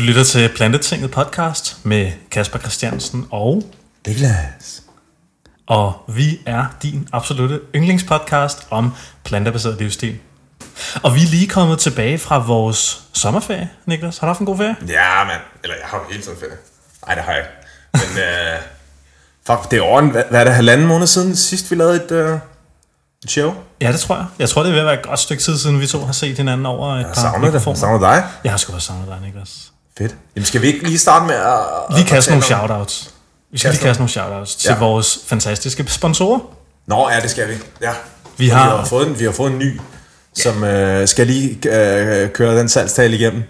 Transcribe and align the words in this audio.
Du 0.00 0.04
lytter 0.04 0.24
til 0.24 0.50
Plantetinget 0.56 1.10
podcast 1.10 1.78
med 1.82 2.12
Kasper 2.30 2.58
Christiansen 2.58 3.26
og... 3.30 3.62
Niklas. 4.06 4.82
Og 5.66 5.92
vi 6.08 6.40
er 6.46 6.64
din 6.82 7.08
absolute 7.12 7.60
yndlingspodcast 7.74 8.66
om 8.70 8.92
plantebaseret 9.24 9.78
livsstil. 9.78 10.18
Og 11.02 11.14
vi 11.14 11.20
er 11.22 11.26
lige 11.26 11.48
kommet 11.48 11.78
tilbage 11.78 12.18
fra 12.18 12.38
vores 12.38 13.02
sommerferie, 13.12 13.70
Niklas. 13.86 14.18
Har 14.18 14.26
du 14.26 14.28
haft 14.28 14.40
en 14.40 14.46
god 14.46 14.56
ferie? 14.56 14.76
Ja, 14.88 15.24
mand. 15.24 15.40
Eller 15.62 15.76
jeg 15.76 15.86
har 15.86 15.98
jo 15.98 16.04
hele 16.10 16.22
tiden 16.22 16.38
ferie. 16.38 16.56
Nej, 17.06 17.14
det 17.14 17.24
har 17.24 17.32
jeg 17.32 17.42
ikke. 17.42 17.52
Men 18.14 18.18
øh, 18.24 18.58
fuck, 19.46 19.70
det 19.70 19.78
er 19.78 19.82
over 19.82 19.98
en, 19.98 20.10
hvad, 20.10 20.22
hvad 20.30 20.40
er 20.40 20.44
det, 20.44 20.54
halvanden 20.54 20.86
måned 20.86 21.06
siden 21.06 21.36
sidst 21.36 21.70
vi 21.70 21.76
lavede 21.76 22.04
et, 22.04 22.10
øh, 22.10 22.38
et 23.24 23.30
show? 23.30 23.54
Ja, 23.80 23.92
det 23.92 24.00
tror 24.00 24.16
jeg. 24.16 24.26
Jeg 24.38 24.48
tror, 24.48 24.62
det 24.62 24.68
er 24.68 24.72
ved 24.72 24.80
at 24.80 24.86
være 24.86 24.98
et 25.00 25.06
godt 25.06 25.20
stykke 25.20 25.42
tid 25.42 25.58
siden, 25.58 25.80
vi 25.80 25.86
to 25.86 26.04
har 26.04 26.12
set 26.12 26.36
hinanden 26.36 26.66
over 26.66 26.94
et 26.94 26.98
Jeg 26.98 27.06
par 27.06 27.14
savner 27.14 27.38
det. 27.38 27.44
Jeg 27.44 27.52
mikrofoner. 27.52 27.78
savner 27.78 27.98
dig. 27.98 28.24
Jeg 28.44 28.52
har 28.52 28.56
sgu 28.56 28.72
også 28.74 28.86
savnet 28.86 29.08
dig, 29.08 29.18
Niklas. 29.22 29.72
Fedt. 30.00 30.14
Jamen, 30.36 30.46
skal 30.46 30.62
vi 30.62 30.66
ikke 30.66 30.84
lige 30.84 30.98
starte 30.98 31.26
med 31.26 31.34
at... 31.34 31.96
Lige 31.96 32.06
kaste 32.08 32.30
nogle 32.30 32.44
shoutouts. 32.44 33.14
Vi 33.52 33.58
skal 33.58 33.70
lige 33.70 33.82
Kaste 33.82 34.00
nogle 34.00 34.10
shoutouts 34.10 34.54
til 34.56 34.68
Ja. 34.68 34.78
vores 34.78 35.18
fantastiske 35.26 35.84
sponsorer. 35.88 36.38
Nå, 36.86 37.08
ja, 37.10 37.20
det 37.20 37.30
skal 37.30 37.48
vi. 37.48 37.54
Ja. 37.82 37.92
Vi 38.36 38.48
har- 38.48 38.64
vi 38.64 38.76
har, 38.78 38.84
fået, 38.84 39.08
en, 39.08 39.18
vi 39.18 39.24
har 39.24 39.32
fået 39.32 39.52
en 39.52 39.58
ny, 39.58 39.80
som 40.34 40.64
øh, 40.64 41.08
skal 41.08 41.26
lige 41.26 41.50
øh, 41.54 42.30
køre 42.32 42.58
den 42.58 42.68
salgstale 42.68 43.16
igennem. 43.16 43.42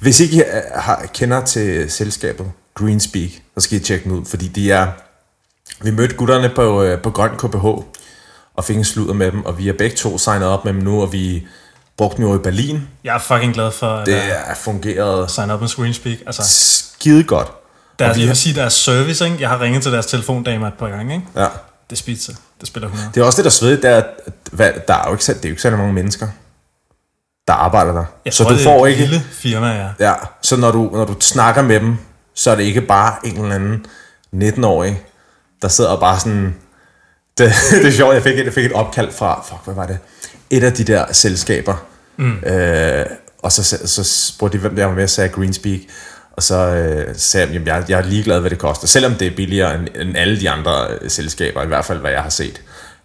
Hvis 0.00 0.20
ikke 0.20 0.36
I 0.36 0.40
øh, 0.40 0.46
har, 0.74 1.06
kender 1.14 1.44
til 1.44 1.90
selskabet 1.90 2.46
Greenspeak, 2.74 3.30
så 3.54 3.60
skal 3.60 3.78
I 3.78 3.80
tjekke 3.80 4.04
den 4.04 4.12
ud, 4.12 4.24
fordi 4.26 4.48
de 4.48 4.72
er... 4.72 4.86
Vi 5.82 5.90
mødte 5.90 6.14
gutterne 6.14 6.50
på, 6.56 6.82
øh, 6.82 7.02
på 7.02 7.10
Grøn 7.10 7.30
KBH 7.38 7.64
og 8.56 8.64
fik 8.64 8.76
en 8.76 8.84
sludder 8.84 9.14
med 9.14 9.32
dem, 9.32 9.44
og 9.44 9.58
vi 9.58 9.68
er 9.68 9.72
begge 9.78 9.96
to 9.96 10.18
signet 10.18 10.48
op 10.48 10.64
med 10.64 10.72
dem 10.72 10.82
nu, 10.82 11.02
og 11.02 11.12
vi 11.12 11.46
brugte 11.96 12.16
dem 12.16 12.26
jo 12.26 12.34
i 12.34 12.38
Berlin. 12.38 12.88
Jeg 13.04 13.14
er 13.14 13.18
fucking 13.18 13.54
glad 13.54 13.70
for 13.70 13.86
at 13.86 14.06
Det 14.06 14.22
er 14.46 14.54
fungeret 14.54 15.30
sign 15.30 15.50
up 15.50 15.60
med 15.60 15.68
Screenspeak. 15.68 16.18
Altså, 16.26 16.42
skide 16.46 17.24
godt. 17.24 17.52
deres, 17.98 18.16
vi 18.16 18.20
jeg 18.20 18.28
vil 18.28 18.36
sige, 18.36 18.54
deres 18.54 18.72
service, 18.72 19.24
ikke? 19.24 19.36
Jeg 19.40 19.48
har 19.48 19.60
ringet 19.60 19.82
til 19.82 19.92
deres 19.92 20.06
telefondame 20.06 20.66
et 20.68 20.74
par 20.74 20.88
gange, 20.88 21.14
ikke? 21.14 21.26
Ja. 21.36 21.46
Det 21.90 22.00
er 22.00 22.04
pizza. 22.04 22.32
Det 22.60 22.68
spiller 22.68 22.88
100. 22.88 23.10
Det 23.14 23.20
er 23.20 23.24
også 23.24 23.36
det, 23.36 23.44
der 23.44 23.50
er 23.50 23.52
svedigt, 23.52 23.82
det 23.82 23.90
er, 23.90 23.96
at 24.66 24.88
der 24.88 24.94
er 24.94 25.04
jo 25.06 25.12
ikke, 25.12 25.22
det 25.26 25.30
er 25.36 25.40
jo 25.44 25.48
ikke 25.48 25.62
særlig 25.62 25.78
mange 25.78 25.92
mennesker, 25.92 26.28
der 27.48 27.52
arbejder 27.52 27.92
der. 27.92 28.04
Jeg 28.24 28.32
så 28.32 28.42
tror, 28.42 28.50
du 28.50 28.56
det 28.56 28.62
er 28.62 28.64
får 28.64 28.86
et 28.86 28.90
ikke... 28.90 29.02
lille 29.02 29.20
firma, 29.32 29.66
ja. 29.66 29.88
Ja, 30.08 30.14
så 30.42 30.56
når 30.56 30.70
du, 30.70 30.90
når 30.92 31.04
du 31.04 31.14
snakker 31.20 31.62
med 31.62 31.80
dem, 31.80 31.96
så 32.34 32.50
er 32.50 32.54
det 32.54 32.62
ikke 32.62 32.80
bare 32.80 33.14
en 33.24 33.42
eller 33.42 33.54
anden 33.54 33.86
19-årig, 34.34 35.02
der 35.62 35.68
sidder 35.68 35.90
og 35.90 36.00
bare 36.00 36.18
sådan... 36.20 36.54
Det, 37.38 37.52
det 37.70 37.86
er 37.86 37.90
sjovt, 37.92 38.14
jeg 38.14 38.22
fik, 38.22 38.38
et, 38.38 38.44
jeg 38.44 38.52
fik 38.52 38.64
et 38.64 38.72
opkald 38.72 39.12
fra, 39.12 39.44
fuck, 39.48 39.60
hvad 39.64 39.74
var 39.74 39.86
det? 39.86 39.98
Et 40.52 40.64
af 40.64 40.72
de 40.72 40.84
der 40.84 41.12
selskaber. 41.12 41.84
Mm. 42.16 42.32
Øh, 42.38 43.06
og 43.42 43.52
så, 43.52 43.62
så, 43.64 43.78
så 43.86 44.04
spurgte 44.34 44.56
de, 44.56 44.60
hvem 44.60 44.76
der 44.76 44.84
var 44.84 44.94
med, 44.94 45.08
så 45.08 45.14
sagde 45.14 45.28
Greenspeak. 45.30 45.80
Og 46.36 46.42
så 46.42 46.54
øh, 46.56 47.14
sagde 47.16 47.46
jeg, 47.46 47.52
jamen, 47.54 47.68
jeg, 47.68 47.84
jeg 47.88 47.98
er 47.98 48.04
ligeglad, 48.04 48.40
hvad 48.40 48.50
det 48.50 48.58
koster. 48.58 48.86
Selvom 48.86 49.14
det 49.14 49.26
er 49.26 49.36
billigere 49.36 49.74
end, 49.74 49.88
end 49.94 50.16
alle 50.16 50.40
de 50.40 50.50
andre 50.50 50.86
øh, 51.00 51.10
selskaber, 51.10 51.62
i 51.62 51.66
hvert 51.66 51.84
fald 51.84 51.98
hvad 51.98 52.10
jeg 52.10 52.22
har 52.22 52.30
set. 52.30 52.62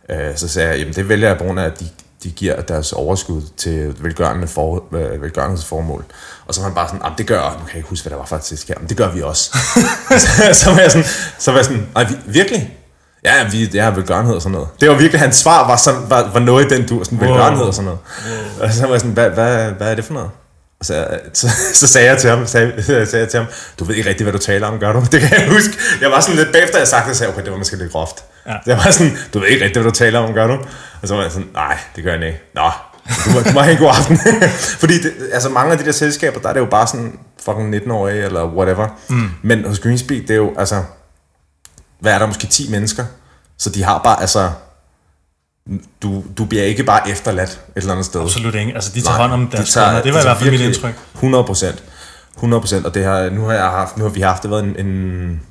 Øh, 0.10 0.18
så 0.36 0.48
sagde 0.48 0.70
jeg, 0.70 0.80
jamen 0.80 0.94
det 0.94 1.10
vælger 1.10 1.28
jeg 1.28 1.38
på 1.38 1.44
grund 1.44 1.60
af, 1.60 1.66
at 1.66 1.80
de, 1.80 1.86
de 2.24 2.30
giver 2.32 2.62
deres 2.62 2.94
overskud 2.94 3.42
til 3.58 3.96
velgørende 4.00 4.48
for, 4.48 4.84
øh, 4.96 5.22
velgørenhedsformål. 5.22 6.06
Og 6.46 6.54
så 6.54 6.62
var 6.62 6.68
han 6.68 6.76
bare 6.76 6.88
sådan, 6.88 7.02
"Jamen, 7.04 7.18
det 7.18 7.28
gør, 7.28 7.42
nu 7.42 7.58
kan 7.60 7.68
jeg 7.68 7.76
ikke 7.78 7.90
huske, 7.90 8.04
hvad 8.04 8.12
der 8.12 8.18
var 8.18 8.26
for 8.26 8.36
et 8.36 8.46
selskab, 8.46 8.80
men 8.80 8.90
det 8.90 8.98
gør 8.98 9.12
vi 9.12 9.22
også. 9.22 9.58
så, 10.24 10.28
så, 10.54 10.70
var 10.72 10.80
jeg 10.80 10.92
sådan, 10.92 11.08
så 11.40 11.52
var 11.52 11.58
jeg 11.58 11.66
sådan, 11.66 11.88
nej, 11.94 12.04
vi- 12.04 12.16
virkelig? 12.26 12.78
Ja, 13.26 13.50
vi 13.52 13.78
er 13.78 13.92
velgørenhed 13.92 14.36
og 14.36 14.42
sådan 14.42 14.52
noget. 14.52 14.68
Det 14.82 14.90
var 14.90 14.96
virkelig, 14.96 15.20
hans 15.20 15.36
svar 15.36 15.68
var, 15.68 15.76
sådan, 15.76 16.02
var, 16.10 16.30
var 16.34 16.40
noget 16.40 16.72
i 16.72 16.76
den 16.76 16.88
dur, 16.88 17.04
sådan 17.04 17.22
velgørenhed 17.22 17.64
og 17.64 17.74
sådan 17.74 17.86
noget. 17.86 18.00
Og 18.62 18.74
så 18.74 18.82
var 18.82 18.92
jeg 18.92 19.00
sådan, 19.00 19.14
hvad, 19.14 19.30
hvad, 19.30 19.72
hvad 19.72 19.92
er 19.92 19.96
det 19.96 20.06
for 20.06 20.14
noget? 20.14 20.30
Og 20.80 20.86
så, 20.86 21.08
så, 21.34 21.48
så 21.74 21.88
sagde 21.88 22.08
jeg 22.08 22.18
til 22.18 22.30
ham, 22.30 22.48
sagde, 22.48 22.84
sagde 22.86 23.18
jeg 23.20 23.30
til 23.30 23.38
ham, 23.40 23.48
du 23.80 23.84
ved 23.84 23.96
ikke 23.96 24.10
rigtig, 24.10 24.24
hvad 24.24 24.34
du 24.34 24.40
taler 24.40 24.68
om, 24.68 24.80
gør 24.80 24.94
du? 24.94 25.04
Det 25.12 25.22
kan 25.22 25.42
jeg 25.42 25.50
huske. 25.50 25.74
Jeg 26.02 26.12
var 26.12 26.20
sådan 26.20 26.36
lidt 26.36 26.52
bagefter, 26.52 26.78
jeg 26.78 26.88
sagde 26.88 27.04
det, 27.08 27.18
sagde 27.18 27.34
okay, 27.34 27.44
det 27.44 27.52
var 27.52 27.58
måske 27.58 27.78
lidt 27.78 27.92
groft. 27.92 28.24
Ja. 28.48 28.54
Jeg 28.66 28.78
var 28.78 28.92
sådan, 28.92 29.18
du 29.34 29.40
ved 29.40 29.48
ikke 29.48 29.66
rigtig, 29.66 29.82
hvad 29.82 29.92
du 29.92 29.98
taler 29.98 30.20
om, 30.20 30.34
gør 30.34 30.48
du? 30.48 30.58
Og 31.02 31.08
så 31.08 31.16
var 31.16 31.22
jeg 31.22 31.32
sådan, 31.32 31.48
nej, 31.54 31.78
det 31.96 32.04
gør 32.04 32.14
jeg 32.14 32.28
ikke. 32.28 32.42
Nå, 32.56 32.70
du 33.26 33.30
må, 33.34 33.40
du 33.40 33.52
må 33.54 33.60
have 33.60 33.74
en 33.74 33.80
god 33.80 33.90
aften. 33.90 34.20
Fordi 34.82 34.94
det, 34.94 35.14
altså 35.34 35.50
mange 35.50 35.72
af 35.72 35.78
de 35.78 35.86
der 35.86 35.92
selskaber, 35.92 36.40
der 36.40 36.50
er 36.50 36.54
det 36.54 36.60
jo 36.60 36.66
bare 36.66 36.88
sådan 36.88 37.20
fucking 37.46 37.76
19-årige 37.76 38.24
eller 38.24 38.46
whatever. 38.46 38.88
Mm. 39.10 39.30
Men 39.42 39.66
hos 39.66 39.80
Greenspeak, 39.80 40.22
det 40.22 40.32
er 40.32 40.36
jo, 40.36 40.54
altså, 40.58 40.84
hvad 42.00 42.14
er 42.14 42.20
der, 42.20 42.26
måske 42.26 42.48
10 42.48 42.70
mennesker? 42.70 43.06
Så 43.58 43.70
de 43.70 43.84
har 43.84 44.02
bare, 44.04 44.22
altså, 44.22 44.52
du, 46.02 46.24
du 46.38 46.46
bliver 46.46 46.64
ikke 46.64 46.84
bare 46.84 47.10
efterladt 47.10 47.50
et 47.50 47.60
eller 47.76 47.92
andet 47.92 48.06
sted. 48.06 48.22
Absolut 48.22 48.56
ikke. 48.56 48.74
Altså, 48.76 48.92
de 48.96 49.02
tager 49.02 49.18
hånd 49.18 49.32
om 49.32 49.48
deres 49.48 49.74
de 49.74 49.80
kunder. 49.80 50.02
Det 50.02 50.14
var 50.14 50.20
i 50.20 50.28
altså 50.28 50.28
hvert 50.28 50.38
fald 50.38 50.52
mit 50.52 50.62
indtryk. 50.62 50.94
100 51.14 51.44
procent. 51.44 51.84
100 52.38 52.62
procent, 52.62 52.86
og 52.86 52.94
det 52.94 53.04
har, 53.04 53.30
nu 53.30 53.46
har 53.46 53.54
jeg 53.54 53.64
haft, 53.64 53.98
nu 53.98 54.04
har 54.04 54.10
vi 54.10 54.22
haft, 54.22 54.44
det 54.44 54.52
været 54.52 54.64
en, 54.64 54.86
en 54.86 54.92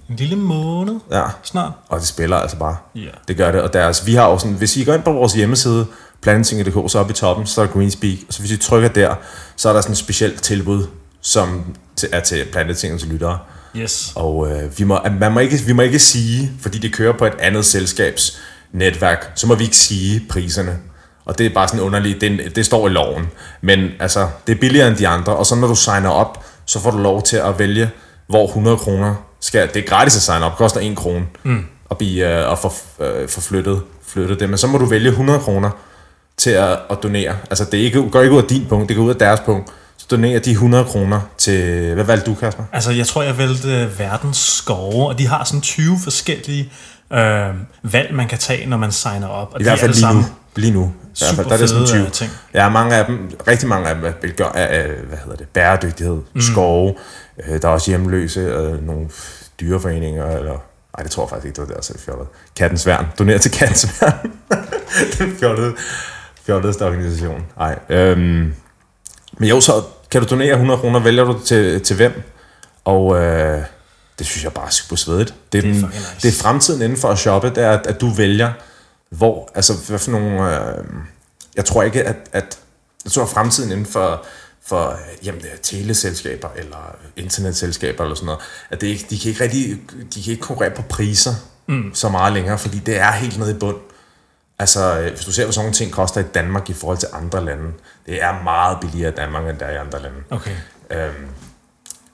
En 0.08 0.16
lille 0.16 0.36
måned 0.36 0.94
ja, 1.10 1.22
snart. 1.42 1.72
og 1.88 2.00
det 2.00 2.08
spiller 2.08 2.36
altså 2.36 2.56
bare. 2.56 2.76
Ja. 2.94 3.08
Det 3.28 3.36
gør 3.36 3.52
det, 3.52 3.60
og 3.60 3.72
deres, 3.72 4.06
vi 4.06 4.14
har 4.14 4.28
jo 4.30 4.38
sådan, 4.38 4.56
hvis 4.56 4.76
I 4.76 4.84
går 4.84 4.94
ind 4.94 5.02
på 5.02 5.12
vores 5.12 5.32
hjemmeside, 5.32 5.86
planting.dk, 6.22 6.90
så 6.90 6.98
oppe 6.98 7.10
i 7.10 7.14
toppen, 7.14 7.46
så 7.46 7.60
er 7.60 7.66
der 7.66 7.72
Greenspeak, 7.72 8.18
og 8.28 8.34
så 8.34 8.40
hvis 8.40 8.50
I 8.50 8.56
trykker 8.56 8.88
der, 8.88 9.14
så 9.56 9.68
er 9.68 9.72
der 9.72 9.80
sådan 9.80 9.92
et 9.92 9.98
specielt 9.98 10.42
tilbud, 10.42 10.86
som 11.20 11.76
er 12.12 12.20
til 12.20 12.44
plantetingens 12.52 13.06
lyttere. 13.06 13.38
Yes. 13.76 14.12
Og 14.14 14.50
øh, 14.50 14.78
vi, 14.78 14.84
må, 14.84 14.98
man 15.20 15.32
må 15.32 15.40
ikke, 15.40 15.56
vi 15.66 15.72
må 15.72 15.82
ikke 15.82 15.98
sige, 15.98 16.52
fordi 16.60 16.78
det 16.78 16.92
kører 16.92 17.12
på 17.12 17.26
et 17.26 17.34
andet 17.38 17.64
selskabs 17.64 18.38
netværk, 18.72 19.32
så 19.34 19.46
må 19.46 19.54
vi 19.54 19.64
ikke 19.64 19.76
sige 19.76 20.26
priserne. 20.28 20.78
Og 21.24 21.38
det 21.38 21.46
er 21.46 21.50
bare 21.54 21.68
sådan 21.68 21.80
underligt, 21.80 22.20
det, 22.20 22.56
det 22.56 22.66
står 22.66 22.88
i 22.88 22.90
loven. 22.90 23.26
Men 23.60 23.90
altså, 24.00 24.28
det 24.46 24.54
er 24.54 24.60
billigere 24.60 24.88
end 24.88 24.96
de 24.96 25.08
andre, 25.08 25.36
og 25.36 25.46
så 25.46 25.54
når 25.54 25.68
du 25.68 25.74
signer 25.74 26.10
op, 26.10 26.44
så 26.66 26.80
får 26.80 26.90
du 26.90 26.98
lov 26.98 27.22
til 27.22 27.36
at 27.36 27.58
vælge, 27.58 27.90
hvor 28.26 28.46
100 28.46 28.76
kroner 28.76 29.14
skal... 29.40 29.68
Det 29.74 29.76
er 29.76 29.86
gratis 29.88 30.16
at 30.16 30.22
signe 30.22 30.44
op, 30.44 30.52
det 30.52 30.58
koster 30.58 30.80
1 30.80 30.96
krone 30.96 31.26
mm. 31.42 31.64
at, 31.90 31.98
blive, 31.98 32.28
øh, 32.28 32.52
at 32.52 32.58
få, 32.58 32.72
øh, 33.04 33.28
få 33.28 33.40
flyttet, 33.40 33.82
flyttet 34.06 34.40
det. 34.40 34.48
Men 34.48 34.58
så 34.58 34.66
må 34.66 34.78
du 34.78 34.84
vælge 34.84 35.08
100 35.08 35.38
kroner 35.38 35.70
til 36.36 36.50
at, 36.50 36.78
at 36.90 36.98
donere. 37.02 37.36
Altså, 37.50 37.64
det 37.64 37.80
er 37.80 37.84
ikke, 37.84 38.10
går 38.10 38.20
ikke 38.20 38.34
ud 38.34 38.42
af 38.42 38.48
din 38.48 38.66
punkt, 38.68 38.88
det 38.88 38.96
går 38.96 39.04
ud 39.04 39.10
af 39.10 39.16
deres 39.16 39.40
punkt. 39.40 39.70
Så 40.08 40.16
donerer 40.16 40.38
de 40.40 40.50
100 40.50 40.84
kroner 40.84 41.20
til... 41.38 41.94
Hvad 41.94 42.04
valgte 42.04 42.30
du, 42.30 42.34
Kasper? 42.34 42.64
Altså, 42.72 42.90
jeg 42.90 43.06
tror, 43.06 43.22
jeg 43.22 43.38
valgte 43.38 43.98
verdens 43.98 44.36
skove, 44.38 45.08
og 45.08 45.18
de 45.18 45.26
har 45.26 45.44
sådan 45.44 45.60
20 45.60 45.98
forskellige 46.04 46.72
øh, 47.12 47.54
valg, 47.82 48.14
man 48.14 48.28
kan 48.28 48.38
tage, 48.38 48.66
når 48.66 48.76
man 48.76 48.92
signer 48.92 49.28
op. 49.28 49.54
Og 49.54 49.60
I 49.60 49.62
hvert 49.62 49.78
fald 49.78 49.94
lige 49.94 50.14
nu. 50.14 50.24
Lige 50.56 50.72
nu. 50.72 50.92
I 51.04 51.18
hvert 51.18 51.34
fald, 51.34 51.46
der 51.46 51.52
er 51.52 51.56
det 51.58 51.68
sådan 51.68 51.86
fede, 51.86 51.98
20. 51.98 52.06
øh, 52.06 52.12
ting. 52.12 52.30
Ja, 52.54 52.68
mange 52.68 52.96
af 52.96 53.06
dem, 53.06 53.30
rigtig 53.48 53.68
mange 53.68 53.88
af 53.88 53.94
dem 53.94 54.04
vil 54.22 54.32
gøre 54.32 54.56
af, 54.56 54.88
hvad 55.08 55.18
hedder 55.24 55.36
det, 55.36 55.48
bæredygtighed, 55.48 56.18
mm. 56.34 56.40
skove. 56.40 56.94
Øh, 57.48 57.62
Der 57.62 57.68
er 57.68 57.72
også 57.72 57.90
hjemløse, 57.90 58.40
øh, 58.40 58.86
nogle 58.86 59.08
dyreforeninger, 59.60 60.26
eller 60.36 60.52
Nej, 60.96 61.02
det 61.02 61.10
tror 61.10 61.22
jeg 61.22 61.30
faktisk 61.30 61.46
ikke, 61.46 61.60
det 61.60 61.68
var 61.68 61.74
der, 61.74 61.82
så 61.82 61.92
det 61.92 62.00
fjollet. 62.00 62.26
Kattens 62.56 62.86
Værn. 62.86 63.06
Doner 63.18 63.38
til 63.38 63.50
Kattens 63.50 64.02
Værn. 64.02 64.32
Den 65.18 65.36
fjollede, 65.38 65.74
fjolledeste 66.46 66.86
organisation. 66.86 67.44
Nej. 67.58 67.78
Øhm, 67.88 68.54
men 69.38 69.48
jo, 69.48 69.60
så 69.60 69.72
kan 70.16 70.22
du 70.22 70.30
donere 70.30 70.52
100 70.52 70.80
kroner, 70.80 71.00
vælger 71.00 71.24
du 71.24 71.40
til, 71.44 71.82
til 71.82 71.96
hvem? 71.96 72.22
Og 72.84 73.16
øh, 73.16 73.62
det 74.18 74.26
synes 74.26 74.44
jeg 74.44 74.52
bare 74.52 74.66
er 74.66 74.70
super 74.70 74.96
svedigt. 74.96 75.34
Det 75.52 75.58
er, 75.58 75.62
Det 75.62 75.70
er 75.70 75.80
den, 75.80 75.90
nice. 75.90 76.16
det 76.22 76.28
er 76.28 76.42
fremtiden 76.42 76.82
inden 76.82 76.98
for 76.98 77.08
at 77.08 77.18
shoppe, 77.18 77.50
det 77.50 77.58
er, 77.58 77.70
at, 77.70 77.86
at 77.86 78.00
du 78.00 78.10
vælger, 78.10 78.52
hvor, 79.10 79.50
altså 79.54 79.72
hvad 79.88 79.98
for 79.98 80.10
nogle, 80.10 80.56
øh, 80.56 80.84
jeg 81.56 81.64
tror 81.64 81.82
ikke, 81.82 82.04
at, 82.04 82.16
at 82.32 82.58
jeg 83.04 83.12
tror, 83.12 83.22
at 83.22 83.28
fremtiden 83.28 83.70
inden 83.70 83.86
for, 83.86 84.24
for 84.66 84.98
jamen, 85.24 85.40
er 85.40 85.56
teleselskaber 85.62 86.48
eller 86.56 86.96
internetselskaber 87.16 88.04
eller 88.04 88.14
sådan 88.14 88.26
noget, 88.26 88.40
at 88.70 88.80
det 88.80 88.86
ikke, 88.86 89.06
de 89.10 89.18
kan 89.18 89.28
ikke 89.28 89.44
rigtig, 89.44 89.80
de 90.14 90.22
kan 90.22 90.30
ikke 90.30 90.42
konkurrere 90.42 90.74
på 90.76 90.82
priser 90.82 91.34
mm. 91.66 91.90
så 91.94 92.08
meget 92.08 92.32
længere, 92.32 92.58
fordi 92.58 92.78
det 92.78 92.98
er 92.98 93.12
helt 93.12 93.38
nede 93.38 93.50
i 93.50 93.54
bund. 93.54 93.76
Altså, 94.58 94.98
øh, 95.00 95.10
hvis 95.10 95.24
du 95.24 95.32
ser, 95.32 95.44
hvad 95.44 95.52
sådan 95.52 95.64
nogle 95.64 95.74
ting 95.74 95.92
koster 95.92 96.20
i 96.20 96.24
Danmark 96.34 96.70
i 96.70 96.72
forhold 96.72 96.98
til 96.98 97.08
andre 97.12 97.44
lande, 97.44 97.72
det 98.06 98.22
er 98.22 98.42
meget 98.42 98.78
billigere 98.80 99.12
i 99.12 99.14
Danmark, 99.14 99.48
end 99.48 99.58
der 99.58 99.66
er 99.66 99.72
i 99.72 99.76
andre 99.76 100.02
lande. 100.02 100.18
Okay. 100.30 100.56
Øhm, 100.90 101.26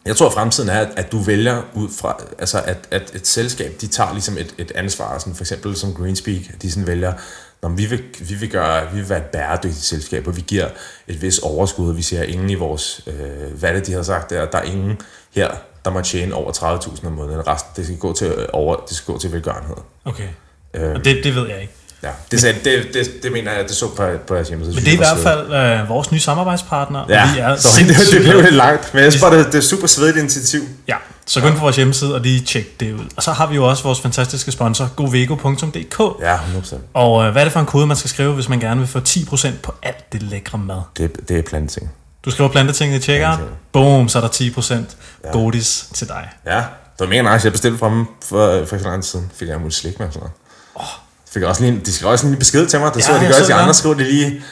jeg 0.04 0.16
tror, 0.16 0.26
at 0.26 0.32
fremtiden 0.32 0.68
er, 0.68 0.86
at, 0.96 1.12
du 1.12 1.18
vælger 1.18 1.62
ud 1.74 1.88
fra, 2.00 2.16
altså 2.38 2.62
at, 2.62 2.88
at 2.90 3.14
et 3.14 3.26
selskab, 3.26 3.72
de 3.80 3.86
tager 3.86 4.12
ligesom 4.12 4.38
et, 4.38 4.54
et 4.58 4.72
ansvar, 4.74 5.18
sådan 5.18 5.34
for 5.34 5.42
eksempel 5.42 5.76
som 5.76 5.94
Greenspeak, 5.94 6.40
de 6.62 6.70
sådan 6.70 6.86
vælger, 6.86 7.12
når 7.62 7.68
vi 7.68 7.86
vil, 7.86 8.02
vi 8.20 8.34
vil, 8.34 8.50
gøre, 8.50 8.90
vi 8.92 8.98
vil 8.98 9.08
være 9.08 9.18
et 9.18 9.24
bæredygtigt 9.24 9.84
selskab, 9.84 10.26
og 10.26 10.36
vi 10.36 10.40
giver 10.40 10.68
et 11.06 11.22
vis 11.22 11.38
overskud, 11.38 11.88
og 11.88 11.96
vi 11.96 12.02
siger 12.02 12.22
ingen 12.22 12.50
i 12.50 12.54
vores, 12.54 13.00
øh, 13.06 13.58
hvad 13.58 13.74
det, 13.74 13.86
de 13.86 13.92
har 13.92 14.02
sagt 14.02 14.30
der, 14.30 14.46
der 14.46 14.58
er 14.58 14.62
ingen 14.62 15.00
her, 15.34 15.50
der 15.84 15.90
må 15.90 16.00
tjene 16.00 16.34
over 16.34 16.52
30.000 16.52 17.06
om 17.06 17.12
måneden, 17.12 17.46
resten, 17.46 17.70
det 17.76 17.84
skal 17.84 17.98
gå 17.98 18.12
til, 18.12 18.26
øh, 18.26 18.48
over, 18.52 18.76
det 18.88 18.96
skal 18.96 19.12
gå 19.12 19.18
til 19.18 19.32
velgørenhed. 19.32 19.76
Okay. 20.04 20.28
Øhm, 20.74 20.94
Og 20.94 21.04
det, 21.04 21.24
det 21.24 21.34
ved 21.34 21.48
jeg 21.48 21.60
ikke. 21.60 21.72
Ja, 22.02 22.08
det, 22.30 22.40
sagde, 22.40 22.58
det, 22.64 22.94
det, 22.94 23.22
det, 23.22 23.32
mener 23.32 23.52
jeg, 23.52 23.64
det 23.68 23.76
så 23.76 23.88
på, 23.88 24.02
på 24.26 24.34
jeres 24.34 24.48
hjemmeside. 24.48 24.74
Men 24.74 24.84
det 24.84 24.90
er 24.90 24.94
i 24.94 24.96
hvert 24.96 25.18
fald 25.18 25.52
øh, 25.52 25.88
vores 25.88 26.12
nye 26.12 26.20
samarbejdspartner. 26.20 27.04
Ja, 27.08 27.22
og 27.22 27.34
vi 27.34 27.40
er 27.40 27.56
sorry, 27.60 27.88
det, 27.88 27.96
det 28.12 28.22
blev 28.22 28.42
lidt 28.42 28.54
langt, 28.54 28.94
men 28.94 29.02
jeg 29.02 29.12
synes 29.12 29.22
bare, 29.22 29.38
det, 29.38 29.46
det 29.46 29.54
er 29.54 29.60
super 29.60 29.86
svedigt 29.86 30.16
initiativ. 30.16 30.62
Ja, 30.88 30.96
så 31.26 31.40
gå 31.40 31.46
ind 31.46 31.56
på 31.56 31.60
vores 31.60 31.76
hjemmeside 31.76 32.14
og 32.14 32.20
lige 32.20 32.40
tjek 32.40 32.80
det 32.80 32.92
ud. 32.92 33.04
Og 33.16 33.22
så 33.22 33.32
har 33.32 33.46
vi 33.46 33.54
jo 33.54 33.68
også 33.68 33.82
vores 33.82 34.00
fantastiske 34.00 34.52
sponsor, 34.52 34.88
govego.dk. 34.96 36.22
Ja, 36.22 36.36
100%. 36.36 36.76
Og 36.94 37.24
øh, 37.24 37.32
hvad 37.32 37.42
er 37.42 37.44
det 37.44 37.52
for 37.52 37.60
en 37.60 37.66
kode, 37.66 37.86
man 37.86 37.96
skal 37.96 38.10
skrive, 38.10 38.34
hvis 38.34 38.48
man 38.48 38.60
gerne 38.60 38.80
vil 38.80 38.88
få 38.88 38.98
10% 38.98 39.48
på 39.62 39.74
alt 39.82 40.12
det 40.12 40.22
lækre 40.22 40.58
mad? 40.58 40.80
Det, 40.96 41.28
det 41.28 41.38
er 41.38 41.42
planting. 41.42 41.90
Du 42.24 42.30
skriver 42.30 42.50
plantetinget 42.50 42.98
i 42.98 43.02
checkout, 43.02 43.38
boom, 43.72 44.08
så 44.08 44.18
er 44.18 44.22
der 44.22 44.28
10% 44.28 45.32
godis 45.32 45.86
til 45.94 46.08
dig. 46.08 46.28
Ja, 46.46 46.56
det 46.56 46.64
var 46.98 47.06
mega 47.06 47.34
nice. 47.34 47.44
Jeg 47.46 47.52
bestilte 47.52 47.78
fra 47.78 47.90
dem 47.90 48.06
for, 48.22 48.64
for 48.66 48.76
ikke 48.76 48.78
så 48.78 48.88
lang 48.88 49.02
tid 49.02 49.10
siden. 49.10 49.30
Fik 49.34 49.48
jeg 49.48 49.58
muligt 49.58 49.76
slik 49.76 49.98
med 49.98 50.06
og 50.06 50.12
sådan 50.12 50.20
noget. 50.20 50.41
Fik 51.32 51.42
også 51.42 51.62
lige, 51.62 51.80
de 51.86 51.92
skrev 51.92 52.10
også 52.10 52.24
lille 52.26 52.38
besked 52.38 52.66
til 52.66 52.80
mig. 52.80 52.90
Det 52.94 53.00
Ja, 53.00 53.06
så, 53.06 53.12
de 53.12 53.18
jeg 53.18 53.26
gør 53.28 53.36
til 53.36 53.46
det. 53.46 53.52
andre. 53.60 53.74
Skriver 53.74 53.94
de 53.94 54.04
lige, 54.04 54.42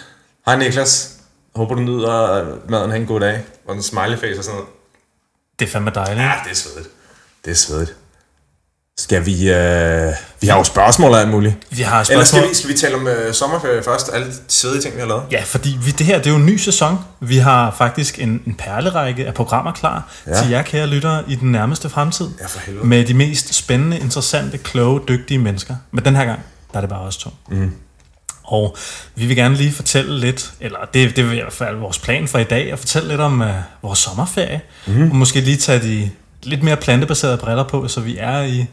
Hej 0.46 0.56
Niklas, 0.56 1.10
håber 1.56 1.74
du 1.74 1.80
nyder 1.80 2.44
maden. 2.68 2.90
Ha' 2.90 2.96
en 2.98 3.06
god 3.06 3.20
dag. 3.20 3.40
Og 3.68 3.76
en 3.76 3.82
smiley 3.82 4.18
face 4.18 4.38
og 4.38 4.44
sådan 4.44 4.54
noget. 4.54 4.68
Det 5.58 5.66
er 5.66 5.70
fandme 5.70 5.90
dejligt. 5.94 6.18
Ja, 6.20 6.32
det 6.44 6.50
er 6.50 6.54
svedigt. 6.56 6.88
Det 7.44 7.50
er 7.50 7.54
svedigt. 7.54 7.94
Skal 8.98 9.26
vi... 9.26 9.50
Øh, 9.50 10.12
vi 10.40 10.46
har 10.46 10.58
jo 10.58 10.64
spørgsmål 10.64 11.10
og 11.10 11.20
alt 11.20 11.28
muligt. 11.28 11.54
Vi 11.70 11.82
har 11.82 12.00
et 12.00 12.10
Eller 12.10 12.24
spørgsmål. 12.24 12.40
skal 12.40 12.50
vi, 12.50 12.54
skal 12.54 12.68
vi 12.70 12.74
tale 12.74 12.94
om 12.94 13.08
øh, 13.08 13.34
sommerferie 13.34 13.82
først? 13.82 14.10
Alle 14.12 14.26
de 14.26 14.32
svedige 14.48 14.82
ting, 14.82 14.94
vi 14.94 15.00
har 15.00 15.08
lavet? 15.08 15.22
Ja, 15.30 15.42
fordi 15.46 15.78
vi, 15.84 15.90
det 15.90 16.06
her 16.06 16.18
det 16.18 16.26
er 16.26 16.30
jo 16.30 16.36
en 16.36 16.46
ny 16.46 16.56
sæson. 16.56 16.98
Vi 17.20 17.36
har 17.36 17.74
faktisk 17.78 18.18
en, 18.18 18.42
en 18.46 18.54
perlerække 18.54 19.26
af 19.26 19.34
programmer 19.34 19.72
klar 19.72 20.08
ja. 20.26 20.30
Ja. 20.36 20.42
til 20.42 20.50
jer 20.50 20.62
kære 20.62 20.86
lyttere 20.86 21.22
i 21.28 21.34
den 21.34 21.52
nærmeste 21.52 21.88
fremtid. 21.88 22.28
Ja, 22.40 22.46
for 22.46 22.60
helvede. 22.60 22.86
Med 22.86 23.04
de 23.04 23.14
mest 23.14 23.54
spændende, 23.54 23.98
interessante, 23.98 24.58
kloge, 24.58 25.00
dygtige 25.08 25.38
mennesker. 25.38 25.74
Men 25.90 26.04
den 26.04 26.16
her 26.16 26.24
gang, 26.24 26.40
der 26.72 26.76
er 26.76 26.80
det 26.80 26.90
bare 26.90 27.00
os 27.00 27.16
to. 27.16 27.30
Mm. 27.48 27.72
Og 28.44 28.76
vi 29.14 29.26
vil 29.26 29.36
gerne 29.36 29.54
lige 29.54 29.72
fortælle 29.72 30.18
lidt, 30.20 30.52
eller 30.60 30.78
det, 30.94 31.16
det 31.16 31.24
vil 31.30 31.38
i 31.38 31.40
hvert 31.40 31.52
fald 31.52 31.76
vores 31.76 31.98
plan 31.98 32.28
for 32.28 32.38
i 32.38 32.44
dag, 32.44 32.72
at 32.72 32.78
fortælle 32.78 33.08
lidt 33.08 33.20
om 33.20 33.40
uh, 33.40 33.48
vores 33.82 33.98
sommerferie. 33.98 34.60
Mm. 34.86 35.10
Og 35.10 35.16
måske 35.16 35.40
lige 35.40 35.56
tage 35.56 35.80
de 35.82 36.10
lidt 36.42 36.62
mere 36.62 36.76
plantebaserede 36.76 37.36
briller 37.36 37.64
på, 37.64 37.88
så 37.88 38.00
vi 38.00 38.16
er 38.18 38.42
i, 38.42 38.66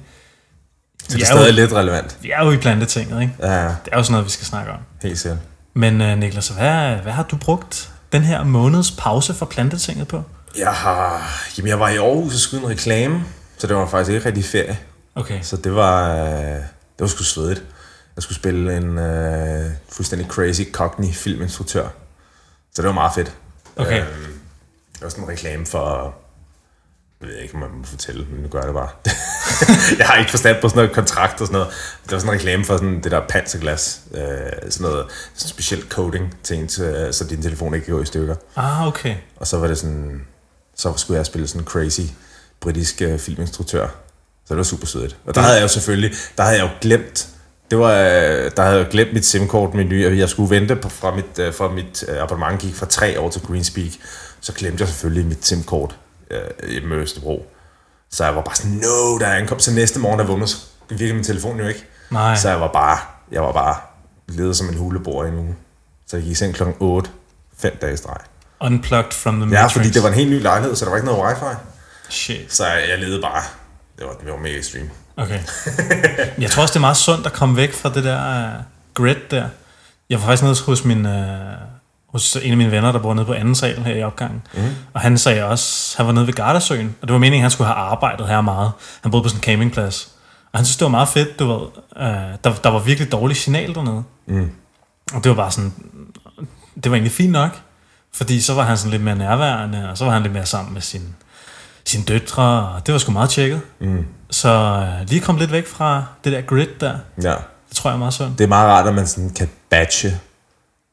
Så 1.10 1.18
det 1.18 1.24
er 1.24 1.26
er 1.28 1.34
jo- 1.34 1.38
stadig 1.40 1.54
lidt 1.54 1.74
relevant. 1.74 2.18
vi 2.22 2.32
er 2.32 2.46
jo 2.46 2.52
i 2.52 2.58
plantetinget, 2.58 3.22
ikke? 3.22 3.34
Ja, 3.40 3.54
ja, 3.54 3.64
Det 3.64 3.92
er 3.92 3.98
jo 3.98 4.04
sådan 4.04 4.12
noget, 4.12 4.26
vi 4.26 4.32
skal 4.32 4.46
snakke 4.48 4.72
om. 4.72 4.78
helt 5.04 5.20
sikkert. 5.20 5.40
Men 5.74 6.02
uh, 6.02 6.18
Niklas, 6.18 6.48
hvad, 6.48 6.96
hvad 6.96 7.12
har 7.14 7.24
du 7.24 7.36
brugt 7.38 7.90
den 8.12 8.22
her 8.22 8.44
måneds 8.44 8.92
pause 8.92 9.34
for 9.34 9.46
plantetinget 9.46 10.08
på? 10.08 10.24
Jeg 10.58 10.72
har... 10.74 11.30
Jamen, 11.58 11.70
jeg 11.70 11.80
var 11.80 11.90
i 11.90 11.98
Aarhus 11.98 12.34
og 12.34 12.40
skulle 12.40 12.64
en 12.64 12.70
reklame, 12.70 13.24
så 13.58 13.68
det 13.68 13.76
var 13.76 13.88
faktisk 13.88 14.12
ikke 14.16 14.26
rigtig 14.28 14.46
ferie. 14.46 14.78
Okay, 15.16 15.40
Så 15.42 15.58
det 15.58 15.76
var... 15.76 16.16
Øh, 16.16 16.56
det 16.56 17.00
var 17.00 17.08
sgu 17.08 17.24
svedigt. 17.24 17.64
Jeg 18.18 18.24
skulle 18.24 18.36
spille 18.36 18.78
en 18.78 18.98
øh, 18.98 19.72
fuldstændig 19.90 20.28
crazy 20.28 20.62
cockney 20.72 21.14
filminstruktør. 21.14 21.88
Så 22.74 22.81
det 22.81 22.86
var 22.86 22.94
meget 22.94 23.12
fedt. 23.16 23.34
Okay. 23.75 24.02
Øh, 24.02 24.08
det 24.94 25.02
var 25.02 25.10
sådan 25.10 25.24
en 25.24 25.30
reklame 25.30 25.66
for... 25.66 26.16
Jeg 27.22 27.30
ved 27.30 27.36
ikke, 27.38 27.54
om 27.54 27.60
man 27.60 27.69
må 27.72 27.84
fortælle, 27.84 28.25
men 28.30 28.42
nu 28.42 28.48
gør 28.48 28.60
jeg 28.60 28.68
det 28.68 28.74
bare. 28.75 28.90
jeg 30.00 30.08
har 30.08 30.18
ikke 30.18 30.31
forstand 30.31 30.58
på 30.62 30.69
sådan 30.69 30.78
noget 30.78 30.96
kontrakt 30.96 31.42
og 31.42 31.48
sådan 31.48 31.60
noget. 31.60 31.74
Det 32.04 32.12
var 32.12 32.19
sådan 32.19 32.34
en 32.34 32.40
reklame 32.40 32.66
for 32.66 32.78
sådan 32.78 33.04
det 33.04 33.12
der 33.12 33.22
panserglas. 33.30 34.02
Øh, 34.14 34.19
sådan 34.69 34.92
noget 34.92 35.06
sådan 35.34 35.50
speciel 35.50 35.84
coating 35.90 36.38
til 36.44 36.58
en, 36.58 36.68
til, 36.68 37.10
så 37.12 37.24
din 37.24 37.42
telefon 37.42 37.74
ikke 37.74 37.86
kan 37.86 37.96
gå 37.96 38.02
i 38.02 38.06
stykker. 38.06 38.36
ah, 38.56 38.88
okay. 38.88 39.16
Og 39.36 39.48
så 39.48 39.58
var 39.58 39.68
det 39.68 39.78
sådan, 39.78 40.25
så 40.75 40.94
skulle 40.98 41.18
jeg 41.18 41.25
spille 41.25 41.48
sådan 41.48 41.62
en 41.62 41.68
crazy 41.68 42.02
britisk 42.60 43.02
øh, 43.02 43.19
filminstruktør. 43.19 43.88
Så 44.46 44.54
det 44.54 44.58
var 44.58 44.64
super 44.64 44.88
sødt. 44.88 45.18
Og 45.25 45.36
der 45.36 45.42
havde 45.42 45.56
jeg 45.56 45.64
jo 45.64 45.68
selvfølgelig, 45.68 46.12
der 46.38 46.44
havde 46.44 46.58
jeg 46.58 46.64
jo 46.64 46.69
glemt, 46.81 47.28
det 47.72 47.80
var, 47.80 47.92
øh, 47.92 48.52
der 48.58 48.62
havde 48.64 48.78
jeg 48.78 48.88
glemt 48.88 49.14
mit 49.14 49.25
SIM-kort 49.25 49.74
menu, 49.74 50.08
og 50.08 50.18
jeg 50.18 50.30
skulle 50.30 50.50
vente 50.50 50.75
på, 50.75 50.90
fra 50.90 51.16
mit, 51.16 51.40
øh, 51.40 51.54
fra 51.54 51.68
mit 51.69 52.04
øh, 52.08 52.22
abonnement 52.24 52.62
gik 52.62 52.75
fra 52.75 52.86
tre 52.86 53.19
år 53.19 53.30
til 53.30 53.42
Greenspeak, 53.42 53.92
så 54.42 54.54
glemte 54.54 54.81
jeg 54.81 54.88
selvfølgelig 54.88 55.25
mit 55.25 55.46
SIM-kort 55.46 55.96
øh, 56.31 56.69
i 56.69 56.80
Østerbro. 56.94 57.52
Så 58.12 58.25
jeg 58.25 58.36
var 58.36 58.42
bare 58.42 58.56
sådan, 58.56 58.72
no, 58.72 59.18
der 59.19 59.28
er 59.28 59.36
ankomst. 59.36 59.66
Så 59.66 59.72
næste 59.72 60.00
morgen, 60.00 60.19
der 60.19 60.25
vågnede, 60.25 60.48
så 60.48 60.58
virkede 60.90 61.14
min 61.14 61.24
telefon 61.24 61.60
jo 61.60 61.68
ikke. 61.68 61.86
Nej. 62.12 62.36
Så 62.36 62.50
jeg 62.50 62.62
var 62.62 62.68
bare, 62.72 62.98
jeg 63.31 63.42
var 63.42 63.52
bare 63.52 63.75
ledet 64.28 64.58
som 64.58 64.68
en 64.69 64.78
hulebor 64.78 65.25
i 65.25 65.28
en 65.28 65.36
uge. 65.38 65.56
Så 66.08 66.18
jeg 66.18 66.24
gik 66.24 66.31
i 66.31 66.36
seng 66.36 66.56
klokken 66.56 66.75
8, 66.80 67.10
fem 67.58 67.78
dage 67.81 67.94
i 67.94 67.98
streg. 67.98 68.18
Unplugged 68.62 69.12
from 69.12 69.36
the 69.42 69.50
Ja, 69.56 69.62
Matrix. 69.62 69.74
fordi 69.74 69.90
det 69.90 70.04
var 70.04 70.08
en 70.10 70.14
helt 70.16 70.30
ny 70.30 70.42
lejlighed, 70.42 70.75
så 70.75 70.86
der 70.86 70.92
var 70.92 70.98
ikke 70.98 71.08
noget 71.12 71.24
wifi. 71.24 71.56
Shit. 72.10 72.54
Så 72.54 72.66
jeg, 72.66 72.84
jeg 72.90 73.00
levede 73.00 73.22
bare. 73.22 73.44
Det 73.98 74.06
var, 74.06 74.14
det 74.14 74.32
var 74.32 74.38
mega 74.38 74.60
extreme. 74.60 74.90
Okay. 75.18 75.40
jeg 76.44 76.52
tror 76.52 76.62
også, 76.62 76.72
det 76.72 76.76
er 76.76 76.82
meget 76.82 76.98
sundt 76.98 77.26
at 77.26 77.34
komme 77.34 77.58
væk 77.58 77.74
fra 77.74 77.90
det 77.94 78.04
der 78.04 78.48
uh, 78.48 78.64
grid 78.94 79.16
der. 79.32 79.50
Jeg 80.10 80.20
var 80.20 80.26
faktisk 80.26 80.44
nede 80.44 80.56
hos 80.66 80.86
min... 80.86 81.06
Uh, 81.06 81.12
hos 82.08 82.36
en 82.36 82.52
af 82.52 82.58
mine 82.58 82.72
venner, 82.72 82.92
der 82.92 83.00
bor 83.00 83.14
nede 83.14 83.26
på 83.26 83.34
anden 83.34 83.56
sal 83.56 83.84
her 83.84 83.96
i 83.96 84.04
opgangen. 84.04 84.42
Mm. 84.54 84.62
Og 84.94 85.02
han 85.02 85.18
sagde 85.18 85.44
også, 85.44 85.98
han 85.98 86.06
var 86.06 86.12
nede 86.12 86.28
ved 86.28 86.34
Gardasøen, 86.34 86.96
og 87.02 87.08
det 87.08 87.14
var 87.14 87.20
meningen, 87.20 87.40
at 87.40 87.44
han 87.44 87.52
skulle 87.52 87.68
have 87.68 87.78
arbejdet 87.78 88.28
her 88.28 88.42
meget. 88.42 88.72
Han 89.02 89.12
boede 89.12 89.24
på 89.24 89.30
sådan 89.30 89.40
en 89.40 89.44
campingplads. 89.44 90.12
Og 90.54 90.60
han 90.60 90.66
synes, 90.66 90.78
det 90.78 90.86
var 90.86 90.92
meget 90.92 91.10
fedt, 91.10 91.40
du 91.40 91.48
ved. 91.48 91.62
Uh, 91.96 92.38
der, 92.44 92.54
der 92.64 92.70
var 92.70 92.80
virkelig 92.80 93.12
dårlig 93.12 93.38
signal 93.38 93.76
dernede. 93.76 94.04
Mm. 94.28 94.52
Og 95.14 95.24
det 95.24 95.30
var 95.30 95.36
bare 95.36 95.52
sådan, 95.52 95.74
det 96.76 96.92
var 96.92 96.96
egentlig 96.96 97.12
fint 97.12 97.32
nok. 97.32 97.60
Fordi 98.14 98.42
så 98.42 98.54
var 98.54 98.64
han 98.64 98.78
sådan 98.78 98.92
lidt 98.92 99.04
mere 99.04 99.16
nærværende, 99.16 99.90
og 99.90 99.98
så 99.98 100.06
var 100.06 100.12
han 100.12 100.22
lidt 100.22 100.34
mere 100.34 100.46
sammen 100.46 100.74
med 100.74 100.82
sin, 100.82 101.16
sine 101.88 102.04
døtre, 102.04 102.69
og 102.75 102.86
det 102.86 102.92
var 102.94 102.98
sgu 103.00 103.12
meget 103.12 103.30
tjekket. 103.30 103.62
Mm. 103.80 104.06
Så 104.30 104.50
øh, 104.50 105.10
lige 105.10 105.22
kom 105.22 105.38
lidt 105.38 105.51
væk 105.51 105.68
fra 105.68 106.06
det 106.24 106.31
der 106.34 106.42
grid 106.42 106.68
der, 106.80 106.98
Ja. 107.24 107.30
det 107.69 107.75
tror 107.75 107.89
jeg 107.89 107.95
er 107.95 108.00
meget 108.00 108.13
sundt. 108.13 108.38
Det 108.38 108.44
er 108.44 108.48
meget 108.48 108.69
rart, 108.69 108.88
at 108.88 108.94
man 108.94 109.07
sådan 109.07 109.30
kan 109.30 109.50
batche. 109.69 110.19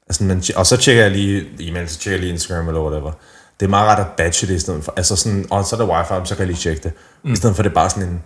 Altså, 0.09 0.25
man, 0.25 0.43
og 0.57 0.67
så 0.67 0.77
tjekker 0.77 1.03
jeg 1.03 1.11
lige 1.13 1.45
e-mail, 1.61 1.89
så 1.89 1.99
tjekker 1.99 2.17
jeg 2.17 2.21
lige 2.21 2.33
Instagram 2.33 2.69
eller 2.69 2.81
whatever. 2.81 3.13
Det 3.61 3.67
er 3.67 3.71
meget 3.71 3.89
rart 3.89 3.99
at 3.99 4.07
batche 4.07 4.49
det 4.49 4.55
i 4.55 4.59
stedet 4.59 4.85
for. 4.85 4.95
Altså 4.97 5.17
sådan, 5.17 5.47
og 5.51 5.65
så 5.65 5.77
er 5.77 5.81
der 5.81 5.87
wifi, 6.15 6.29
så 6.29 6.35
kan 6.35 6.39
jeg 6.41 6.47
lige 6.47 6.57
tjekke 6.57 6.83
det. 6.83 6.93
Mm. 7.25 7.33
I 7.33 7.37
stedet 7.37 7.57
for, 7.57 7.63
det 7.63 7.71
er 7.71 7.75
bare 7.75 7.91
sådan 7.91 8.09
en 8.09 8.23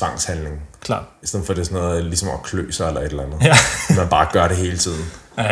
tvangshandling. 0.00 0.62
Klart. 0.82 1.04
I 1.22 1.26
stedet 1.26 1.46
for, 1.46 1.54
det 1.54 1.60
er 1.60 1.64
sådan 1.64 1.78
noget, 1.82 2.04
ligesom 2.04 2.28
at 2.28 2.42
klø 2.42 2.70
sig 2.70 2.86
eller 2.88 3.00
et 3.00 3.06
eller 3.10 3.22
andet. 3.22 3.42
Ja. 3.42 3.54
man 3.96 4.08
bare 4.08 4.28
gør 4.32 4.48
det 4.48 4.56
hele 4.56 4.78
tiden. 4.78 5.10
Uh, 5.38 5.44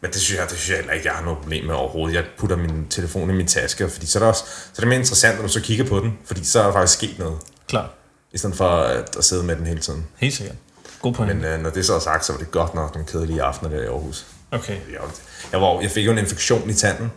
Men 0.00 0.10
det 0.12 0.14
synes 0.16 0.38
jeg, 0.40 0.48
det 0.50 0.56
synes 0.58 0.68
jeg 0.68 0.76
heller 0.76 0.92
ikke, 0.92 1.06
jeg 1.06 1.14
har 1.14 1.22
noget 1.24 1.38
problem 1.38 1.64
med 1.64 1.74
overhovedet. 1.74 2.16
Jeg 2.16 2.24
putter 2.38 2.56
min 2.56 2.86
telefon 2.90 3.30
i 3.30 3.32
min 3.32 3.46
taske, 3.46 3.88
fordi 3.90 4.06
så 4.06 4.18
er 4.18 4.20
det 4.20 4.28
også 4.28 4.44
så 4.44 4.72
er 4.76 4.80
det 4.80 4.88
mere 4.88 4.98
interessant, 4.98 5.36
når 5.36 5.42
du 5.46 5.52
så 5.52 5.60
kigger 5.60 5.84
på 5.84 5.98
den, 6.00 6.18
fordi 6.26 6.44
så 6.44 6.60
er 6.60 6.64
der 6.66 6.72
faktisk 6.72 6.98
sket 6.98 7.18
noget, 7.18 7.38
klart. 7.68 7.90
i 8.32 8.38
stedet 8.38 8.56
for 8.56 8.68
at, 8.68 9.16
at 9.16 9.24
sidde 9.24 9.42
med 9.44 9.56
den 9.56 9.66
hele 9.66 9.80
tiden. 9.80 10.06
Helt 10.16 10.34
sikkert. 10.34 10.56
God 11.02 11.14
point. 11.14 11.36
Men 11.36 11.44
øh, 11.44 11.60
når 11.60 11.70
det 11.70 11.86
så 11.86 11.94
er 11.94 11.98
sagt, 11.98 12.24
så 12.24 12.32
var 12.32 12.38
det 12.38 12.50
godt 12.50 12.74
nok 12.74 12.94
nogle 12.94 13.06
kedelige 13.08 13.42
aftener 13.42 13.70
der 13.70 13.82
i 13.82 13.86
Aarhus. 13.86 14.26
Okay. 14.50 14.72
Jeg, 14.92 15.00
var- 15.00 15.10
jeg, 15.52 15.60
var, 15.60 15.80
jeg 15.80 15.90
fik 15.90 16.06
jo 16.06 16.12
en 16.12 16.18
infektion 16.18 16.70
i 16.70 16.74
tanden, 16.74 17.12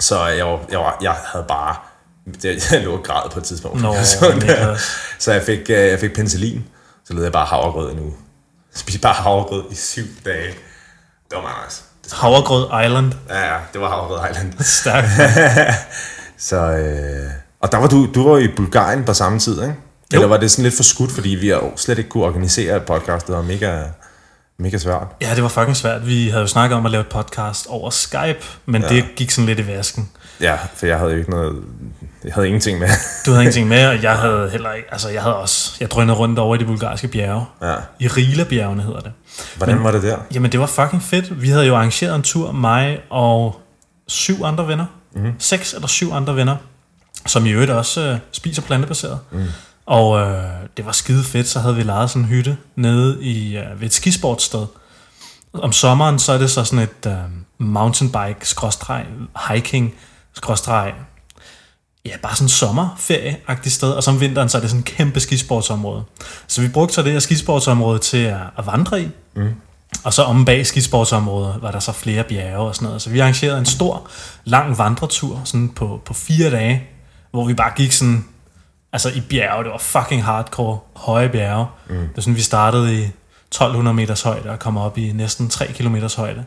så 0.00 0.26
jeg, 0.26 0.46
var, 0.46 0.60
jeg, 0.70 0.78
var, 0.78 0.98
jeg 1.02 1.12
havde 1.32 1.44
bare... 1.48 1.76
Det, 2.42 2.44
jeg 2.72 2.84
lå 2.84 3.02
og 3.08 3.30
på 3.32 3.38
et 3.38 3.44
tidspunkt. 3.44 3.82
Nå, 3.82 3.94
så, 4.04 4.32
Niklas. 4.34 4.96
så 5.18 5.32
jeg 5.32 5.42
fik, 5.42 5.60
øh, 5.60 5.76
jeg 5.76 6.00
fik 6.00 6.14
penicillin, 6.14 6.64
så 7.04 7.14
led 7.14 7.22
jeg 7.22 7.32
bare 7.32 7.46
havregrød 7.46 7.94
nu. 7.94 8.14
Spiste 8.74 9.00
bare 9.00 9.14
havregrød 9.14 9.64
i 9.70 9.74
syv 9.74 10.04
dage. 10.24 10.48
Det 11.30 11.36
var 11.36 11.42
meget 11.42 11.56
nice. 11.66 11.82
Det, 12.04 12.12
Havregrød 12.12 12.84
Island. 12.84 13.12
ja, 13.28 13.54
ja, 13.54 13.58
det 13.72 13.80
var 13.80 13.88
havregrød 13.88 14.30
Island. 14.30 14.52
Stærkt. 14.60 15.08
Så, 16.38 16.56
øh, 16.56 17.30
og 17.60 17.72
der 17.72 17.78
var 17.78 17.86
du, 17.86 18.08
du 18.14 18.28
var 18.28 18.38
i 18.38 18.48
Bulgarien 18.56 19.04
på 19.04 19.14
samme 19.14 19.38
tid, 19.38 19.62
ikke? 19.62 19.74
Jo. 20.12 20.16
Eller 20.16 20.26
var 20.26 20.36
det 20.36 20.50
sådan 20.50 20.62
lidt 20.62 20.76
for 20.76 20.82
skudt, 20.82 21.12
fordi 21.12 21.28
vi 21.28 21.52
slet 21.76 21.98
ikke 21.98 22.10
kunne 22.10 22.24
organisere 22.24 22.76
et 22.76 22.82
podcast? 22.82 23.26
Det 23.26 23.34
var 23.34 23.42
mega, 23.42 23.82
mega 24.58 24.78
svært. 24.78 25.06
Ja, 25.20 25.34
det 25.34 25.42
var 25.42 25.48
fucking 25.48 25.76
svært. 25.76 26.06
Vi 26.06 26.28
havde 26.28 26.40
jo 26.40 26.46
snakket 26.46 26.76
om 26.76 26.86
at 26.86 26.92
lave 26.92 27.00
et 27.00 27.08
podcast 27.08 27.66
over 27.66 27.90
Skype, 27.90 28.44
men 28.66 28.82
ja. 28.82 28.88
det 28.88 29.04
gik 29.16 29.30
sådan 29.30 29.46
lidt 29.46 29.58
i 29.58 29.66
vasken. 29.66 30.08
Ja, 30.40 30.58
for 30.74 30.86
jeg 30.86 30.98
havde 30.98 31.10
jo 31.10 31.18
ikke 31.18 31.30
noget... 31.30 31.62
Jeg 32.24 32.34
havde 32.34 32.46
ingenting 32.46 32.78
med. 32.78 32.88
Du 33.26 33.30
havde 33.30 33.42
ingenting 33.42 33.68
med, 33.68 33.86
og 33.86 34.02
jeg 34.08 34.16
havde 34.16 34.50
heller 34.50 34.72
ikke... 34.72 34.88
Altså, 34.92 35.08
jeg 35.08 35.22
havde 35.22 35.36
også... 35.36 35.76
Jeg 35.80 35.90
drønede 35.90 36.18
rundt 36.18 36.38
over 36.38 36.54
i 36.54 36.58
de 36.58 36.64
bulgarske 36.64 37.08
bjerge. 37.08 37.44
Ja. 37.62 37.74
I 38.00 38.08
Rila-bjergene 38.08 38.82
hedder 38.82 39.00
det. 39.00 39.12
Hvordan 39.56 39.84
var 39.84 39.90
det 39.90 40.02
der? 40.02 40.18
Jamen, 40.34 40.52
det 40.52 40.60
var 40.60 40.66
fucking 40.66 41.02
fedt. 41.02 41.42
Vi 41.42 41.48
havde 41.48 41.66
jo 41.66 41.76
arrangeret 41.76 42.14
en 42.14 42.22
tur, 42.22 42.52
mig 42.52 42.98
og 43.10 43.60
syv 44.06 44.44
andre 44.44 44.68
venner. 44.68 44.86
Mm. 45.14 45.32
Seks 45.38 45.74
eller 45.74 45.88
syv 45.88 46.12
andre 46.12 46.36
venner, 46.36 46.56
som 47.26 47.46
i 47.46 47.50
øvrigt 47.50 47.70
også 47.70 48.00
øh, 48.00 48.18
spiser 48.32 48.62
plantebaseret. 48.62 49.18
Mm. 49.30 49.44
Og 49.86 50.20
øh, 50.20 50.44
det 50.76 50.86
var 50.86 50.92
skide 50.92 51.24
fedt, 51.24 51.48
så 51.48 51.60
havde 51.60 51.76
vi 51.76 51.82
lejet 51.82 52.10
sådan 52.10 52.22
en 52.22 52.28
hytte 52.28 52.56
nede 52.76 53.24
i, 53.24 53.56
øh, 53.56 53.80
ved 53.80 53.86
et 53.86 53.92
skisportsted. 53.92 54.66
Om 55.52 55.72
sommeren, 55.72 56.18
så 56.18 56.32
er 56.32 56.38
det 56.38 56.50
så 56.50 56.64
sådan 56.64 56.84
et 56.84 57.06
øh, 57.06 57.16
mountainbike, 57.58 58.48
skråstreg, 58.48 59.06
hiking, 59.48 59.94
skråstreg, 60.34 60.94
ja, 62.04 62.16
bare 62.22 62.34
sådan 62.36 62.44
en 62.44 62.48
sommerferie-agtigt 62.48 63.70
sted, 63.70 63.90
og 63.90 64.02
så 64.02 64.10
om 64.10 64.20
vinteren, 64.20 64.48
så 64.48 64.56
er 64.56 64.60
det 64.60 64.70
sådan 64.70 64.80
et 64.80 64.86
kæmpe 64.86 65.20
skisportsområde. 65.20 66.04
Så 66.46 66.60
vi 66.60 66.68
brugte 66.68 66.94
så 66.94 67.02
det 67.02 67.12
her 67.12 67.18
skisportsområde 67.20 67.98
til 67.98 68.18
at, 68.18 68.40
at 68.58 68.66
vandre 68.66 69.02
i, 69.02 69.08
og 70.04 70.12
så 70.12 70.22
om 70.22 70.44
bag 70.44 70.66
skisportsområdet 70.66 71.62
var 71.62 71.70
der 71.70 71.78
så 71.78 71.92
flere 71.92 72.24
bjerge 72.24 72.68
og 72.68 72.74
sådan 72.74 72.86
noget. 72.86 73.02
Så 73.02 73.10
vi 73.10 73.18
arrangerede 73.18 73.58
en 73.58 73.66
stor, 73.66 74.08
lang 74.44 74.78
vandretur 74.78 75.40
sådan 75.44 75.68
på, 75.68 76.00
på 76.04 76.14
fire 76.14 76.50
dage, 76.50 76.82
hvor 77.30 77.46
vi 77.46 77.54
bare 77.54 77.72
gik 77.76 77.92
sådan, 77.92 78.24
altså 78.92 79.08
i 79.10 79.20
bjerge, 79.20 79.64
det 79.64 79.72
var 79.72 79.78
fucking 79.78 80.24
hardcore, 80.24 80.78
høje 80.96 81.28
bjerge. 81.28 81.66
Mm. 81.88 81.96
Det 81.96 82.10
var 82.16 82.20
sådan, 82.22 82.36
vi 82.36 82.40
startede 82.42 82.94
i 82.94 83.10
1200 83.48 83.94
meters 83.94 84.22
højde 84.22 84.50
og 84.50 84.58
kom 84.58 84.76
op 84.76 84.98
i 84.98 85.12
næsten 85.12 85.48
3 85.48 85.66
kilometers 85.66 86.14
højde. 86.14 86.44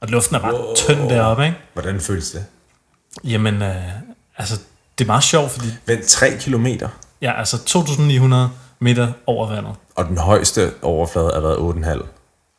Og 0.00 0.08
luften 0.08 0.36
er 0.36 0.40
bare 0.40 0.54
wow. 0.54 0.74
tynd 0.74 1.08
deroppe, 1.10 1.44
ikke? 1.44 1.58
Hvordan 1.72 2.00
føles 2.00 2.30
det? 2.30 2.44
Jamen, 3.24 3.62
øh, 3.62 3.76
altså, 4.38 4.58
det 4.98 5.04
er 5.04 5.06
meget 5.06 5.22
sjovt, 5.24 5.50
fordi 5.50 5.66
Vent, 5.86 6.04
3 6.06 6.30
kilometer, 6.40 6.88
ja, 7.22 7.38
altså 7.38 7.58
2900 7.64 8.50
meter 8.78 9.12
over 9.26 9.46
vandet. 9.48 9.74
og 9.96 10.04
den 10.04 10.18
højeste 10.18 10.72
overflade 10.82 11.30
har 11.34 11.40
været 11.40 11.56
8,5. 11.56 12.06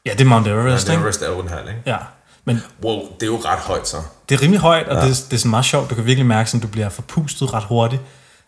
Ja, 0.05 0.11
det 0.11 0.21
er 0.21 0.25
Mount 0.25 0.47
Everest, 0.47 0.89
ikke? 0.89 1.01
Everest 1.01 1.21
er 1.21 1.27
8,5, 1.29 1.59
ikke? 1.69 1.81
Ja, 1.85 1.97
Men 2.45 2.61
Wow, 2.83 2.99
det 3.19 3.23
er 3.23 3.27
jo 3.27 3.37
ret 3.45 3.59
højt 3.59 3.87
så. 3.87 3.97
det 4.29 4.35
er 4.35 4.41
rimelig 4.41 4.59
højt, 4.61 4.87
og 4.87 4.95
ja. 4.95 5.01
det, 5.01 5.09
er- 5.09 5.25
det 5.29 5.33
er 5.33 5.37
sådan 5.37 5.49
meget 5.49 5.65
sjovt. 5.65 5.89
Du 5.89 5.95
kan 5.95 6.05
virkelig 6.05 6.25
mærke, 6.25 6.51
at 6.57 6.63
du 6.63 6.67
bliver 6.67 6.89
forpustet 6.89 7.53
ret 7.53 7.63
hurtigt. 7.63 8.01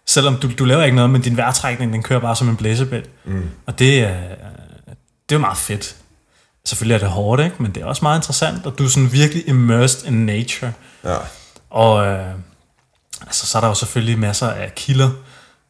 Selvom 0.08 0.36
du, 0.38 0.50
du 0.60 0.66
laver 0.66 0.84
ikke 0.84 0.96
noget, 0.96 1.10
men 1.10 1.22
din 1.22 1.38
vejrtrækning, 1.38 1.94
den 1.94 2.04
kører 2.04 2.20
bare 2.20 2.36
som 2.36 2.50
en 2.50 2.58
blæsebæl. 2.58 3.06
Mm. 3.26 3.50
Og 3.66 3.80
det, 3.80 4.00
er, 4.00 4.16
det 5.30 5.36
er 5.36 5.40
meget 5.40 5.58
fedt. 5.58 5.96
Selvfølgelig 6.66 6.96
er 6.96 7.00
det 7.00 7.10
hårdt, 7.10 7.42
ikke? 7.42 7.56
men 7.60 7.72
det 7.72 7.82
er 7.84 7.86
også 7.86 8.06
meget 8.06 8.18
interessant, 8.20 8.66
og 8.66 8.78
du 8.78 8.84
er 8.84 8.88
sådan 8.88 9.12
virkelig 9.12 9.48
immersed 9.48 10.08
in 10.08 10.26
nature. 10.26 10.74
Ja. 11.04 11.18
Og 11.70 12.06
øh, 12.08 12.26
altså, 13.22 13.46
så 13.46 13.58
er 13.58 13.62
der 13.62 13.68
jo 13.68 13.74
selvfølgelig 13.74 14.20
masser 14.20 14.48
af 14.50 14.76
kilder, 14.76 15.10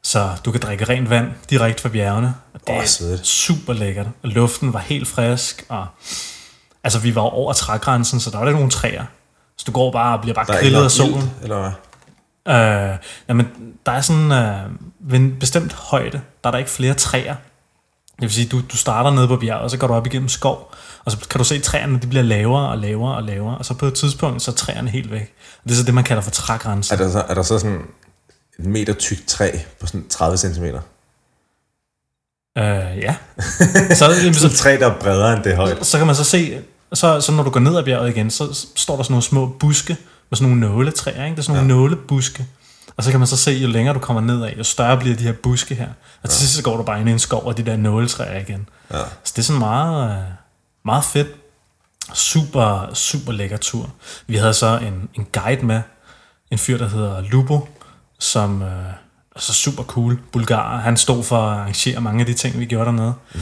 så 0.03 0.29
du 0.45 0.51
kan 0.51 0.61
drikke 0.61 0.85
rent 0.85 1.09
vand 1.09 1.27
direkte 1.49 1.81
fra 1.81 1.89
bjergene. 1.89 2.35
Og 2.53 2.59
det 2.67 2.75
Åh, 2.75 3.11
er 3.13 3.17
super 3.23 3.73
lækkert. 3.73 4.07
Og 4.23 4.29
luften 4.29 4.73
var 4.73 4.79
helt 4.79 5.07
frisk, 5.07 5.65
og 5.69 5.87
altså, 6.83 6.99
vi 6.99 7.15
var 7.15 7.21
over 7.21 7.53
trægrænsen, 7.53 8.19
så 8.19 8.29
der 8.29 8.37
var 8.37 8.47
ikke 8.47 8.57
nogen 8.57 8.71
træer. 8.71 9.05
Så 9.57 9.63
du 9.67 9.71
går 9.71 9.91
bare 9.91 10.15
og 10.17 10.21
bliver 10.21 10.35
bare 10.35 10.45
Der 10.45 10.59
grillet 10.59 10.83
af 10.83 10.91
solen. 10.91 11.15
ilt, 11.15 11.29
eller 11.43 11.59
hvad? 11.59 11.71
Øh, 12.49 12.97
jamen, 13.29 13.47
der 13.85 13.91
er 13.91 14.01
sådan, 14.01 14.31
øh, 14.31 14.71
ved 14.99 15.19
en 15.19 15.35
bestemt 15.39 15.73
højde, 15.73 16.21
der 16.43 16.49
er 16.49 16.51
der 16.51 16.57
ikke 16.57 16.71
flere 16.71 16.93
træer. 16.93 17.35
Det 18.15 18.21
vil 18.21 18.31
sige, 18.31 18.47
du, 18.47 18.61
du 18.71 18.77
starter 18.77 19.11
nede 19.11 19.27
på 19.27 19.37
bjerget, 19.37 19.63
og 19.63 19.71
så 19.71 19.77
går 19.77 19.87
du 19.87 19.93
op 19.93 20.07
igennem 20.07 20.29
skov, 20.29 20.73
og 21.05 21.11
så 21.11 21.17
kan 21.29 21.37
du 21.37 21.43
se, 21.43 21.55
at 21.55 21.63
træerne 21.63 21.99
de 21.99 22.07
bliver 22.07 22.23
lavere 22.23 22.69
og 22.69 22.77
lavere 22.77 23.15
og 23.15 23.23
lavere, 23.23 23.57
og 23.57 23.65
så 23.65 23.73
på 23.73 23.85
et 23.85 23.93
tidspunkt, 23.93 24.41
så 24.41 24.51
er 24.51 24.55
træerne 24.55 24.89
helt 24.89 25.11
væk. 25.11 25.33
Og 25.63 25.63
det 25.63 25.71
er 25.71 25.75
så 25.75 25.83
det, 25.83 25.93
man 25.93 26.03
kalder 26.03 26.21
for 26.21 26.31
trægrænsen. 26.31 26.93
Er 26.93 26.97
der, 27.03 27.11
så, 27.11 27.23
er 27.29 27.33
der 27.33 27.41
så 27.41 27.59
sådan 27.59 27.81
et 28.59 28.65
meter 28.65 28.93
tykt 28.93 29.27
træ 29.27 29.51
på 29.79 29.87
sådan 29.87 30.07
30 30.09 30.37
cm? 30.37 30.63
Øh, 30.63 30.73
ja. 32.97 33.15
Så, 33.95 34.05
jamen, 34.05 34.15
Sådan 34.15 34.27
et 34.27 34.35
så, 34.35 34.55
træ, 34.55 34.77
der 34.79 34.87
er 34.87 34.99
bredere 34.99 35.33
end 35.33 35.43
det 35.43 35.51
er 35.51 35.55
højt. 35.55 35.85
så 35.85 35.97
kan 35.97 36.07
man 36.07 36.15
så 36.15 36.23
se, 36.23 36.61
så, 36.93 37.21
så 37.21 37.31
når 37.31 37.43
du 37.43 37.49
går 37.49 37.59
ned 37.59 37.77
ad 37.77 37.83
bjerget 37.83 38.09
igen, 38.09 38.31
så 38.31 38.67
står 38.75 38.95
der 38.95 39.03
sådan 39.03 39.13
nogle 39.13 39.23
små 39.23 39.45
buske 39.59 39.97
med 40.29 40.37
sådan 40.37 40.55
nogle 40.55 40.73
nåletræer, 40.73 41.23
ikke? 41.25 41.35
Det 41.35 41.39
er 41.39 41.43
sådan 41.43 41.65
nogle 41.65 41.73
ja. 41.73 41.79
nålebuske. 41.79 42.45
Og 42.97 43.03
så 43.03 43.11
kan 43.11 43.19
man 43.19 43.27
så 43.27 43.37
se, 43.37 43.51
jo 43.51 43.67
længere 43.67 43.93
du 43.93 43.99
kommer 43.99 44.21
nedad, 44.21 44.49
jo 44.57 44.63
større 44.63 44.97
bliver 44.97 45.15
de 45.15 45.23
her 45.23 45.31
buske 45.31 45.75
her. 45.75 45.87
Og 46.23 46.29
til 46.29 46.39
sidst 46.39 46.53
så 46.53 46.63
går 46.63 46.77
du 46.77 46.83
bare 46.83 46.99
ind 46.99 47.09
i 47.09 47.11
en 47.11 47.19
skov 47.19 47.45
og 47.45 47.57
de 47.57 47.63
der 47.63 47.77
nåletræer 47.77 48.39
igen. 48.39 48.69
Ja. 48.91 48.97
Så 49.23 49.33
det 49.35 49.37
er 49.37 49.43
sådan 49.43 49.59
meget, 49.59 50.11
øh, 50.11 50.23
meget 50.85 51.03
fedt. 51.03 51.27
Super, 52.13 52.93
super 52.93 53.31
lækker 53.31 53.57
tur. 53.57 53.89
Vi 54.27 54.35
havde 54.35 54.53
så 54.53 54.77
en, 54.77 55.09
en 55.13 55.27
guide 55.33 55.65
med, 55.65 55.81
en 56.51 56.57
fyr, 56.57 56.77
der 56.77 56.89
hedder 56.89 57.21
Lubo, 57.21 57.69
som 58.19 58.61
øh, 58.61 58.67
er 59.35 59.39
så 59.39 59.53
super 59.53 59.83
cool, 59.83 60.19
bulgar. 60.31 60.77
Han 60.77 60.97
stod 60.97 61.23
for 61.23 61.37
at 61.37 61.59
arrangere 61.59 62.01
mange 62.01 62.19
af 62.19 62.25
de 62.25 62.33
ting, 62.33 62.59
vi 62.59 62.65
gjorde 62.65 62.85
dernede. 62.85 63.13
Mm. 63.33 63.41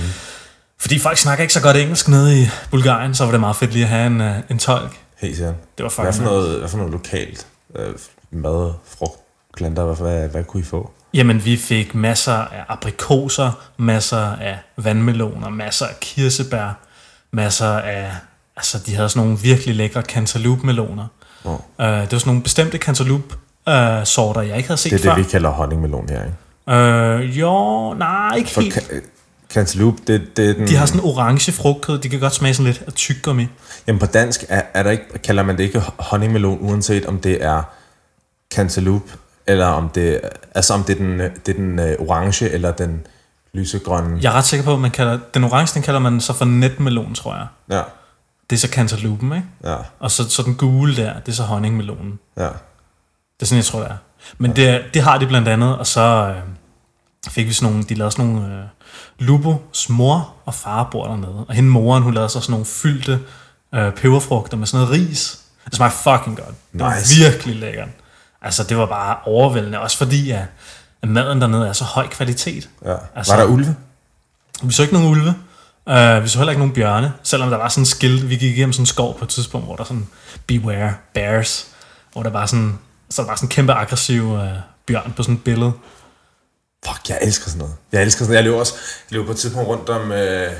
Fordi 0.79 0.99
folk 0.99 1.17
snakker 1.17 1.41
ikke 1.41 1.53
så 1.53 1.61
godt 1.61 1.77
engelsk 1.77 2.07
nede 2.07 2.41
i 2.41 2.47
Bulgarien, 2.71 3.15
så 3.15 3.23
var 3.23 3.31
det 3.31 3.39
meget 3.39 3.55
fedt 3.55 3.73
lige 3.73 3.83
at 3.83 3.89
have 3.89 4.07
en, 4.07 4.21
øh, 4.21 4.35
en 4.49 4.59
tolk. 4.59 5.04
Helt 5.25 5.37
sikkert. 5.37 5.55
Det 5.77 5.83
var 5.83 5.91
Hvad 6.03 6.13
fucking 6.13 6.27
for 6.27 6.33
noget, 6.33 6.59
hvad 6.59 6.69
for 6.69 6.77
noget 6.77 6.91
lokalt 6.91 7.47
øh, 7.75 7.93
mad, 8.31 8.71
frugt, 8.97 9.19
planter, 9.57 9.83
hvad, 9.83 9.95
hvad, 9.95 10.29
hvad 10.29 10.43
kunne 10.43 10.61
I 10.61 10.63
få? 10.63 10.91
Jamen, 11.13 11.45
vi 11.45 11.57
fik 11.57 11.95
masser 11.95 12.33
af 12.33 12.63
aprikoser, 12.67 13.51
masser 13.77 14.17
af 14.35 14.57
vandmeloner, 14.77 15.49
masser 15.49 15.85
af 15.85 15.99
kirsebær, 15.99 16.77
masser 17.31 17.67
af... 17.67 18.11
Altså, 18.57 18.79
de 18.85 18.95
havde 18.95 19.09
sådan 19.09 19.23
nogle 19.27 19.39
virkelig 19.41 19.75
lækre 19.75 20.01
cantaloupe-meloner. 20.01 21.07
Oh. 21.45 21.51
Uh, 21.51 21.57
det 21.77 21.87
var 21.87 22.05
sådan 22.05 22.19
nogle 22.25 22.43
bestemte 22.43 22.77
cantaloupe-sorter, 22.77 24.41
jeg 24.41 24.57
ikke 24.57 24.69
havde 24.69 24.77
set 24.81 24.91
Det 24.91 24.97
er 24.99 25.03
det, 25.03 25.11
før. 25.11 25.23
vi 25.23 25.29
kalder 25.29 25.49
honningmelon 25.49 26.09
her, 26.09 26.23
ikke? 26.23 26.35
Øh, 26.71 27.39
jo, 27.39 27.93
nej, 27.93 28.35
ikke 28.37 28.49
For 28.49 28.61
helt. 28.61 28.77
ca- 28.77 29.01
cantaloupe, 29.53 29.97
det, 30.07 30.37
det 30.37 30.49
er 30.49 30.53
den... 30.53 30.67
De 30.67 30.75
har 30.75 30.85
sådan 30.85 31.01
orange 31.03 31.51
frugtkød, 31.51 31.99
de 31.99 32.09
kan 32.09 32.19
godt 32.19 32.33
smage 32.33 32.53
sådan 32.53 32.71
lidt 32.71 32.83
af 32.87 32.93
tyggegummi. 32.93 33.47
Jamen 33.87 33.99
på 33.99 34.05
dansk 34.05 34.45
er, 34.49 34.61
er 34.73 34.83
der 34.83 34.91
ikke, 34.91 35.19
kalder 35.23 35.43
man 35.43 35.57
det 35.57 35.63
ikke 35.63 35.81
honningmelon, 35.99 36.57
uanset 36.61 37.05
om 37.05 37.19
det 37.19 37.43
er 37.43 37.63
cantaloupe, 38.53 39.11
eller 39.47 39.65
om 39.65 39.89
det, 39.89 40.21
altså 40.55 40.73
om 40.73 40.83
det 40.83 40.93
er 40.93 40.97
den, 40.97 41.19
det 41.19 41.49
er 41.49 41.53
den 41.53 41.79
øh, 41.79 41.95
orange, 41.99 42.49
eller 42.49 42.71
den 42.71 43.07
lysegrønne. 43.53 44.19
Jeg 44.21 44.29
er 44.33 44.37
ret 44.37 44.45
sikker 44.45 44.63
på, 44.65 44.73
at 44.73 44.79
man 44.79 44.91
kalder, 44.91 45.19
den 45.33 45.43
orange, 45.43 45.73
den 45.73 45.81
kalder 45.81 45.99
man 45.99 46.21
så 46.21 46.33
for 46.33 46.45
netmelon, 46.45 47.13
tror 47.15 47.35
jeg. 47.35 47.47
Ja, 47.69 47.81
Det 48.49 48.55
er 48.55 48.59
så 48.59 48.67
cantaloupen, 48.67 49.31
ikke? 49.35 49.47
ja, 49.63 49.75
Og 49.99 50.11
så, 50.11 50.29
så 50.29 50.41
den 50.43 50.55
gule 50.55 50.95
der, 50.95 51.13
det 51.19 51.27
er 51.27 51.35
så 51.35 51.43
honningmelonen. 51.43 52.19
ja. 52.37 52.47
Det 53.39 53.41
er 53.41 53.45
sådan, 53.45 53.57
jeg 53.57 53.65
tror, 53.65 53.79
det 53.79 53.89
er. 53.91 53.97
Men 54.37 54.55
det, 54.55 54.81
det 54.93 55.01
har 55.01 55.17
de 55.17 55.27
blandt 55.27 55.47
andet, 55.47 55.77
og 55.77 55.87
så 55.87 56.01
øh, 56.35 56.41
fik 57.31 57.47
vi 57.47 57.53
sådan 57.53 57.71
nogle, 57.71 57.85
de 57.89 57.93
lavede 57.95 58.11
sådan 58.11 58.25
nogle, 58.25 58.55
øh, 58.57 58.63
Lubos 59.19 59.89
mor 59.89 60.33
og 60.45 60.53
far 60.53 60.87
bor 60.91 61.07
dernede, 61.07 61.45
og 61.47 61.53
hende 61.55 61.69
moren, 61.69 62.03
hun 62.03 62.13
lavede 62.13 62.29
så 62.29 62.39
sådan 62.39 62.51
nogle 62.51 62.65
fyldte 62.65 63.19
øh, 63.75 63.93
peberfrugter 63.93 64.57
med 64.57 64.67
sådan 64.67 64.87
noget 64.87 65.01
ris. 65.09 65.37
Det 65.65 65.75
smagte 65.75 65.97
fucking 65.97 66.37
godt. 66.37 66.55
Det 66.73 66.79
var 66.81 66.95
Nice. 66.95 67.15
virkelig 67.15 67.55
lækkert. 67.55 67.89
Altså, 68.41 68.63
det 68.63 68.77
var 68.77 68.85
bare 68.85 69.17
overvældende, 69.25 69.79
også 69.79 69.97
fordi, 69.97 70.31
at, 70.31 70.43
at 71.01 71.09
maden 71.09 71.41
dernede 71.41 71.67
er 71.67 71.73
så 71.73 71.83
høj 71.83 72.07
kvalitet. 72.07 72.69
ja. 72.85 72.95
Altså- 73.15 73.33
var 73.35 73.39
der 73.43 73.47
ulve? 73.49 73.75
Vi 74.63 74.73
så 74.73 74.81
ikke 74.81 74.93
nogen 74.93 75.09
ulve. 75.11 75.29
Uh, 75.89 76.23
vi 76.23 76.27
så 76.27 76.37
heller 76.37 76.51
ikke 76.51 76.59
nogen 76.59 76.73
bjørne, 76.73 77.13
selvom 77.23 77.49
der 77.49 77.57
var 77.57 77.69
sådan 77.69 77.81
en 77.81 77.85
skilt. 77.85 78.29
Vi 78.29 78.35
gik 78.35 78.51
igennem 78.57 78.73
sådan 78.73 78.81
en 78.81 78.85
skov 78.87 79.17
på 79.19 79.25
et 79.25 79.29
tidspunkt, 79.29 79.67
hvor 79.67 79.75
der 79.75 79.83
sådan, 79.83 80.07
beware 80.47 80.93
bears, 81.13 81.67
hvor 82.13 82.23
der 82.23 82.29
var 82.29 82.45
sådan, 82.45 82.79
så 83.09 83.21
der 83.21 83.27
var 83.27 83.35
sådan 83.35 83.45
en 83.45 83.49
kæmpe 83.51 83.73
aggressiv 83.73 84.31
uh, 84.31 84.39
bjørn 84.87 85.13
på 85.17 85.23
sådan 85.23 85.35
et 85.35 85.43
billede. 85.43 85.71
Fuck, 86.87 87.09
jeg 87.09 87.19
elsker 87.21 87.45
sådan 87.49 87.59
noget. 87.59 87.75
Jeg 87.91 88.01
elsker 88.01 88.19
sådan 88.19 88.27
noget. 88.29 88.35
Jeg 88.37 88.43
løber 88.43 88.59
også 88.59 88.73
jeg 88.75 89.13
løber 89.13 89.25
på 89.25 89.31
et 89.31 89.37
tidspunkt 89.37 89.67
rundt 89.69 89.89
om 89.89 90.11
øh, 90.11 90.51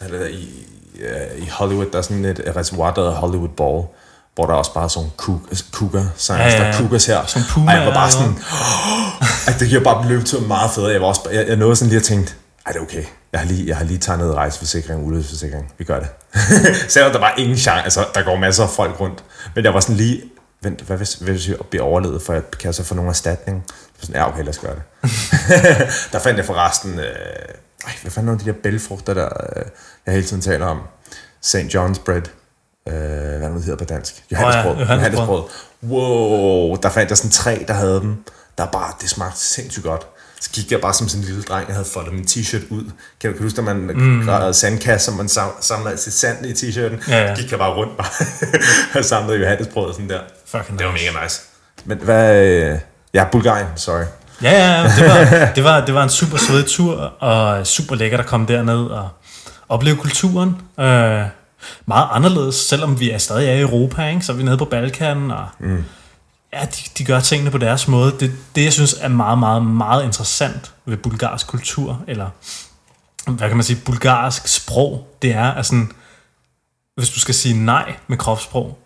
er 0.00 0.08
der, 0.08 0.26
i, 0.26 0.66
øh, 1.00 1.42
i 1.44 1.48
Hollywood. 1.48 1.86
Der 1.92 1.98
er 1.98 2.02
sådan 2.02 2.24
et, 2.24 2.52
reservoir, 2.56 2.94
der 2.94 3.00
hedder 3.02 3.14
Hollywood 3.14 3.48
Ball, 3.48 3.82
hvor 4.34 4.46
der 4.46 4.52
er 4.52 4.58
også 4.58 4.74
bare 4.74 4.90
sådan 4.90 5.10
nogle 5.18 5.60
cougar 5.72 6.06
signs. 6.16 6.38
Ja, 6.38 6.44
Ja, 6.44 6.50
ja, 6.50 6.52
ja, 6.52 6.58
ja. 6.58 6.62
Der 6.64 6.72
er 6.72 6.78
cougars 6.78 7.06
her. 7.06 7.26
Sådan 7.26 7.48
puma 7.50 7.72
og 7.72 7.78
jeg 7.78 7.86
var 7.86 7.94
bare 7.94 8.10
sådan, 8.10 8.34
at 9.54 9.60
det 9.60 9.68
giver 9.68 9.84
bare 9.84 10.08
løbetur 10.08 10.40
meget 10.40 10.70
federe. 10.70 10.92
Jeg, 10.92 11.00
var 11.00 11.06
også, 11.06 11.20
jeg, 11.32 11.48
jeg 11.48 11.56
nåede 11.56 11.76
sådan 11.76 11.88
lige 11.88 11.98
at 11.98 12.02
tænke, 12.04 12.32
ej, 12.66 12.72
det 12.72 12.78
er 12.78 12.82
okay. 12.82 13.04
Jeg 13.32 13.40
har 13.40 13.46
lige, 13.46 13.68
jeg 13.68 13.76
har 13.76 13.84
lige 13.84 13.98
tegnet 13.98 14.34
rejseforsikring, 14.34 15.06
ulykkesforsikring. 15.06 15.72
Vi 15.78 15.84
gør 15.84 15.98
det. 15.98 16.08
Selvom 16.92 17.12
der 17.12 17.18
var 17.18 17.34
ingen 17.38 17.58
chance, 17.58 17.84
altså 17.84 18.06
der 18.14 18.22
går 18.22 18.36
masser 18.36 18.62
af 18.62 18.70
folk 18.70 19.00
rundt. 19.00 19.24
Men 19.54 19.64
jeg 19.64 19.74
var 19.74 19.80
sådan 19.80 19.96
lige, 19.96 20.22
vent, 20.62 20.80
hvad 20.80 20.96
hvis, 20.96 21.14
hvad 21.14 21.32
hvis 21.32 21.48
jeg 21.48 21.56
bliver 21.70 21.84
overlevet, 21.84 22.22
for 22.22 22.32
jeg 22.32 22.42
kan 22.60 22.72
så 22.72 22.84
få 22.84 22.94
nogen 22.94 23.08
erstatning? 23.08 23.64
Så 24.00 24.06
sådan, 24.06 24.14
ja, 24.14 24.28
okay, 24.28 24.38
lad 24.40 24.48
os 24.48 24.58
gøre 24.58 24.74
det. 24.74 24.82
der 26.12 26.18
fandt 26.18 26.36
jeg 26.38 26.46
forresten, 26.46 26.98
øh, 26.98 27.06
ej, 27.86 27.92
hvad 28.02 28.12
fanden 28.12 28.34
er 28.34 28.38
de 28.38 28.44
der 28.44 28.52
bælfrugter, 28.62 29.14
der 29.14 29.28
øh, 29.56 29.62
jeg 30.06 30.14
hele 30.14 30.26
tiden 30.26 30.42
taler 30.42 30.66
om? 30.66 30.80
St. 31.42 31.56
John's 31.56 32.04
bread. 32.04 32.22
Øh, 32.88 32.92
hvad 32.94 33.38
er 33.38 33.40
det, 33.40 33.52
nu 33.52 33.60
hedder 33.60 33.76
på 33.76 33.84
dansk? 33.84 34.24
Johannesbrød. 34.32 34.76
Johannesbrød. 34.76 35.26
Johannesbrød. 35.26 35.42
Wow, 35.90 36.76
der 36.76 36.88
fandt 36.90 37.10
jeg 37.10 37.16
sådan 37.18 37.30
tre, 37.30 37.64
der 37.68 37.74
havde 37.74 38.00
dem. 38.00 38.24
Der 38.58 38.66
bare, 38.66 38.92
det 39.00 39.10
smagte 39.10 39.40
sindssygt 39.40 39.84
godt. 39.84 40.06
Så 40.40 40.50
gik 40.50 40.72
jeg 40.72 40.80
bare 40.80 40.94
som 40.94 41.08
sådan 41.08 41.22
en 41.22 41.26
lille 41.26 41.42
dreng, 41.42 41.66
jeg 41.68 41.74
havde 41.76 41.88
foldet 41.88 42.12
min 42.14 42.24
t-shirt 42.24 42.62
ud. 42.70 42.84
Kan 43.20 43.30
du 43.30 43.32
kan 43.32 43.36
du 43.36 43.42
huske, 43.42 43.58
at 43.58 43.64
man 43.64 43.76
mm. 43.76 44.22
gravede 44.24 44.54
sandkasse, 44.54 45.10
og 45.10 45.16
man 45.16 45.26
sam- 45.26 45.56
samlede 45.62 45.90
altid 45.90 46.12
sand 46.12 46.46
i 46.46 46.52
t-shirten? 46.52 47.10
Ja, 47.10 47.16
ja. 47.22 47.34
Så 47.34 47.42
gik 47.42 47.50
jeg 47.50 47.58
bare 47.58 47.74
rundt 47.74 47.96
bare 47.96 48.08
og 48.98 49.04
samlede 49.04 49.38
Johannesbrød 49.38 49.86
og 49.86 49.94
sådan 49.94 50.08
der. 50.08 50.20
Fucking 50.46 50.78
Det 50.78 50.86
var 50.86 50.92
nice. 50.92 51.04
mega 51.12 51.24
nice. 51.24 51.40
Men 51.84 51.98
hvad... 51.98 52.36
øh, 52.46 52.78
Ja, 53.14 53.24
Bulgarien, 53.32 53.66
sorry. 53.76 54.04
Ja, 54.42 54.50
ja, 54.50 54.82
ja, 54.82 54.88
det 54.96 55.08
var, 55.08 55.46
det 55.56 55.64
var, 55.64 55.84
det 55.84 55.94
var 55.94 56.02
en 56.02 56.10
super 56.10 56.36
svedig 56.36 56.66
tur, 56.66 56.96
og 57.00 57.66
super 57.66 57.94
lækkert 57.94 58.20
at 58.20 58.26
komme 58.26 58.46
derned 58.46 58.86
og 58.86 59.08
opleve 59.68 59.96
kulturen. 59.96 60.48
Øh, 60.80 61.22
meget 61.86 62.08
anderledes, 62.10 62.54
selvom 62.54 63.00
vi 63.00 63.10
er 63.10 63.18
stadig 63.18 63.48
er 63.48 63.52
i 63.52 63.60
Europa, 63.60 64.08
ikke? 64.08 64.22
så 64.22 64.32
er 64.32 64.36
vi 64.36 64.42
nede 64.42 64.58
på 64.58 64.64
Balkan, 64.64 65.30
og 65.30 65.46
mm. 65.60 65.84
ja, 66.52 66.64
de, 66.64 66.82
de 66.98 67.04
gør 67.04 67.20
tingene 67.20 67.50
på 67.50 67.58
deres 67.58 67.88
måde. 67.88 68.14
Det, 68.20 68.32
det, 68.54 68.64
jeg 68.64 68.72
synes 68.72 68.96
er 69.00 69.08
meget, 69.08 69.38
meget, 69.38 69.66
meget 69.66 70.04
interessant 70.04 70.72
ved 70.86 70.96
bulgarsk 70.96 71.46
kultur, 71.46 72.02
eller 72.08 72.30
hvad 73.26 73.48
kan 73.48 73.56
man 73.56 73.64
sige, 73.64 73.80
bulgarsk 73.84 74.48
sprog, 74.48 75.16
det 75.22 75.32
er, 75.32 75.50
at 75.50 75.66
sådan, 75.66 75.90
hvis 76.96 77.10
du 77.10 77.20
skal 77.20 77.34
sige 77.34 77.64
nej 77.64 77.94
med 78.06 78.18
kropssprog, 78.18 78.78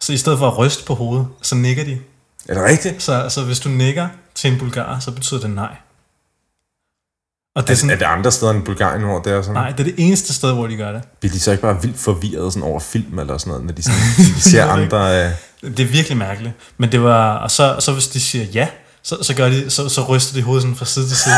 så 0.00 0.12
i 0.12 0.16
stedet 0.16 0.38
for 0.38 0.48
at 0.48 0.58
ryste 0.58 0.84
på 0.84 0.94
hovedet, 0.94 1.26
så 1.42 1.54
nikker 1.54 1.84
de. 1.84 1.98
Er 2.48 2.54
det 2.54 2.64
rigtigt? 2.64 3.02
Så, 3.02 3.28
så 3.28 3.44
hvis 3.44 3.60
du 3.60 3.68
nikker 3.68 4.08
til 4.44 4.52
en 4.52 4.58
bulgar, 4.58 4.98
så 5.00 5.10
betyder 5.10 5.40
det 5.40 5.50
nej. 5.50 5.76
Og 7.56 7.62
det 7.62 7.68
er, 7.68 7.72
Er, 7.72 7.76
sådan, 7.76 7.90
er 7.90 7.96
det 7.96 8.04
andre 8.04 8.32
steder 8.32 8.52
end 8.52 8.62
Bulgarien, 8.64 9.02
hvor 9.02 9.18
det 9.18 9.32
er 9.32 9.42
sådan? 9.42 9.54
nej, 9.54 9.70
det 9.70 9.80
er 9.80 9.84
det 9.84 9.94
eneste 9.98 10.34
sted, 10.34 10.52
hvor 10.52 10.66
de 10.66 10.76
gør 10.76 10.92
det. 10.92 11.02
Bliver 11.20 11.32
de 11.32 11.40
så 11.40 11.50
ikke 11.50 11.62
bare 11.62 11.82
vildt 11.82 11.98
forvirret 11.98 12.52
sådan 12.52 12.68
over 12.68 12.80
film 12.80 13.18
eller 13.18 13.38
sådan 13.38 13.50
noget, 13.50 13.64
når 13.66 13.72
de, 13.72 13.82
sådan, 13.82 13.98
de 14.36 14.40
ser 14.40 14.64
andre... 14.66 15.24
Øh, 15.24 15.30
Det 15.76 15.80
er 15.80 15.86
virkelig 15.86 16.18
mærkeligt. 16.18 16.54
Men 16.78 16.92
det 16.92 17.02
var, 17.02 17.34
og 17.36 17.50
så, 17.50 17.76
så 17.78 17.92
hvis 17.92 18.08
de 18.08 18.20
siger 18.20 18.44
ja, 18.44 18.68
så, 19.02 19.16
så, 19.22 19.34
gør 19.34 19.48
de, 19.48 19.70
så, 19.70 19.88
så 19.88 20.02
ryster 20.02 20.34
de 20.34 20.42
hovedet 20.42 20.62
sådan 20.62 20.76
fra 20.76 20.84
side 20.84 21.08
til 21.08 21.16
side. 21.16 21.34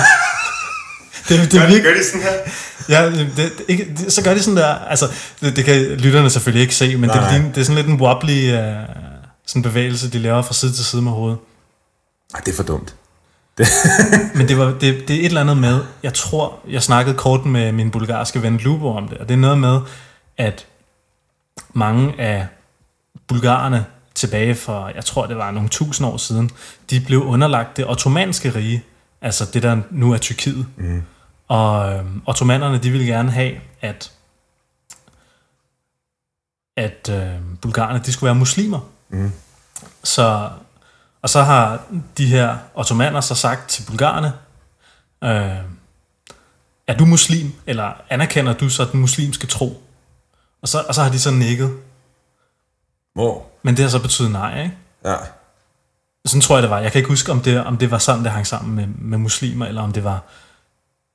det, 1.28 1.52
det 1.52 1.58
er 1.58 1.66
virkelig, 1.66 1.82
gør 1.82 1.94
de 1.94 2.04
sådan 2.04 2.20
her? 2.22 2.32
ja, 3.00 3.10
det, 3.10 3.30
det, 3.36 3.52
ikke, 3.68 3.94
det, 3.98 4.12
så 4.12 4.22
gør 4.22 4.34
de 4.34 4.42
sådan 4.42 4.56
der, 4.56 4.74
altså, 4.74 5.06
det, 5.40 5.56
det 5.56 5.64
kan 5.64 5.76
lytterne 5.82 6.30
selvfølgelig 6.30 6.62
ikke 6.62 6.74
se, 6.74 6.96
men 6.96 7.10
det, 7.10 7.16
Nej. 7.16 7.38
det, 7.38 7.54
det 7.54 7.60
er 7.60 7.64
sådan 7.64 7.76
lidt 7.76 7.86
en 7.86 8.00
wobbly 8.00 8.52
uh, 8.54 8.60
sådan 9.46 9.62
bevægelse, 9.62 10.10
de 10.10 10.18
laver 10.18 10.42
fra 10.42 10.54
side 10.54 10.72
til 10.72 10.84
side 10.84 11.02
med 11.02 11.12
hovedet. 11.12 11.38
Ej, 12.34 12.40
det 12.40 12.52
er 12.52 12.56
for 12.56 12.62
dumt. 12.62 12.96
Men 14.36 14.48
det, 14.48 14.58
var, 14.58 14.64
det, 14.64 14.80
det 14.80 15.10
er 15.10 15.20
et 15.20 15.24
eller 15.26 15.40
andet 15.40 15.56
med, 15.56 15.84
jeg 16.02 16.14
tror, 16.14 16.58
jeg 16.68 16.82
snakkede 16.82 17.16
kort 17.16 17.44
med 17.44 17.72
min 17.72 17.90
bulgarske 17.90 18.42
ven 18.42 18.56
Lubo 18.56 18.88
om 18.88 19.08
det, 19.08 19.18
og 19.18 19.28
det 19.28 19.34
er 19.34 19.38
noget 19.38 19.58
med, 19.58 19.80
at 20.36 20.66
mange 21.72 22.20
af 22.20 22.46
bulgarerne 23.26 23.86
tilbage 24.14 24.54
for, 24.54 24.88
jeg 24.94 25.04
tror 25.04 25.26
det 25.26 25.36
var 25.36 25.50
nogle 25.50 25.68
tusind 25.68 26.06
år 26.06 26.16
siden, 26.16 26.50
de 26.90 27.00
blev 27.00 27.22
underlagt 27.22 27.76
det 27.76 27.88
ottomanske 27.88 28.54
rige, 28.54 28.84
altså 29.20 29.44
det 29.54 29.62
der 29.62 29.80
nu 29.90 30.12
er 30.12 30.18
Tyrkiet. 30.18 30.66
Mm. 30.76 31.02
Og 31.48 31.92
øh, 31.92 32.04
ottomanerne, 32.26 32.78
de 32.78 32.90
ville 32.90 33.06
gerne 33.06 33.30
have, 33.30 33.52
at 33.80 34.12
at 36.76 37.08
øh, 37.12 37.40
bulgarerne, 37.60 38.02
de 38.06 38.12
skulle 38.12 38.28
være 38.28 38.34
muslimer. 38.34 38.80
Mm. 39.08 39.32
Så, 40.04 40.50
og 41.26 41.30
så 41.30 41.42
har 41.42 41.80
de 42.18 42.26
her 42.26 42.56
ottomaner 42.74 43.20
så 43.20 43.34
sagt 43.34 43.68
til 43.68 43.82
bulgarerne, 43.86 44.32
øh, 45.24 45.56
er 46.86 46.96
du 46.98 47.04
muslim, 47.04 47.52
eller 47.66 47.92
anerkender 48.10 48.52
du 48.52 48.68
så 48.68 48.84
den 48.84 49.00
muslimske 49.00 49.46
tro? 49.46 49.82
Og 50.62 50.68
så, 50.68 50.84
og 50.88 50.94
så 50.94 51.02
har 51.02 51.10
de 51.10 51.18
så 51.18 51.30
nikket. 51.30 51.76
Hvor? 53.14 53.46
Men 53.62 53.76
det 53.76 53.82
har 53.82 53.90
så 53.90 54.02
betydet 54.02 54.30
nej, 54.30 54.62
ikke? 54.62 54.74
Ja. 55.04 55.14
Sådan 56.26 56.40
tror 56.40 56.56
jeg, 56.56 56.62
det 56.62 56.70
var. 56.70 56.78
Jeg 56.78 56.92
kan 56.92 56.98
ikke 56.98 57.08
huske, 57.08 57.32
om 57.32 57.40
det, 57.40 57.64
om 57.64 57.76
det 57.76 57.90
var 57.90 57.98
sådan, 57.98 58.24
det 58.24 58.32
hang 58.32 58.46
sammen 58.46 58.74
med, 58.74 58.86
med 58.86 59.18
muslimer, 59.18 59.66
eller 59.66 59.82
om 59.82 59.92
det 59.92 60.04
var 60.04 60.22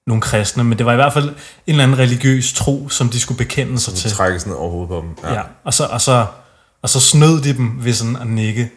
nogle 0.08 0.22
kristne, 0.22 0.64
men 0.64 0.78
det 0.78 0.86
var 0.86 0.92
i 0.92 0.96
hvert 0.96 1.14
fald 1.14 1.30
en 1.30 1.36
eller 1.68 1.84
anden 1.84 1.98
religiøs 1.98 2.54
tro, 2.54 2.90
som 2.90 3.10
de 3.10 3.20
skulle 3.20 3.38
bekende 3.38 3.80
sig 3.80 3.94
til. 3.94 4.12
Trække 4.12 4.40
sådan 4.40 4.54
over 4.54 4.72
hovedet 4.72 4.90
på 4.90 5.02
dem. 5.02 5.16
Ja. 5.24 5.34
ja. 5.34 5.42
Og, 5.64 5.74
så, 5.74 5.86
og, 5.86 6.02
så, 6.02 6.26
og 6.82 6.90
så 6.90 7.00
snød 7.00 7.42
de 7.42 7.54
dem 7.54 7.86
ved 7.86 7.94
sådan 7.94 8.16
at 8.16 8.28
nikke. 8.28 8.72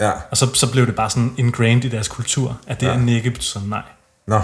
Ja. 0.00 0.12
Og 0.30 0.36
så, 0.36 0.54
så 0.54 0.72
blev 0.72 0.86
det 0.86 0.96
bare 0.96 1.10
sådan 1.10 1.34
ingrained 1.38 1.84
i 1.84 1.88
deres 1.88 2.08
kultur, 2.08 2.60
at 2.66 2.80
det 2.80 2.86
ja. 2.86 2.94
at 2.94 3.00
nikke 3.00 3.30
betyder 3.30 3.64
nej. 3.64 3.82
Nå, 4.26 4.40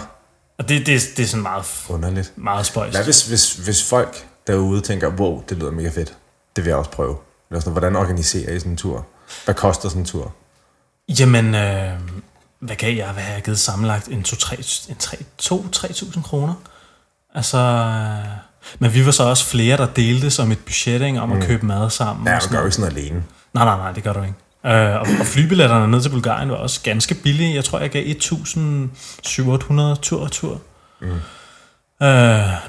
Og 0.58 0.68
det, 0.68 0.86
det, 0.86 1.02
det 1.16 1.22
er 1.22 1.26
sådan 1.26 1.42
meget, 1.42 1.64
underligt. 1.88 2.32
meget 2.36 2.66
spøjst. 2.66 2.96
Hvad 2.96 3.04
hvis, 3.04 3.26
hvis, 3.28 3.52
hvis 3.52 3.88
folk 3.88 4.26
derude 4.46 4.80
tænker, 4.80 5.08
wow, 5.10 5.44
det 5.48 5.56
lyder 5.58 5.70
mega 5.70 5.88
fedt. 5.88 6.14
Det 6.56 6.64
vil 6.64 6.70
jeg 6.70 6.78
også 6.78 6.90
prøve. 6.90 7.16
Eller 7.50 7.60
sådan, 7.60 7.72
hvordan 7.72 7.96
organiserer 7.96 8.52
I 8.52 8.58
sådan 8.58 8.72
en 8.72 8.76
tur? 8.76 9.06
Hvad 9.44 9.54
koster 9.54 9.88
sådan 9.88 10.02
en 10.02 10.06
tur? 10.06 10.32
Jamen, 11.08 11.54
øh, 11.54 11.90
hvad 12.60 12.76
gav 12.76 12.96
jeg? 12.96 13.08
Hvad 13.12 13.22
har 13.22 13.32
jeg 13.32 13.42
givet 13.42 13.58
sammenlagt? 13.58 14.08
En 14.08 14.25
2-3.000 15.42 16.22
kroner? 16.22 16.54
Altså, 17.34 17.58
øh, 17.58 18.26
men 18.78 18.94
vi 18.94 19.06
var 19.06 19.12
så 19.12 19.22
også 19.22 19.44
flere, 19.44 19.76
der 19.76 19.86
delte 19.86 20.30
som 20.30 20.52
et 20.52 20.58
budget 20.58 21.02
ikke, 21.02 21.20
om 21.20 21.32
at 21.32 21.42
købe 21.42 21.66
mad 21.66 21.90
sammen. 21.90 22.25
Mm. 22.25 22.28
Ja, 22.28 22.36
og 22.36 22.42
gør 22.50 22.62
jo 22.62 22.70
sådan 22.70 22.96
alene. 22.96 23.25
Nej, 23.54 23.64
nej, 23.64 23.76
nej, 23.76 23.92
det 23.92 24.02
gør 24.02 24.12
du 24.12 24.22
ikke. 24.22 24.34
Øh, 24.66 24.94
og, 24.94 25.06
og 25.20 25.26
flybilletterne 25.26 25.90
ned 25.90 26.02
til 26.02 26.08
Bulgarien 26.08 26.50
var 26.50 26.56
også 26.56 26.80
ganske 26.82 27.14
billige. 27.14 27.54
Jeg 27.54 27.64
tror, 27.64 27.78
jeg 27.80 27.90
gav 27.90 28.04
1.700 28.04 30.00
tur 30.02 30.20
og 30.23 30.32
tur. 30.32 30.61
Mm. 31.00 31.06
Øh, 31.06 31.18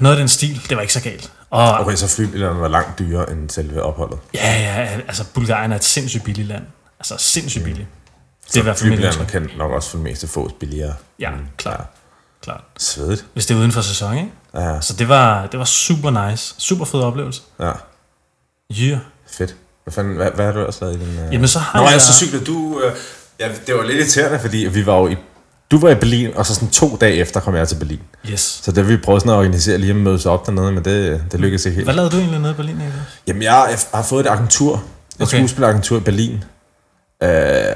noget 0.00 0.14
af 0.14 0.16
den 0.16 0.28
stil, 0.28 0.60
det 0.68 0.76
var 0.76 0.80
ikke 0.82 0.92
så 0.92 1.02
galt. 1.02 1.32
Og 1.50 1.78
Okay, 1.78 1.96
så 1.96 2.08
flybilletterne 2.16 2.60
var 2.60 2.68
langt 2.68 2.98
dyrere 2.98 3.30
end 3.32 3.50
selve 3.50 3.82
opholdet. 3.82 4.18
ja, 4.34 4.60
ja, 4.60 4.86
altså 5.08 5.24
Bulgarien 5.34 5.72
er 5.72 5.76
et 5.76 5.84
sindssygt 5.84 6.24
billigt 6.24 6.48
land. 6.48 6.64
Altså 7.00 7.14
sindssygt 7.18 7.64
billigt. 7.64 7.88
Det 8.46 8.56
er 8.56 8.60
i 8.60 8.62
hvert 8.62 8.76
fald 8.78 8.88
Flybilletterne 8.90 9.28
kan 9.28 9.50
nok 9.58 9.70
også 9.72 9.90
for 9.90 9.96
det 9.98 10.04
meste 10.04 10.28
fås 10.28 10.52
billigere. 10.60 10.94
Ja, 11.20 11.30
Mm, 11.30 11.36
klart. 11.56 11.84
klart. 12.42 12.60
Svedigt. 12.78 13.24
Hvis 13.32 13.46
det 13.46 13.54
er 13.54 13.58
uden 13.58 13.72
for 13.72 13.80
sæson, 13.80 14.16
ikke? 14.16 14.30
Ja, 14.54 14.80
Så 14.80 14.92
det 14.92 15.08
var, 15.08 15.46
det 15.46 15.58
var 15.58 15.64
super 15.64 16.28
nice. 16.30 16.54
Super 16.58 16.84
fed 16.84 17.00
oplevelse. 17.00 17.42
ja. 17.60 17.72
Yeah. 18.80 18.98
Fedt. 19.30 19.56
Hvad, 19.88 19.92
fanden, 19.94 20.16
hvad, 20.16 20.30
hvad 20.34 20.44
har 20.44 20.52
du 20.52 20.58
ellers 20.58 20.80
lavet 20.80 20.94
i 20.96 20.98
den? 20.98 21.18
Uh... 21.26 21.34
Jamen, 21.34 21.48
så 21.48 21.58
har 21.58 21.78
Nå, 21.78 21.84
jeg- 21.84 21.92
jeg... 21.92 22.00
så 22.00 22.12
cyklede 22.12 22.44
du... 22.44 22.56
Uh... 22.58 22.82
Ja, 23.40 23.48
det 23.66 23.74
var 23.74 23.82
lidt 23.84 23.98
irriterende, 23.98 24.38
fordi 24.38 24.56
vi 24.58 24.86
var 24.86 24.96
jo 24.98 25.08
i... 25.08 25.16
Du 25.70 25.78
var 25.80 25.90
i 25.90 25.94
Berlin, 25.94 26.30
og 26.36 26.46
så 26.46 26.54
sådan 26.54 26.68
to 26.70 26.96
dage 27.00 27.14
efter 27.14 27.40
kom 27.40 27.54
jeg 27.56 27.68
til 27.68 27.74
Berlin. 27.76 28.00
Yes. 28.30 28.40
Så 28.62 28.72
det 28.72 28.88
vi 28.88 28.96
prøvede 28.96 29.20
sådan 29.20 29.32
at 29.32 29.36
organisere 29.38 29.78
lige 29.78 29.90
at 29.90 29.96
mødes 29.96 30.26
op 30.26 30.46
dernede, 30.46 30.72
men 30.72 30.84
det, 30.84 31.22
det 31.32 31.40
lykkedes 31.40 31.66
ikke 31.66 31.74
helt. 31.76 31.86
Hvad 31.86 31.94
lavede 31.94 32.10
du 32.10 32.16
egentlig 32.16 32.40
nede 32.40 32.52
i 32.52 32.54
Berlin, 32.54 32.74
Niklas? 32.76 32.94
Jamen, 33.26 33.42
jeg 33.42 33.76
har 33.94 34.02
fået 34.02 34.26
et 34.26 34.30
agentur. 34.30 34.74
Et 34.74 34.82
Okay. 35.22 35.36
skuespileragentur 35.38 35.96
i 35.96 36.00
Berlin. 36.00 36.44
Øh, 37.22 37.28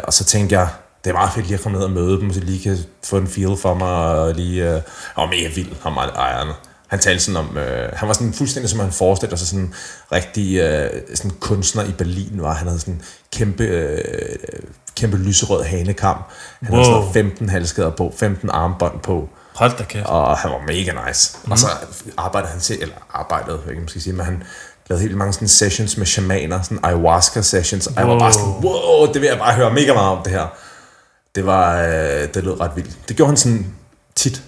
og 0.04 0.12
så 0.12 0.24
tænkte 0.24 0.58
jeg, 0.58 0.68
det 1.04 1.10
er 1.10 1.14
meget 1.14 1.32
fedt 1.32 1.46
lige 1.46 1.54
at 1.54 1.60
komme 1.62 1.78
ned 1.78 1.84
og 1.84 1.90
møde 1.92 2.20
dem, 2.20 2.32
så 2.32 2.40
lige 2.40 2.62
kan 2.62 2.78
få 3.04 3.16
en 3.16 3.26
feel 3.28 3.56
for 3.56 3.74
mig, 3.74 3.88
og 3.88 4.34
lige... 4.34 4.74
Øh, 4.74 4.80
og 5.14 5.28
mega 5.28 5.48
vild, 5.54 5.68
ham 5.82 5.96
og 5.96 6.04
ejeren. 6.04 6.48
Han 6.92 7.00
talte 7.00 7.24
sådan 7.24 7.36
om... 7.36 7.56
Øh, 7.58 7.88
han 7.92 8.08
var 8.08 8.14
sådan 8.14 8.32
fuldstændig, 8.32 8.70
som 8.70 8.80
han 8.80 8.92
forestillede 8.92 9.38
sig, 9.38 9.48
sådan 9.48 9.74
rigtig 10.12 10.56
øh, 10.56 10.90
sådan 11.14 11.30
kunstner 11.40 11.84
i 11.84 11.92
Berlin 11.98 12.42
var. 12.42 12.54
Han 12.54 12.66
havde 12.66 12.80
sådan 12.80 13.02
kæmpe, 13.32 13.64
øh, 13.64 13.98
kæmpe 14.96 15.16
lyserød 15.16 15.64
hanekam. 15.64 16.16
Han 16.62 16.68
wow. 16.68 16.74
havde 16.74 16.84
sådan 16.84 16.94
Wow. 16.94 17.00
noget 17.02 17.14
15 17.14 17.48
halskæder 17.48 17.90
på, 17.90 18.14
15 18.16 18.50
armbånd 18.50 19.00
på. 19.00 19.28
Hold 19.54 19.76
da 19.78 19.84
kæft. 19.84 20.06
Og 20.06 20.38
han 20.38 20.50
var 20.50 20.58
mega 20.66 20.92
nice. 21.08 21.38
Mm. 21.44 21.52
Og 21.52 21.58
så 21.58 21.66
arbejdede 22.16 22.52
han 22.52 22.60
til, 22.60 22.82
eller 22.82 22.94
arbejdede, 23.14 23.58
jeg 23.62 23.70
ikke, 23.70 23.80
man 23.80 23.88
skal 23.88 24.02
sige, 24.02 24.12
men 24.12 24.24
han 24.26 24.42
lavede 24.88 25.02
helt 25.02 25.16
mange 25.16 25.32
sådan 25.32 25.48
sessions 25.48 25.96
med 25.96 26.06
shamaner, 26.06 26.62
sådan 26.62 26.78
ayahuasca 26.82 27.42
sessions. 27.42 27.86
Og 27.86 27.92
jeg 27.96 28.08
var 28.08 28.18
bare 28.18 28.32
sådan, 28.32 28.48
wow, 28.48 29.12
det 29.12 29.20
vil 29.20 29.28
jeg 29.28 29.38
bare 29.38 29.54
høre 29.54 29.70
mega 29.70 29.92
meget 29.92 30.16
om 30.16 30.22
det 30.24 30.32
her. 30.32 30.46
Det 31.34 31.46
var, 31.46 31.82
øh, 31.82 32.28
det 32.34 32.44
lød 32.44 32.60
ret 32.60 32.70
vildt. 32.76 33.08
Det 33.08 33.16
gjorde 33.16 33.30
han 33.30 33.36
sådan 33.36 33.66
tit. 34.14 34.42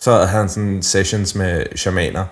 Så 0.00 0.12
havde 0.12 0.26
han 0.26 0.48
sådan 0.48 0.82
sessions 0.82 1.34
med 1.34 1.64
shamaner. 1.76 2.26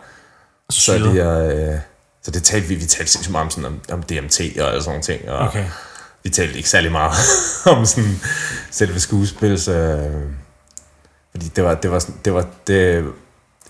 Så, 0.71 0.95
det, 0.95 1.73
øh, 1.73 1.79
så 2.23 2.31
det 2.31 2.43
talte 2.43 2.69
vi, 2.69 2.75
vi 2.75 2.85
talte 2.85 3.13
sindssygt 3.13 3.33
meget 3.33 3.45
om, 3.45 3.51
sådan, 3.51 3.65
om, 3.65 3.81
om 3.93 4.03
DMT 4.03 4.41
og 4.41 4.83
sådan 4.83 4.83
nogle 4.87 5.03
ting. 5.03 5.31
Og 5.31 5.49
Okay. 5.49 5.65
vi 6.23 6.31
talte 6.31 6.57
ikke 6.57 6.69
særlig 6.69 6.93
meget 6.93 7.13
om 7.77 7.87
sådan 7.87 8.21
selve 8.71 9.01
skuespils... 9.01 9.69
Øh, 9.69 9.99
fordi 11.31 11.49
det 11.57 11.65
var, 11.65 11.75
det 11.75 11.91
var, 11.91 12.05
det 12.25 12.35
var 12.35 12.47
det, 12.67 13.05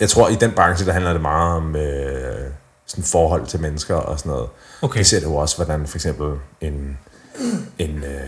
jeg 0.00 0.08
tror, 0.10 0.28
i 0.28 0.34
den 0.34 0.52
branche, 0.52 0.86
der 0.86 0.92
handler 0.92 1.12
det 1.12 1.22
meget 1.22 1.56
om 1.56 1.76
øh, 1.76 2.50
sådan 2.86 3.04
forhold 3.04 3.46
til 3.46 3.60
mennesker 3.60 3.94
og 3.94 4.18
sådan 4.18 4.30
noget. 4.30 4.48
Okay. 4.82 4.98
Vi 4.98 5.04
ser 5.04 5.18
det 5.18 5.26
jo 5.26 5.36
også, 5.36 5.56
hvordan 5.56 5.86
for 5.86 5.96
eksempel 5.96 6.38
en, 6.60 6.98
en 7.78 8.04
øh, 8.04 8.20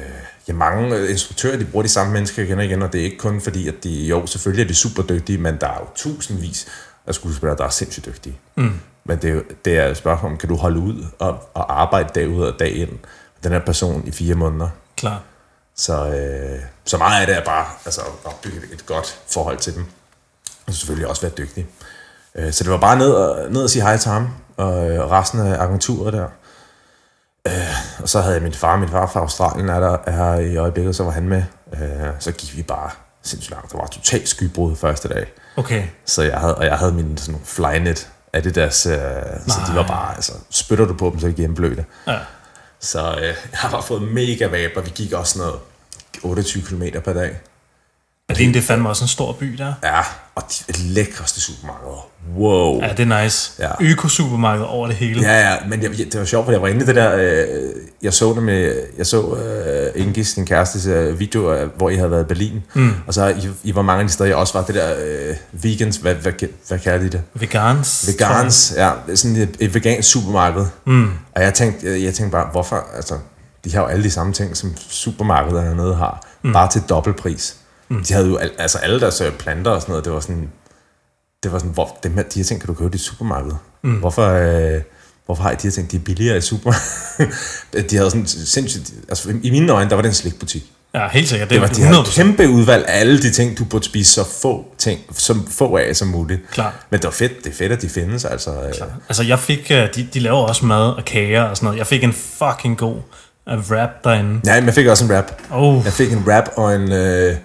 ja, 0.53 0.59
mange 0.59 0.97
øh, 0.97 1.11
instruktører, 1.11 1.57
de 1.57 1.65
bruger 1.65 1.83
de 1.83 1.89
samme 1.89 2.13
mennesker 2.13 2.43
igen 2.43 2.59
og 2.59 2.65
igen, 2.65 2.83
og 2.83 2.93
det 2.93 3.01
er 3.01 3.05
ikke 3.05 3.19
kun 3.19 3.41
fordi, 3.41 3.69
at 3.69 3.75
de, 3.85 4.07
jo, 4.07 4.27
selvfølgelig 4.27 4.65
er 4.65 4.69
de 4.69 4.75
super 4.75 5.03
dygtige, 5.03 5.39
men 5.39 5.57
der 5.61 5.67
er 5.67 5.79
jo 5.81 5.87
tusindvis 5.95 6.67
af 7.07 7.15
skuespillere, 7.15 7.57
der 7.57 7.65
er 7.65 7.71
sindssygt 7.71 8.07
dygtige. 8.07 8.39
Mm. 8.55 8.73
Men 9.05 9.19
det 9.19 9.31
er, 9.31 9.41
det 9.65 9.79
er 9.79 9.87
et 9.87 9.97
spørgsmål 9.97 10.33
om, 10.33 10.39
kan 10.39 10.49
du 10.49 10.57
holde 10.57 10.79
ud 10.81 11.05
og, 11.19 11.49
og 11.55 11.81
arbejde 11.83 12.09
dag 12.15 12.29
ud 12.29 12.43
og 12.43 12.59
dag 12.59 12.77
ind 12.77 12.99
den 13.43 13.53
her 13.53 13.61
person 13.61 14.07
i 14.07 14.11
fire 14.11 14.35
måneder? 14.35 14.69
Klar. 14.97 15.23
Så, 15.77 16.07
øh, 16.07 16.61
så 16.85 16.99
meget 16.99 17.21
af 17.21 17.27
det 17.27 17.37
er 17.37 17.45
bare 17.45 17.67
altså, 17.85 18.01
at 18.01 18.07
opbygge 18.25 18.61
et 18.73 18.87
godt 18.87 19.21
forhold 19.29 19.59
til 19.59 19.75
dem. 19.75 19.85
Og 20.67 20.75
selvfølgelig 20.75 21.09
også 21.09 21.23
være 21.23 21.33
dygtig. 21.39 21.67
Øh, 22.35 22.53
så 22.53 22.65
det 22.65 22.73
var 22.73 22.79
bare 22.79 22.99
ned 22.99 23.11
og, 23.11 23.53
ned 23.53 23.63
og 23.63 23.71
sige 23.71 23.83
hej 23.83 23.97
til 23.97 24.11
ham, 24.11 24.29
og, 24.57 24.91
øh, 24.91 25.01
og 25.01 25.11
resten 25.11 25.41
af 25.41 25.63
agenturet 25.63 26.13
der. 26.13 26.27
Øh, 27.47 27.53
og 28.03 28.09
så 28.09 28.21
havde 28.21 28.35
jeg 28.35 28.43
min 28.43 28.53
far, 28.53 28.77
min 28.77 28.89
far 28.89 29.07
fra 29.07 29.21
Australien 29.21 29.69
er 29.69 29.81
der 29.81 29.97
er 30.07 30.13
her 30.13 30.39
i 30.39 30.57
øjeblikket, 30.57 30.97
så 30.97 31.05
var 31.05 31.11
han 31.11 31.29
med. 31.29 31.43
Øh, 31.73 32.09
så 32.19 32.33
gik 32.33 32.57
vi 32.57 32.63
bare 32.63 32.91
sindssygt 33.23 33.51
langt. 33.51 33.73
Der 33.73 33.79
var 33.79 33.87
totalt 33.87 34.29
skybrud 34.29 34.77
første 34.77 35.09
dag. 35.09 35.33
Okay. 35.57 35.85
Så 36.05 36.23
jeg 36.23 36.39
havde, 36.39 36.55
og 36.55 36.65
jeg 36.65 36.79
havde 36.79 36.93
min 36.93 37.17
sådan 37.17 37.41
flynet 37.45 38.09
af 38.33 38.43
det 38.43 38.55
deres, 38.55 38.87
øh, 38.87 38.93
så 39.47 39.59
de 39.71 39.75
var 39.77 39.87
bare, 39.87 40.15
altså, 40.15 40.33
spytter 40.51 40.85
du 40.85 40.95
på 40.95 41.11
dem, 41.11 41.21
så 41.21 41.27
er 41.27 41.31
de 41.31 41.37
gennemblødte. 41.37 41.85
Ja. 42.07 42.19
Så 42.81 43.15
øh, 43.19 43.23
jeg 43.23 43.35
har 43.53 43.71
bare 43.71 43.83
fået 43.83 44.03
mega 44.03 44.47
vabler. 44.47 44.83
Vi 44.83 44.91
gik 44.95 45.13
også 45.13 45.39
noget 45.39 45.55
28 46.23 46.63
km 46.63 46.83
per 47.05 47.13
dag. 47.13 47.41
Berlin, 48.35 48.55
det 48.55 48.57
er 48.57 48.63
fandme 48.63 48.89
også 48.89 49.05
en 49.05 49.09
stor 49.09 49.33
by 49.33 49.47
der. 49.47 49.73
Ja, 49.83 50.01
og 50.35 50.43
de 50.77 50.83
lækreste 50.83 51.41
supermarkeder. 51.41 52.07
Wow. 52.37 52.83
Ja, 52.83 52.89
det 52.89 53.13
er 53.13 53.23
nice. 53.23 53.53
Ja. 53.59 53.71
Økosupermarked 53.81 54.65
over 54.65 54.87
det 54.87 54.97
hele. 54.97 55.23
Ja, 55.23 55.51
ja, 55.51 55.57
men 55.69 55.83
jeg, 55.83 55.91
det 55.91 56.19
var 56.19 56.25
sjovt, 56.25 56.45
for 56.45 56.53
jeg 56.53 56.63
var 56.63 56.69
inde 56.69 56.83
i 56.83 56.87
det 56.87 56.97
der, 56.97 57.17
øh, 57.17 57.47
jeg 58.03 58.15
så 58.15 58.35
det 58.35 58.43
med, 58.43 58.75
jeg 58.99 59.07
så 59.07 59.37
øh, 59.37 60.03
Ingis, 60.03 60.35
din 60.35 60.47
kærestes 60.47 60.87
øh, 60.87 61.21
video, 61.21 61.55
øh, 61.55 61.71
hvor 61.77 61.91
I 61.91 61.97
havde 61.97 62.11
været 62.11 62.23
i 62.23 62.27
Berlin, 62.27 62.63
mm. 62.75 62.93
og 63.07 63.15
så 63.15 63.27
I, 63.27 63.49
I 63.63 63.75
var 63.75 63.83
mange 63.83 64.01
af 64.01 64.09
de 64.09 64.13
steder, 64.13 64.29
jeg 64.29 64.37
også 64.37 64.59
var, 64.59 64.65
det 64.65 64.75
der 64.75 64.95
øh, 65.05 65.37
vegans, 65.53 65.97
hvad, 65.97 66.15
hvad, 66.15 66.33
hvad 66.69 66.79
kalder 66.79 66.99
de 66.99 67.09
det? 67.09 67.23
Vegans. 67.35 68.09
Vegans, 68.09 68.75
ja, 68.77 68.91
sådan 69.15 69.37
et, 69.37 69.57
et 69.61 69.75
vegansk 69.75 70.11
supermarked. 70.11 70.67
Mm. 70.87 71.11
Og 71.35 71.43
jeg 71.43 71.55
tænkte, 71.55 71.87
jeg, 71.87 72.03
jeg 72.03 72.15
tænkte 72.15 72.33
bare, 72.33 72.49
hvorfor, 72.53 72.87
altså, 72.97 73.15
de 73.65 73.75
har 73.75 73.81
jo 73.81 73.87
alle 73.87 74.05
de 74.05 74.11
samme 74.11 74.33
ting, 74.33 74.57
som 74.57 74.77
supermarkederne 74.89 75.67
hernede 75.67 75.95
har, 75.95 76.27
mm. 76.43 76.53
bare 76.53 76.71
til 76.71 76.83
dobbeltpris. 76.89 77.57
Mm. 77.91 78.05
De 78.05 78.15
havde 78.15 78.27
jo, 78.29 78.37
al, 78.37 78.51
altså 78.59 78.79
alle 78.79 79.01
deres 79.01 79.21
øh, 79.21 79.33
planter 79.33 79.71
og 79.71 79.81
sådan 79.81 79.93
noget, 79.93 80.05
det 80.05 80.13
var 80.13 80.21
sådan, 80.21 80.49
det 81.43 81.53
var 81.53 81.59
sådan, 81.59 81.73
hvor, 81.73 81.99
dem 82.03 82.15
her, 82.15 82.23
de 82.23 82.39
her 82.39 82.45
ting 82.45 82.61
kan 82.61 82.67
du 82.67 82.75
købe 82.75 82.91
i 82.93 82.95
et 82.97 83.01
supermarked. 83.01 83.53
Mm. 83.83 83.95
Hvorfor, 83.95 84.27
øh, 84.29 84.81
hvorfor 85.27 85.43
har 85.43 85.51
I 85.51 85.55
de 85.55 85.63
her 85.63 85.71
ting, 85.71 85.91
de 85.91 85.97
er 85.97 86.01
billigere 86.01 86.37
i 86.37 86.41
super? 86.41 86.73
de 87.91 87.97
havde 87.97 88.11
sådan 88.11 88.27
sindssygt, 88.27 88.93
altså 89.09 89.29
i 89.43 89.51
mine 89.51 89.73
øjne, 89.73 89.91
der 89.91 89.97
var 89.97 90.03
det 90.03 90.09
en 90.09 90.15
slikbutik. 90.15 90.63
Ja, 90.95 91.09
helt 91.09 91.29
sikkert. 91.29 91.51
Det 91.51 91.55
Det, 91.55 91.61
var, 91.63 91.75
de 91.75 91.83
havde 91.83 91.99
100%. 92.01 92.15
kæmpe 92.15 92.49
udvalg 92.49 92.85
af 92.89 93.01
alle 93.01 93.23
de 93.23 93.31
ting, 93.31 93.59
du 93.59 93.65
burde 93.65 93.85
spise 93.85 94.13
så 94.13 94.25
få 94.43 94.65
ting, 94.79 95.01
som 95.13 95.47
få 95.51 95.77
af 95.77 95.97
som 95.97 96.09
muligt. 96.09 96.41
Klart. 96.53 96.73
Men 96.91 96.99
det 97.01 97.05
var 97.07 97.11
fedt, 97.13 97.45
det 97.45 97.51
er 97.51 97.55
fedt, 97.55 97.73
at 97.73 97.83
de 97.83 97.89
findes, 97.89 98.25
altså. 98.25 98.51
øh, 98.51 98.73
Altså, 99.09 99.23
jeg 99.23 99.39
fik, 99.39 99.71
øh, 99.71 99.89
de, 99.95 100.09
de 100.15 100.21
laver 100.21 100.39
også 100.39 100.67
mad 100.67 100.83
og 100.93 101.05
kager 101.05 101.43
og 101.43 101.57
sådan 101.57 101.65
noget. 101.67 101.79
Jeg 101.79 101.87
fik 101.87 102.05
en 102.05 102.13
fucking 102.13 102.79
god 102.79 102.97
wrap 103.47 103.91
derinde. 104.05 104.41
Nej, 104.45 104.61
men 104.61 104.67
jeg 104.67 104.75
fik 104.75 104.87
også 104.87 105.05
en 105.05 105.17
rap. 105.17 105.33
Oh, 105.51 105.85
Jeg 105.85 105.93
fik 105.93 106.13
en 106.13 106.25
rap 106.29 106.49
og 106.57 106.75
en, 106.75 106.93
øh, 106.93 107.37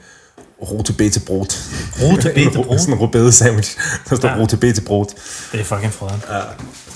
rute 0.62 0.94
bete 0.94 1.20
brot. 1.20 1.58
Rute 2.02 2.32
bete 2.36 2.52
brot? 2.64 2.80
Sådan 2.82 2.94
en 2.94 3.00
rubede 3.00 3.32
sandwich. 3.32 3.78
Der 4.10 4.16
står 4.16 4.28
Ja. 4.30 4.36
ja. 4.36 4.42
rute 4.42 4.58
bete 4.58 4.82
brot. 4.82 5.08
Det 5.52 5.60
er 5.60 5.64
fucking 5.64 5.94
frederen. 5.94 6.22
Ja, 6.30 6.42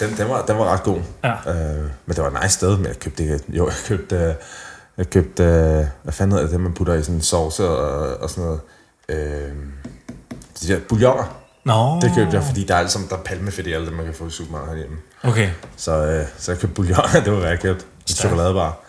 den, 0.05 0.17
den, 0.17 0.29
var, 0.29 0.45
den 0.45 0.57
var 0.57 0.65
ret 0.73 0.83
god. 0.83 0.97
Ja. 1.23 1.33
Øh, 1.51 1.77
men 2.05 2.15
det 2.15 2.17
var 2.23 2.27
et 2.29 2.37
nice 2.43 2.53
sted, 2.55 2.77
men 2.77 2.85
jeg 2.85 2.99
købte. 2.99 3.39
Jo, 3.49 3.65
jeg 3.67 3.75
købte... 3.85 4.15
Øh, 4.15 4.33
jeg 4.97 5.09
købte... 5.09 5.43
Øh, 5.43 5.85
hvad 6.03 6.13
fanden 6.13 6.37
hedder 6.37 6.51
det, 6.51 6.59
man 6.61 6.73
putter 6.73 6.93
i 6.93 7.01
sådan 7.03 7.15
en 7.15 7.21
sauce 7.21 7.67
og, 7.67 8.17
og 8.17 8.29
sådan 8.29 8.43
noget? 8.43 8.59
Øh, 9.09 9.51
de 10.61 10.67
der 10.67 10.79
bouilloner. 10.89 11.35
Nå, 11.65 11.99
Det 12.01 12.11
købte 12.15 12.35
jeg, 12.35 12.43
fordi 12.43 12.63
der 12.63 12.75
er 12.75 12.87
sammen, 12.87 13.09
der 13.09 13.15
er 13.17 13.21
palmefedt 13.21 13.67
i 13.67 13.73
alt 13.73 13.85
det, 13.87 13.93
man 13.95 14.05
kan 14.05 14.13
få 14.13 14.27
i 14.27 14.29
supermarkedet 14.29 14.73
herhjemme. 14.75 14.97
okay. 15.23 15.49
Så, 15.77 15.91
øh, 16.05 16.25
så 16.37 16.51
jeg 16.51 16.59
købte 16.59 16.75
bouilloner, 16.75 17.19
det 17.25 17.31
var 17.33 17.39
hvad 17.39 17.49
jeg 17.49 17.59
købte. 17.59 17.85
En 18.09 18.15
chokoladebar. 18.15 18.79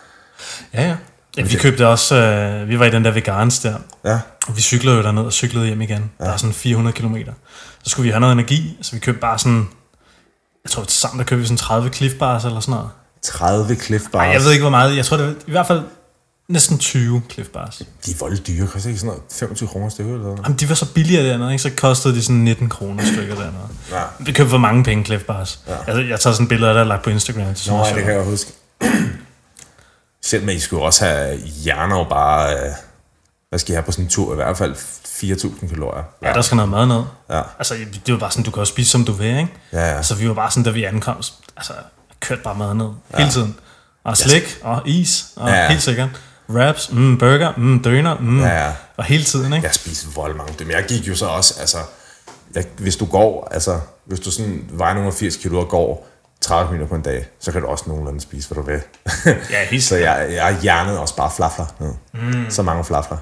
Ja, 0.73 0.81
ja. 0.87 0.95
Ja 1.37 1.43
vi 1.43 1.55
købte 1.55 1.87
også, 1.87 2.15
øh, 2.15 2.69
vi 2.69 2.79
var 2.79 2.85
i 2.85 2.91
den 2.91 3.05
der 3.05 3.11
vegans 3.11 3.59
der, 3.59 3.75
Ja, 4.05 4.19
og 4.47 4.55
vi 4.55 4.61
cyklede 4.61 4.95
jo 4.95 5.03
derned 5.03 5.23
og 5.23 5.33
cyklede 5.33 5.65
hjem 5.65 5.81
igen. 5.81 6.11
Ja. 6.19 6.25
Der 6.25 6.31
er 6.31 6.37
sådan 6.37 6.53
400 6.53 6.95
km. 6.95 7.15
Så 7.83 7.89
skulle 7.89 8.03
vi 8.03 8.09
have 8.09 8.19
noget 8.19 8.33
energi, 8.33 8.77
så 8.81 8.91
vi 8.91 8.99
købte 8.99 9.21
bare 9.21 9.39
sådan, 9.39 9.67
jeg 10.65 10.71
tror 10.71 10.83
sammen 10.87 11.19
der 11.19 11.25
købte 11.25 11.41
vi 11.41 11.45
sådan 11.45 11.57
30 11.57 11.89
Cliff 11.89 12.15
Bars 12.15 12.45
eller 12.45 12.59
sådan 12.59 12.75
noget. 12.75 12.89
30 13.23 13.75
Cliff 13.75 14.03
Bars. 14.11 14.25
Ej, 14.25 14.33
jeg 14.33 14.41
ved 14.41 14.51
ikke 14.51 14.63
hvor 14.63 14.69
meget, 14.69 14.95
jeg 14.97 15.05
tror 15.05 15.17
det 15.17 15.25
var 15.25 15.33
i 15.47 15.51
hvert 15.51 15.67
fald 15.67 15.81
næsten 16.49 16.77
20 16.77 17.21
Cliff 17.31 17.49
Bars. 17.49 17.81
De 18.05 18.11
er 18.11 18.15
voldt 18.19 18.47
dyre, 18.47 18.67
koster 18.67 18.89
ikke 18.89 18.99
sådan 18.99 19.07
noget 19.07 19.23
25 19.31 19.69
kroner 19.69 19.89
stykket 19.89 20.11
eller 20.11 20.23
noget? 20.23 20.39
Jamen, 20.43 20.57
de 20.57 20.69
var 20.69 20.75
så 20.75 20.93
billigere 20.93 21.25
dernede, 21.25 21.51
ikke? 21.51 21.61
så 21.61 21.71
kostede 21.77 22.15
de 22.15 22.21
sådan 22.23 22.35
19 22.35 22.69
kroner 22.69 23.05
stykker 23.05 23.35
dernede. 23.35 23.67
Ja. 23.91 24.01
Vi 24.19 24.31
købte 24.31 24.49
for 24.49 24.57
mange 24.57 24.83
penge 24.83 25.05
Cliff 25.05 25.23
Bars. 25.23 25.59
Ja. 25.67 25.75
Altså, 25.87 26.01
jeg 26.01 26.19
tager 26.19 26.33
sådan 26.33 26.43
et 26.43 26.49
billede 26.49 26.69
af 26.69 26.73
det 26.73 26.81
og 26.81 26.87
lagt 26.87 27.03
på 27.03 27.09
Instagram. 27.09 27.45
Det 27.45 27.67
Nå, 27.67 27.85
det 27.95 28.03
kan 28.03 28.13
jeg 28.13 28.23
huske. 28.23 28.51
Selv 30.25 30.45
med, 30.45 30.53
I 30.53 30.59
skulle 30.59 30.83
også 30.83 31.05
have 31.05 31.37
hjerner 31.37 31.95
og 31.95 32.09
bare... 32.09 32.53
Øh, 32.55 32.71
hvad 33.49 33.59
skal 33.59 33.71
I 33.71 33.75
have 33.75 33.83
på 33.83 33.91
sådan 33.91 34.05
en 34.05 34.09
tur? 34.09 34.31
I 34.33 34.35
hvert 34.35 34.57
fald 34.57 34.75
4.000 34.75 35.69
kalorier. 35.69 36.03
Ja, 36.23 36.33
der 36.33 36.41
skal 36.41 36.55
noget 36.55 36.71
mad 36.71 36.85
ned. 36.85 37.03
Ja. 37.29 37.41
Altså, 37.57 37.75
det 38.05 38.13
var 38.13 38.19
bare 38.19 38.31
sådan, 38.31 38.43
du 38.45 38.51
kan 38.51 38.59
også 38.59 38.71
spise, 38.73 38.89
som 38.91 39.05
du 39.05 39.11
vil, 39.11 39.27
ikke? 39.27 39.47
Ja, 39.73 39.95
ja. 39.95 40.01
Så 40.03 40.15
vi 40.15 40.27
var 40.27 40.33
bare 40.33 40.51
sådan, 40.51 40.63
da 40.63 40.69
vi 40.69 40.83
ankom, 40.83 41.15
altså, 41.57 41.73
kørte 42.19 42.41
bare 42.43 42.55
mad 42.55 42.73
ned 42.73 42.89
hele 43.17 43.31
tiden. 43.31 43.55
Og 44.03 44.17
slik, 44.17 44.57
og 44.61 44.81
is, 44.85 45.25
og 45.35 45.49
Ja, 45.49 45.55
ja, 45.55 45.61
ja. 45.63 45.69
helt 45.69 45.81
sikkert. 45.81 46.09
Wraps, 46.49 46.91
mm, 46.91 47.17
burger, 47.17 47.53
mm, 47.57 47.83
døner, 47.83 48.17
mm, 48.19 48.39
Ja, 48.41 48.65
ja. 48.65 48.73
og 48.97 49.03
hele 49.03 49.23
tiden, 49.23 49.53
ikke? 49.53 49.65
Jeg 49.67 49.75
spiser 49.75 50.07
vold 50.15 50.35
mange. 50.35 50.53
Men 50.59 50.71
jeg 50.71 50.85
gik 50.87 51.07
jo 51.07 51.15
så 51.15 51.25
også, 51.25 51.59
altså... 51.59 51.77
Jeg, 52.55 52.65
hvis 52.77 52.95
du 52.95 53.05
går, 53.05 53.47
altså... 53.51 53.79
Hvis 54.05 54.19
du 54.19 54.31
sådan 54.31 54.65
vejer 54.71 54.93
nogle 54.93 55.13
80 55.13 55.35
kilo 55.35 55.59
og 55.59 55.67
går 55.69 56.07
30 56.41 56.71
minutter 56.71 56.89
på 56.89 56.95
en 56.95 57.01
dag, 57.01 57.27
så 57.39 57.51
kan 57.51 57.61
du 57.61 57.67
også 57.67 57.83
nogenlunde 57.87 58.21
spise, 58.21 58.47
hvad 58.53 58.63
du 58.63 58.69
vil. 58.71 58.81
Ja, 59.49 59.65
helt 59.71 59.83
så 59.83 59.95
jeg, 59.95 60.27
jeg 60.31 60.57
hjernede 60.61 60.99
også 60.99 61.15
bare 61.15 61.31
flafler. 61.35 61.65
Mm. 62.13 62.49
Så 62.49 62.61
mange 62.63 62.83
flafler. 62.83 63.17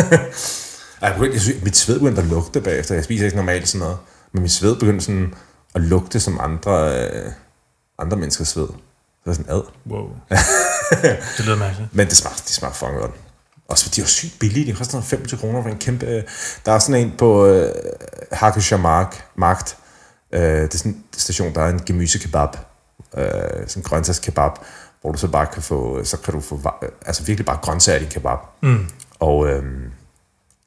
jeg, 1.02 1.12
begyndte, 1.14 1.34
jeg 1.34 1.40
synes, 1.40 1.62
mit 1.62 1.76
sved 1.76 1.98
begyndte 1.98 2.22
at 2.22 2.28
lugte 2.28 2.60
bagefter. 2.60 2.94
Jeg 2.94 3.04
spiser 3.04 3.24
ikke 3.24 3.36
normalt 3.36 3.68
sådan 3.68 3.78
noget. 3.84 3.98
Men 4.32 4.42
mit 4.42 4.52
sved 4.52 4.76
begyndte 4.76 5.04
sådan 5.04 5.34
at 5.74 5.80
lugte 5.80 6.20
som 6.20 6.40
andre, 6.40 7.04
øh, 7.08 7.32
andre 7.98 8.16
menneskers 8.16 8.48
sved. 8.48 8.66
Det 8.66 9.26
var 9.26 9.32
sådan 9.32 9.52
ad. 9.52 9.62
Wow. 9.90 10.08
det 11.36 11.44
lyder 11.46 11.56
mærkeligt. 11.56 11.94
Men 11.94 12.06
det 12.08 12.16
smagte, 12.16 12.42
det 12.42 12.50
smagte 12.52 12.78
fucking 12.78 12.98
godt. 13.00 13.10
Også 13.68 13.84
fordi 13.84 13.96
de 13.96 14.00
var 14.02 14.06
sygt 14.08 14.38
billige. 14.40 14.66
De 14.66 14.72
koster 14.72 14.84
sådan 14.84 14.96
noget 14.96 15.06
25 15.10 15.40
kroner 15.40 15.62
for 15.62 15.68
en 15.70 15.78
kæmpe... 15.78 16.06
øh, 16.06 16.22
Der 16.66 16.72
er 16.72 16.78
sådan 16.78 17.00
en 17.00 17.14
på 17.18 17.46
øh, 17.46 17.74
Hakusha 18.32 18.76
Mark, 18.76 19.24
Markt. 19.36 19.76
Øh, 20.34 20.62
det 20.62 20.74
er 20.74 20.78
sådan 20.78 20.92
en 20.92 21.04
station, 21.16 21.54
der 21.54 21.60
er 21.62 21.68
en 21.68 21.82
gemysekebab. 21.86 22.48
Øh, 23.16 23.24
sådan 23.66 23.68
en 23.76 23.82
grøntsagskebab, 23.82 24.50
hvor 25.00 25.12
du 25.12 25.18
så 25.18 25.28
bare 25.28 25.46
kan 25.46 25.62
få... 25.62 26.04
Så 26.04 26.16
kan 26.16 26.34
du 26.34 26.40
få 26.40 26.60
øh, 26.82 26.88
altså 27.06 27.24
virkelig 27.24 27.46
bare 27.46 27.58
grøntsager 27.62 27.98
i 27.98 28.00
din 28.00 28.10
kebab. 28.10 28.38
Mm. 28.62 28.86
Og, 29.20 29.48
øh, 29.48 29.64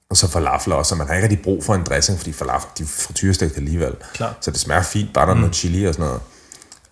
og 0.09 0.17
så 0.17 0.27
falafel 0.27 0.73
også. 0.73 0.93
Og 0.93 0.97
man 0.97 1.07
har 1.07 1.15
ikke 1.15 1.27
rigtig 1.27 1.43
brug 1.43 1.63
for 1.63 1.75
en 1.75 1.83
dressing, 1.83 2.17
fordi 2.17 2.33
falafel, 2.33 2.69
de 2.77 2.83
er 2.83 2.87
frityrestegte 2.87 3.55
alligevel. 3.55 3.95
Klart. 4.13 4.35
Så 4.41 4.51
det 4.51 4.59
smager 4.59 4.81
fint. 4.81 5.13
Bare 5.13 5.27
der 5.27 5.33
er 5.33 5.37
noget 5.37 5.55
chili 5.55 5.85
og 5.85 5.93
sådan 5.93 6.07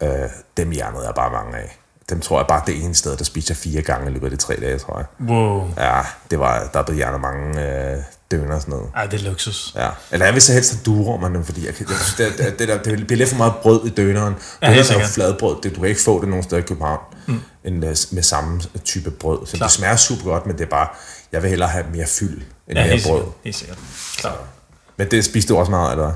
noget. 0.01 0.23
Øh, 0.23 0.29
dem 0.57 0.71
hjernede 0.71 1.05
jeg 1.05 1.15
bare 1.15 1.31
mange 1.31 1.57
af. 1.57 1.79
Dem 2.09 2.19
tror 2.19 2.39
jeg 2.39 2.47
bare 2.47 2.63
det 2.67 2.83
ene 2.83 2.95
sted, 2.95 3.17
der 3.17 3.23
spiser 3.23 3.53
jeg 3.53 3.57
fire 3.57 3.81
gange 3.81 4.09
i 4.09 4.13
løbet 4.13 4.25
af 4.25 4.31
de 4.31 4.37
tre 4.37 4.55
dage, 4.55 4.79
tror 4.79 4.97
jeg. 4.97 5.29
Wow. 5.29 5.69
Ja, 5.77 6.01
det 6.31 6.39
var, 6.39 6.69
der 6.73 6.79
er 6.79 6.83
blevet 6.83 6.97
hjernet 6.97 7.21
mange 7.21 7.71
øh, 7.93 8.03
døner 8.31 8.55
og 8.55 8.61
sådan 8.61 8.71
noget. 8.71 8.89
Ej, 8.95 9.05
det 9.05 9.21
er 9.21 9.23
luksus. 9.29 9.73
Ja. 9.75 9.89
Eller 10.11 10.25
jeg 10.25 10.33
vil 10.33 10.41
så 10.41 10.53
helst 10.53 10.73
have 10.73 10.83
duer, 10.85 11.29
men 11.29 11.45
fordi 11.45 11.65
jeg, 11.65 11.75
kan- 11.75 11.85
jeg 11.89 11.97
synes, 11.97 12.15
det, 12.37 12.45
det, 12.45 12.59
det, 12.59 12.67
der, 12.67 12.77
det 12.97 13.07
bliver 13.07 13.17
lidt 13.17 13.29
for 13.29 13.37
meget 13.37 13.53
brød 13.61 13.85
i 13.85 13.89
døneren. 13.89 14.35
Ja, 14.61 14.69
det 14.71 14.79
er 14.79 14.83
sikkert. 14.83 15.09
fladbrød. 15.09 15.55
Det, 15.63 15.75
du 15.75 15.79
kan 15.79 15.89
ikke 15.89 16.01
få 16.01 16.21
det 16.21 16.29
nogen 16.29 16.43
steder 16.43 16.61
i 16.61 16.65
København 16.65 16.99
mm. 17.27 17.41
end, 17.63 17.85
øh, 17.85 17.95
med 18.11 18.23
samme 18.23 18.61
type 18.85 19.11
brød. 19.11 19.45
Så 19.45 19.57
Klar. 19.57 19.67
det 19.67 19.73
smager 19.73 19.95
super 19.95 20.23
godt, 20.23 20.45
men 20.45 20.57
det 20.57 20.63
er 20.65 20.69
bare, 20.69 20.87
jeg 21.31 21.41
vil 21.41 21.49
hellere 21.49 21.69
have 21.69 21.85
mere 21.93 22.07
fyld 22.07 22.41
end 22.67 22.77
Ja, 22.77 22.83
mere 22.83 22.83
helt 22.93 23.05
brød. 23.07 23.17
sikkert. 23.19 23.33
Helt 23.43 23.55
sikkert. 23.55 23.77
Klar. 24.17 24.37
Men 24.97 25.11
det 25.11 25.25
spiste 25.25 25.53
du 25.53 25.59
også 25.59 25.69
meget, 25.71 25.91
eller? 25.91 26.13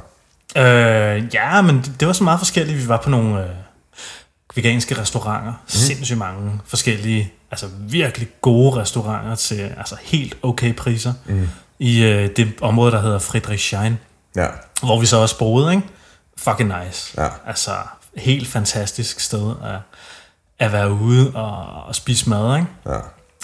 Øh, 0.57 1.23
ja, 1.33 1.61
men 1.61 1.75
det, 1.75 1.91
det 1.99 2.07
var 2.07 2.13
så 2.13 2.23
meget 2.23 2.39
forskelligt. 2.39 2.77
Vi 2.83 2.87
var 2.87 3.01
på 3.03 3.09
nogle 3.09 3.43
øh, 3.43 3.49
veganske 4.55 4.97
restauranter. 5.01 5.51
Mm. 5.51 5.57
Sindssygt 5.69 6.17
mange 6.17 6.59
forskellige, 6.65 7.33
altså 7.51 7.67
virkelig 7.79 8.27
gode 8.41 8.75
restauranter 8.81 9.35
til 9.35 9.73
altså 9.77 9.95
helt 10.01 10.37
okay 10.41 10.75
priser. 10.75 11.13
Mm. 11.25 11.47
I 11.79 12.03
øh, 12.03 12.29
det 12.35 12.53
område, 12.61 12.91
der 12.91 13.01
hedder 13.01 13.19
Friedrichshain, 13.19 13.97
Ja. 14.35 14.47
hvor 14.83 14.99
vi 14.99 15.05
så 15.05 15.17
også 15.17 15.37
boede, 15.37 15.71
ikke? 15.73 15.87
Fucking 16.37 16.73
nice. 16.85 17.21
Ja. 17.21 17.27
Altså, 17.47 17.71
helt 18.15 18.47
fantastisk 18.47 19.19
sted 19.19 19.55
at, 19.63 19.79
at 20.59 20.71
være 20.71 20.91
ude 20.91 21.31
og, 21.35 21.83
og 21.83 21.95
spise 21.95 22.29
mad, 22.29 22.55
ikke? 22.55 22.67
ja. 22.89 22.99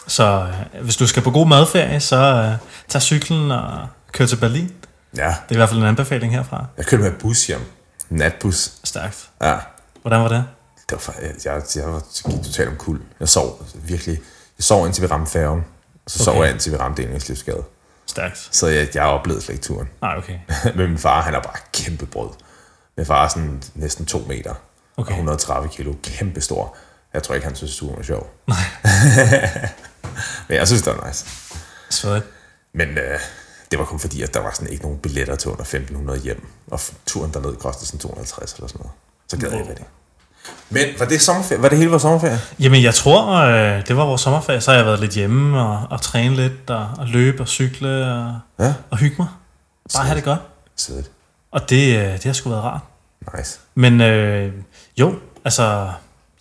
Så 0.07 0.47
øh, 0.73 0.83
hvis 0.83 0.95
du 0.95 1.07
skal 1.07 1.23
på 1.23 1.31
god 1.31 1.47
madferie, 1.47 1.99
så 1.99 2.15
øh, 2.17 2.51
tag 2.89 3.01
cyklen 3.01 3.51
og 3.51 3.87
kør 4.11 4.25
til 4.25 4.35
Berlin. 4.35 4.65
Det 5.11 5.17
Ja, 5.17 5.27
er 5.29 5.35
i 5.51 5.55
hvert 5.55 5.69
fald 5.69 5.79
en 5.81 5.85
anbefaling 5.85 6.33
herfra. 6.33 6.65
jeg 6.77 6.85
kørte 6.85 7.03
med 7.03 7.11
bus 7.11 7.47
hjem. 7.47 7.61
Natbus. 8.09 8.71
Stærkt. 8.83 9.29
Ja. 9.41 9.55
Hvordan 10.01 10.21
var 10.21 10.27
det? 10.27 10.45
Det 10.89 11.07
var, 11.07 11.15
jeg, 11.21 11.31
jeg, 11.45 11.61
jeg 11.75 11.93
var 11.93 12.01
gik 12.31 12.43
totalt 12.43 12.69
om 12.69 12.75
kul. 12.75 12.99
Jeg 13.19 13.29
sov 13.29 13.65
virkelig. 13.73 14.13
Jeg 14.57 14.63
sov 14.63 14.85
indtil 14.85 15.03
vi 15.03 15.07
ramte 15.07 15.31
færgen. 15.31 15.65
Så 16.07 16.23
okay. 16.23 16.23
sov 16.37 16.43
jeg 16.43 16.51
indtil 16.53 16.71
vi 16.71 16.77
ramte 16.77 17.03
Engelslivsgade. 17.03 17.63
Stærkt. 18.07 18.49
Så 18.51 18.67
jeg, 18.67 18.87
jeg 18.95 19.03
oplevede 19.03 19.41
slet 19.43 19.55
ikke 19.55 19.65
turen. 19.65 19.89
Nej, 20.01 20.17
okay. 20.17 20.39
Men 20.75 20.89
min 20.89 20.97
far, 20.97 21.21
han 21.21 21.33
er 21.33 21.41
bare 21.41 21.57
kæmpe 21.73 22.05
brød. 22.05 22.29
Min 22.97 23.05
far 23.05 23.25
er 23.25 23.27
sådan 23.27 23.63
næsten 23.75 24.05
2 24.05 24.19
meter. 24.19 24.53
Okay. 24.97 25.11
Og 25.11 25.17
130 25.17 25.69
kilo. 25.69 25.93
Kæmpe 26.03 26.41
stor. 26.41 26.77
Jeg 27.13 27.23
tror 27.23 27.35
ikke, 27.35 27.47
han 27.47 27.55
synes, 27.55 27.77
turen 27.77 27.97
var 27.97 28.03
sjov. 28.03 28.29
Nej. 28.47 28.57
Men 30.47 30.57
jeg 30.57 30.67
synes, 30.67 30.81
det 30.81 30.93
var 30.97 31.07
nice. 31.07 31.25
Svedigt. 31.89 32.25
Men 32.73 32.89
øh, 32.97 33.19
det 33.71 33.79
var 33.79 33.85
kun 33.85 33.99
fordi, 33.99 34.21
at 34.21 34.33
der 34.33 34.39
var 34.39 34.51
sådan 34.51 34.69
ikke 34.69 34.83
nogen 34.83 34.99
billetter 34.99 35.35
til 35.35 35.49
under 35.51 35.63
1500 35.63 36.19
hjem. 36.19 36.47
Og 36.71 36.79
turen 37.05 37.33
derned 37.33 37.55
kostede 37.55 37.85
sådan 37.85 37.99
250 37.99 38.53
eller 38.53 38.67
sådan 38.67 38.79
noget. 38.79 38.91
Så 39.27 39.37
gad 39.37 39.49
jeg 39.51 39.59
ikke 39.59 39.73
det. 39.73 39.83
Men 40.69 40.85
var 40.99 41.05
det 41.05 41.21
sommerferie? 41.21 41.61
Var 41.61 41.69
det 41.69 41.77
hele 41.77 41.89
vores 41.89 42.01
sommerferie? 42.01 42.39
Jamen, 42.59 42.83
jeg 42.83 42.93
tror, 42.95 43.35
øh, 43.35 43.87
det 43.87 43.97
var 43.97 44.05
vores 44.05 44.21
sommerferie. 44.21 44.61
Så 44.61 44.71
har 44.71 44.77
jeg 44.77 44.85
været 44.85 44.99
lidt 44.99 45.11
hjemme 45.11 45.61
og, 45.61 45.87
og 45.89 46.01
træne 46.01 46.35
lidt, 46.35 46.69
og, 46.69 46.89
og 46.97 47.07
løbe 47.07 47.41
og 47.43 47.47
cykle 47.47 48.05
og, 48.13 48.39
Ja. 48.59 48.73
og 48.89 48.97
hygge 48.97 49.15
mig. 49.19 49.27
Bare 49.95 50.05
have 50.05 50.15
det 50.15 50.23
godt. 50.23 50.39
Sædet. 50.75 51.05
Og 51.51 51.69
det, 51.69 51.97
øh, 51.97 52.13
det 52.13 52.23
har 52.23 52.33
sgu 52.33 52.49
været 52.49 52.63
rart. 52.63 52.81
Nice. 53.37 53.59
Men 53.75 54.01
øh, 54.01 54.51
jo, 54.97 55.15
altså, 55.45 55.87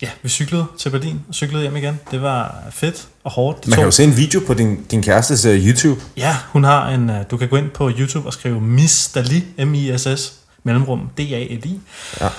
ja, 0.01 0.09
vi 0.23 0.29
cyklede 0.29 0.65
til 0.79 0.89
Berlin 0.89 1.21
og 1.29 1.33
cyklede 1.35 1.61
hjem 1.61 1.75
igen. 1.75 1.99
Det 2.11 2.21
var 2.21 2.55
fedt 2.71 3.07
og 3.23 3.31
hårdt. 3.31 3.57
Det 3.59 3.67
Man 3.67 3.75
kan 3.75 3.81
tog- 3.81 3.85
jo 3.85 3.91
se 3.91 4.03
en 4.03 4.17
video 4.17 4.41
på 4.47 4.53
din, 4.53 4.83
din 4.83 5.01
kærestes 5.03 5.45
uh, 5.45 5.51
YouTube. 5.53 6.01
Ja, 6.17 6.37
hun 6.49 6.63
har 6.63 6.89
en, 6.89 7.09
øh, 7.09 7.15
du 7.31 7.37
kan 7.37 7.47
gå 7.49 7.55
ind 7.55 7.69
på 7.69 7.89
YouTube 7.99 8.27
og 8.27 8.33
skrive 8.33 8.61
Miss 8.61 9.07
Dali, 9.11 9.43
M-I-S-S, 9.65 10.33
mellemrum, 10.63 11.09
D-A-L-I. 11.17 11.79
Ja. 12.21 12.29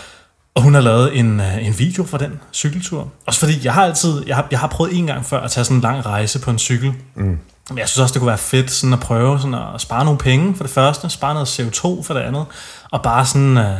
Og 0.56 0.62
hun 0.62 0.74
har 0.74 0.80
lavet 0.80 1.18
en, 1.18 1.40
øh, 1.40 1.66
en 1.66 1.78
video 1.78 2.04
for 2.04 2.18
den 2.18 2.40
cykeltur. 2.52 3.12
Også 3.26 3.40
fordi, 3.40 3.64
jeg 3.64 3.74
har 3.74 3.84
altid, 3.84 4.26
jeg 4.26 4.36
har, 4.36 4.48
jeg 4.50 4.58
har 4.58 4.66
prøvet 4.66 4.98
en 4.98 5.06
gang 5.06 5.24
før 5.24 5.40
at 5.40 5.50
tage 5.50 5.64
sådan 5.64 5.76
en 5.76 5.80
lang 5.80 6.06
rejse 6.06 6.38
på 6.38 6.50
en 6.50 6.58
cykel. 6.58 6.92
Mm. 7.14 7.38
Men 7.68 7.78
jeg 7.78 7.88
synes 7.88 7.98
også, 7.98 8.12
det 8.12 8.20
kunne 8.20 8.28
være 8.28 8.38
fedt 8.38 8.70
sådan 8.70 8.92
at 8.92 9.00
prøve 9.00 9.38
sådan 9.38 9.54
at 9.54 9.80
spare 9.80 10.04
nogle 10.04 10.18
penge 10.18 10.54
for 10.54 10.64
det 10.64 10.72
første, 10.72 11.10
spare 11.10 11.34
noget 11.34 11.60
CO2 11.60 12.02
for 12.02 12.14
det 12.14 12.20
andet, 12.20 12.46
og 12.90 13.02
bare 13.02 13.26
sådan, 13.26 13.58
øh, 13.58 13.78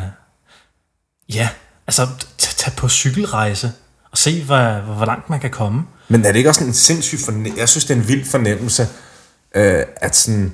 ja, 1.35 1.49
altså 1.87 2.07
tage 2.39 2.77
på 2.77 2.89
cykelrejse 2.89 3.73
og 4.13 4.19
se, 4.19 4.45
hvor, 4.45 4.81
hvor 4.81 5.07
langt 5.07 5.31
man 5.31 5.41
kan 5.41 5.51
komme. 5.51 5.83
Men 6.09 6.25
er 6.25 6.33
det 6.33 6.37
ikke 6.37 6.51
også 6.51 6.65
en 6.65 6.75
sindssyg 6.75 7.19
fornemmelse? 7.25 7.61
Jeg 7.61 7.69
synes, 7.69 7.85
det 7.85 7.97
er 7.97 8.01
en 8.01 8.09
vild 8.09 8.25
fornemmelse, 8.25 8.89
øh, 9.55 9.83
at 9.97 10.17
sådan... 10.17 10.53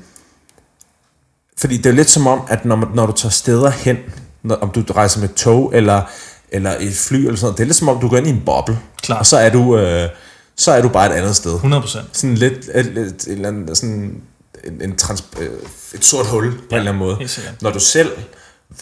Fordi 1.59 1.77
det 1.77 1.87
er 1.87 1.95
lidt 1.95 2.11
som 2.11 2.27
om, 2.27 2.41
at 2.49 2.65
når, 2.65 2.91
når 2.95 3.07
du 3.07 3.13
tager 3.13 3.31
steder 3.31 3.71
hen, 3.71 3.97
når, 4.45 4.55
om 4.57 4.71
du 4.71 4.85
rejser 4.93 5.21
med 5.21 5.29
tog 5.29 5.71
eller, 5.75 6.03
eller 6.51 6.75
et 6.81 6.95
fly 6.95 7.17
eller 7.17 7.37
sådan 7.37 7.45
noget, 7.45 7.59
det 7.59 7.63
er 7.65 7.67
lidt 7.67 7.77
som 7.77 7.89
om, 7.89 8.01
du 8.01 8.09
går 8.09 8.17
ind 8.17 8.27
i 8.27 8.31
en 8.31 8.43
boble. 8.47 8.79
Klart. 9.03 9.19
Og 9.19 9.27
så 9.27 9.37
er 9.37 9.51
du, 9.51 9.79
øh, 9.79 10.09
så 10.57 10.73
er 10.73 10.83
du 10.83 10.89
bare 10.89 11.07
et 11.07 11.13
andet 11.19 11.37
sted. 11.37 11.59
100%. 11.59 11.99
Sådan 12.13 12.35
lidt, 12.35 12.53
et, 12.75 12.87
et, 12.87 12.99
et, 12.99 13.25
eller 13.27 13.49
andet, 13.49 13.77
sådan 13.77 14.23
en, 14.65 14.83
en 14.83 14.97
trans, 14.97 15.25
øh, 15.41 15.51
et 15.95 16.05
sort 16.05 16.27
hul 16.27 16.53
på 16.53 16.59
ja, 16.71 16.77
en 16.77 16.79
eller 16.79 16.93
anden 16.93 16.99
måde. 17.07 17.17
Når 17.61 17.71
du 17.71 17.81
selv, 17.81 18.13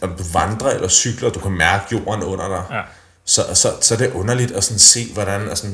om 0.02 0.10
du 0.18 0.24
vandrer 0.32 0.70
eller 0.70 0.88
cykler, 0.88 1.30
du 1.30 1.40
kan 1.40 1.50
mærke 1.52 1.84
jorden 1.92 2.24
under 2.24 2.48
dig, 2.48 2.62
Ja. 2.70 2.80
så, 3.24 3.42
så, 3.54 3.68
så 3.80 3.94
er 3.94 3.98
det 3.98 4.12
underligt 4.12 4.52
at 4.52 4.64
sådan 4.64 4.78
se, 4.78 5.12
hvordan... 5.14 5.48
Altså, 5.48 5.66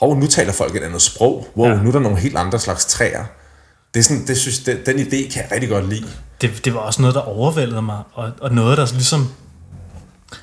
hov, 0.00 0.16
nu 0.16 0.26
taler 0.26 0.52
folk 0.52 0.76
et 0.76 0.82
andet 0.82 1.02
sprog. 1.02 1.48
Wow, 1.56 1.68
ja. 1.68 1.74
nu 1.82 1.88
er 1.88 1.92
der 1.92 2.00
nogle 2.00 2.18
helt 2.18 2.36
andre 2.36 2.58
slags 2.60 2.84
træer. 2.84 3.24
Det 3.94 4.00
er 4.00 4.04
sådan, 4.04 4.26
det 4.26 4.36
synes, 4.38 4.58
den, 4.58 4.76
den 4.86 4.96
idé 4.98 5.32
kan 5.32 5.42
jeg 5.42 5.48
rigtig 5.52 5.68
godt 5.68 5.88
lide. 5.88 6.06
Det, 6.40 6.64
det 6.64 6.74
var 6.74 6.80
også 6.80 7.00
noget, 7.02 7.14
der 7.14 7.20
overvældede 7.20 7.82
mig, 7.82 7.98
og, 8.12 8.32
og 8.40 8.52
noget, 8.54 8.78
der 8.78 8.86
ligesom... 8.92 9.28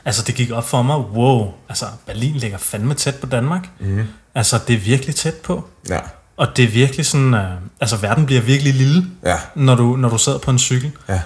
Altså, 0.05 0.23
det 0.27 0.35
gik 0.35 0.51
op 0.51 0.67
for 0.67 0.81
mig, 0.81 0.97
wow, 0.97 1.51
altså, 1.69 1.85
Berlin 2.05 2.35
ligger 2.35 2.57
fandme 2.57 2.93
tæt 2.93 3.15
på 3.15 3.25
Danmark. 3.25 3.67
Mm. 3.79 4.03
Altså, 4.35 4.59
det 4.67 4.73
er 4.75 4.79
virkelig 4.79 5.15
tæt 5.15 5.33
på. 5.33 5.63
Ja. 5.89 5.99
Og 6.37 6.47
det 6.57 6.65
er 6.65 6.69
virkelig 6.69 7.05
sådan, 7.05 7.33
øh, 7.33 7.51
altså, 7.81 7.95
verden 7.97 8.25
bliver 8.25 8.41
virkelig 8.41 8.73
lille, 8.73 9.05
Ja. 9.25 9.37
når 9.55 9.75
du, 9.75 9.95
når 9.95 10.09
du 10.09 10.17
sidder 10.17 10.37
på 10.37 10.51
en 10.51 10.59
cykel. 10.59 10.91
Ja. 11.09 11.21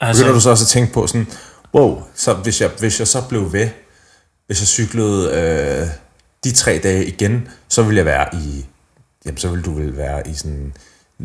Altså, 0.00 0.22
Begynder 0.22 0.34
du 0.34 0.40
så 0.40 0.50
også 0.50 0.64
at 0.64 0.68
tænke 0.68 0.92
på 0.92 1.06
sådan, 1.06 1.26
wow, 1.74 2.02
så 2.14 2.34
hvis 2.34 2.60
jeg, 2.60 2.70
hvis 2.78 2.98
jeg 2.98 3.08
så 3.08 3.22
blev 3.28 3.52
ved, 3.52 3.68
hvis 4.46 4.60
jeg 4.60 4.68
cyklede 4.68 5.30
øh, 5.32 5.86
de 6.44 6.52
tre 6.52 6.80
dage 6.82 7.06
igen, 7.06 7.48
så 7.68 7.82
ville 7.82 7.96
jeg 7.98 8.06
være 8.06 8.26
i, 8.34 8.66
jamen 9.26 9.38
så 9.38 9.48
ville 9.48 9.64
du 9.64 9.74
vel 9.74 9.96
være 9.96 10.28
i 10.28 10.34
sådan 10.34 10.72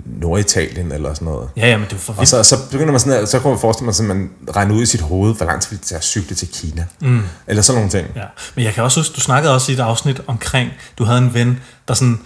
Norditalien 0.05 0.91
eller 0.91 1.13
sådan 1.13 1.25
noget. 1.25 1.49
Ja, 1.57 1.67
ja, 1.67 1.77
men 1.77 1.87
du 1.89 1.95
er 1.95 1.99
for 1.99 2.13
Og 2.13 2.19
vildt. 2.19 2.29
så, 2.29 2.43
så 2.43 2.55
begynder 2.71 2.91
man 2.91 2.99
sådan, 2.99 3.27
så 3.27 3.39
kunne 3.39 3.51
man 3.51 3.59
forestille 3.59 3.93
sig, 3.93 4.03
at 4.03 4.07
man 4.15 4.29
regner 4.55 4.75
ud 4.75 4.81
i 4.81 4.85
sit 4.85 5.01
hoved, 5.01 5.35
hvor 5.35 5.45
lang 5.45 5.61
tid 5.61 5.77
det 5.77 5.85
tage 5.85 5.97
at 5.97 6.03
cykle 6.03 6.35
til 6.35 6.47
Kina. 6.47 6.85
Mm. 7.01 7.21
Eller 7.47 7.61
sådan 7.63 7.77
nogle 7.77 7.91
ting. 7.91 8.07
Ja. 8.15 8.23
Men 8.55 8.65
jeg 8.65 8.73
kan 8.73 8.83
også 8.83 8.99
huske, 8.99 9.13
du 9.15 9.21
snakkede 9.21 9.53
også 9.53 9.71
i 9.71 9.75
et 9.75 9.79
afsnit 9.79 10.21
omkring, 10.27 10.71
du 10.97 11.03
havde 11.03 11.17
en 11.19 11.33
ven, 11.33 11.59
der 11.87 11.93
sådan 11.93 12.19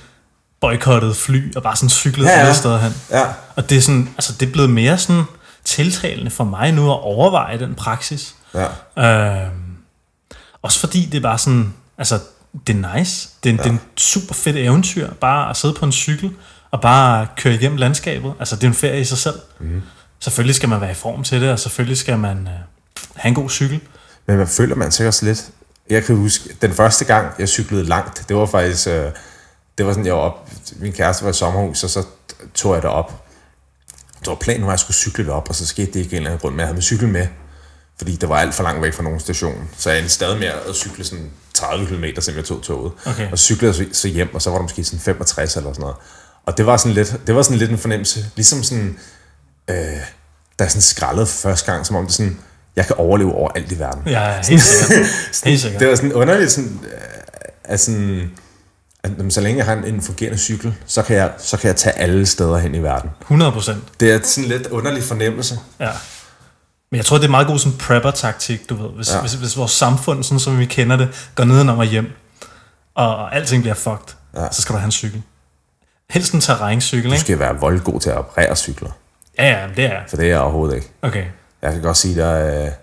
boykottede 0.61 1.13
fly 1.13 1.55
og 1.55 1.63
bare 1.63 1.75
sådan 1.75 1.89
cyklede 1.89 2.29
Ja, 2.29 2.35
ja, 2.35 2.41
alle 2.41 2.53
steder 2.55 2.79
hen. 2.79 2.93
Ja, 3.11 3.23
Og 3.55 3.69
det 3.69 3.77
er 3.77 3.81
sådan, 3.81 4.09
altså 4.17 4.33
det 4.39 4.47
er 4.47 4.51
blevet 4.51 4.69
mere 4.69 4.97
sådan 4.97 5.23
tiltalende 5.65 6.31
for 6.31 6.43
mig 6.43 6.71
nu 6.71 6.91
at 6.91 6.99
overveje 7.01 7.59
den 7.59 7.75
praksis. 7.75 8.35
ja. 8.97 9.43
Øh, 9.43 9.47
også 10.61 10.79
fordi 10.79 11.05
det 11.05 11.17
er 11.17 11.21
bare 11.21 11.37
sådan, 11.37 11.73
altså 11.97 12.19
det 12.67 12.75
er 12.83 12.97
nice. 12.97 13.29
Det 13.43 13.49
er, 13.49 13.53
ja. 13.53 13.57
det 13.63 13.67
er 13.69 13.73
en 13.73 13.79
super 13.97 14.33
fedt 14.33 14.55
eventyr, 14.55 15.09
bare 15.13 15.49
at 15.49 15.57
sidde 15.57 15.73
på 15.73 15.85
en 15.85 15.91
cykel 15.91 16.31
og 16.71 16.81
bare 16.81 17.27
køre 17.37 17.53
igennem 17.53 17.77
landskabet. 17.77 18.33
Altså 18.39 18.55
det 18.55 18.63
er 18.63 18.67
en 18.67 18.73
ferie 18.73 19.01
i 19.01 19.03
sig 19.03 19.17
selv. 19.17 19.39
Mm. 19.59 19.81
Selvfølgelig 20.19 20.55
skal 20.55 20.69
man 20.69 20.81
være 20.81 20.91
i 20.91 20.93
form 20.93 21.23
til 21.23 21.41
det, 21.41 21.51
og 21.51 21.59
selvfølgelig 21.59 21.97
skal 21.97 22.19
man 22.19 22.37
øh, 22.37 22.53
have 23.15 23.29
en 23.29 23.35
god 23.35 23.49
cykel. 23.49 23.79
Men 24.25 24.37
man 24.37 24.47
føler 24.47 24.75
man 24.75 24.91
sikkert 24.91 25.07
også 25.07 25.25
lidt... 25.25 25.49
Jeg 25.89 26.03
kan 26.03 26.15
huske, 26.15 26.49
den 26.61 26.73
første 26.73 27.05
gang, 27.05 27.33
jeg 27.39 27.49
cyklede 27.49 27.83
langt, 27.83 28.25
det 28.29 28.35
var 28.35 28.45
faktisk... 28.45 28.87
Øh, 28.87 29.11
det 29.77 29.85
var 29.85 29.91
sådan, 29.91 30.05
jeg 30.05 30.13
var 30.13 30.19
op... 30.19 30.49
Min 30.75 30.93
kæreste 30.93 31.23
var 31.23 31.29
i 31.29 31.33
sommerhus, 31.33 31.83
og 31.83 31.89
så 31.89 32.05
tog 32.53 32.73
jeg 32.73 32.81
derop. 32.81 33.25
Det 34.19 34.27
var 34.27 34.35
planen, 34.35 34.61
var, 34.61 34.67
at 34.67 34.71
jeg 34.71 34.79
skulle 34.79 34.95
cykle 34.95 35.25
derop, 35.25 35.49
og 35.49 35.55
så 35.55 35.65
skete 35.65 35.91
det 35.91 35.99
ikke 35.99 36.11
en 36.11 36.17
eller 36.17 36.29
anden 36.29 36.41
grund. 36.41 36.53
Men 36.53 36.59
jeg 36.59 36.67
havde 36.67 36.75
min 36.75 36.81
cykel 36.81 37.07
med, 37.07 37.27
fordi 37.97 38.15
det 38.15 38.29
var 38.29 38.35
alt 38.35 38.53
for 38.53 38.63
langt 38.63 38.81
væk 38.81 38.93
fra 38.93 39.03
nogen 39.03 39.19
station. 39.19 39.69
Så 39.77 39.89
jeg 39.89 39.99
endte 39.99 40.13
stadig 40.13 40.39
med 40.39 40.47
at 40.47 40.75
cykle 40.75 41.03
sådan 41.03 41.31
30 41.53 41.85
km, 41.85 42.05
selvom 42.19 42.37
jeg 42.37 42.45
tog 42.45 42.61
toget. 42.61 42.91
Okay. 43.05 43.31
Og 43.31 43.39
så 43.39 43.45
cyklede 43.45 43.75
jeg 43.77 43.87
så 43.91 44.07
hjem, 44.07 44.35
og 44.35 44.41
så 44.41 44.49
var 44.49 44.57
der 44.57 44.63
måske 44.63 44.83
sådan 44.83 44.99
65 44.99 45.55
eller 45.55 45.73
sådan 45.73 45.81
noget. 45.81 45.95
Og 46.45 46.57
det 46.57 46.65
var 46.65 46.77
sådan 46.77 46.93
lidt, 46.93 47.21
det 47.27 47.35
var 47.35 47.41
sådan 47.41 47.57
lidt 47.57 47.71
en 47.71 47.77
fornemmelse, 47.77 48.25
ligesom 48.35 48.63
sådan, 48.63 48.99
øh, 49.69 49.75
da 50.59 50.63
jeg 50.63 50.71
sådan 50.71 50.81
skraldede 50.81 51.25
for 51.25 51.49
første 51.49 51.71
gang, 51.71 51.85
som 51.85 51.95
om 51.95 52.05
det 52.05 52.13
sådan, 52.13 52.37
jeg 52.75 52.85
kan 52.85 52.95
overleve 52.95 53.33
over 53.33 53.51
alt 53.55 53.71
i 53.71 53.79
verden. 53.79 54.03
Ja, 54.05 54.41
helt 54.49 54.61
sikkert. 54.61 55.07
helt 55.45 55.61
sikkert. 55.61 55.79
Det 55.79 55.89
var 55.89 55.95
sådan 55.95 56.13
underligt 56.13 56.51
sådan, 56.51 56.79
øh, 56.83 56.99
at 57.63 57.79
sådan, 57.79 58.31
at 59.03 59.11
jamen, 59.17 59.31
så 59.31 59.41
længe 59.41 59.57
jeg 59.57 59.65
har 59.65 59.73
en, 59.73 59.85
en 59.85 60.01
fungerende 60.01 60.37
cykel, 60.37 60.75
så 60.85 61.01
kan, 61.01 61.15
jeg, 61.15 61.31
så 61.37 61.57
kan 61.57 61.67
jeg 61.67 61.75
tage 61.75 61.95
alle 61.95 62.25
steder 62.25 62.57
hen 62.57 62.75
i 62.75 62.83
verden. 62.83 63.09
100 63.21 63.51
procent. 63.51 63.83
Det 63.99 64.11
er 64.11 64.19
sådan 64.23 64.49
lidt 64.49 64.67
underlig 64.67 65.03
fornemmelse. 65.03 65.59
Ja. 65.79 65.89
Men 66.91 66.97
jeg 66.97 67.05
tror, 67.05 67.17
det 67.17 67.25
er 67.25 67.29
meget 67.29 67.47
god 67.47 67.59
sådan 67.59 67.77
prepper-taktik, 67.77 68.69
du 68.69 68.75
ved. 68.75 68.89
Hvis, 68.89 69.11
ja. 69.13 69.19
Hvis, 69.19 69.33
hvis 69.33 69.57
vores 69.57 69.71
samfund, 69.71 70.23
sådan 70.23 70.39
som 70.39 70.59
vi 70.59 70.65
kender 70.65 70.95
det, 70.95 71.31
går 71.35 71.43
nedenom 71.43 71.77
og 71.77 71.85
hjem, 71.85 72.11
og, 72.95 73.35
alting 73.35 73.63
bliver 73.63 73.75
fucked. 73.75 74.15
Ja. 74.35 74.47
så 74.51 74.61
skal 74.61 74.73
du 74.73 74.77
have 74.77 74.85
en 74.85 74.91
cykel. 74.91 75.21
Helst 76.11 76.33
en 76.33 76.41
terræncykel, 76.41 77.09
Du 77.09 77.13
ikke? 77.13 77.21
skal 77.21 77.39
være 77.39 77.55
voldgod 77.59 77.99
til 77.99 78.09
at 78.09 78.17
operere 78.17 78.55
cykler, 78.55 78.89
Ja, 79.39 79.47
ja, 79.61 79.67
det 79.75 79.85
er 79.85 79.89
jeg. 79.89 80.03
for 80.09 80.17
det 80.17 80.25
er 80.25 80.29
jeg 80.29 80.39
overhovedet 80.39 80.75
ikke. 80.75 80.87
Okay. 81.01 81.25
Jeg 81.61 81.73
kan 81.73 81.81
godt 81.81 81.97
sige 81.97 82.15
dig, 82.21 82.39
at 82.39 82.73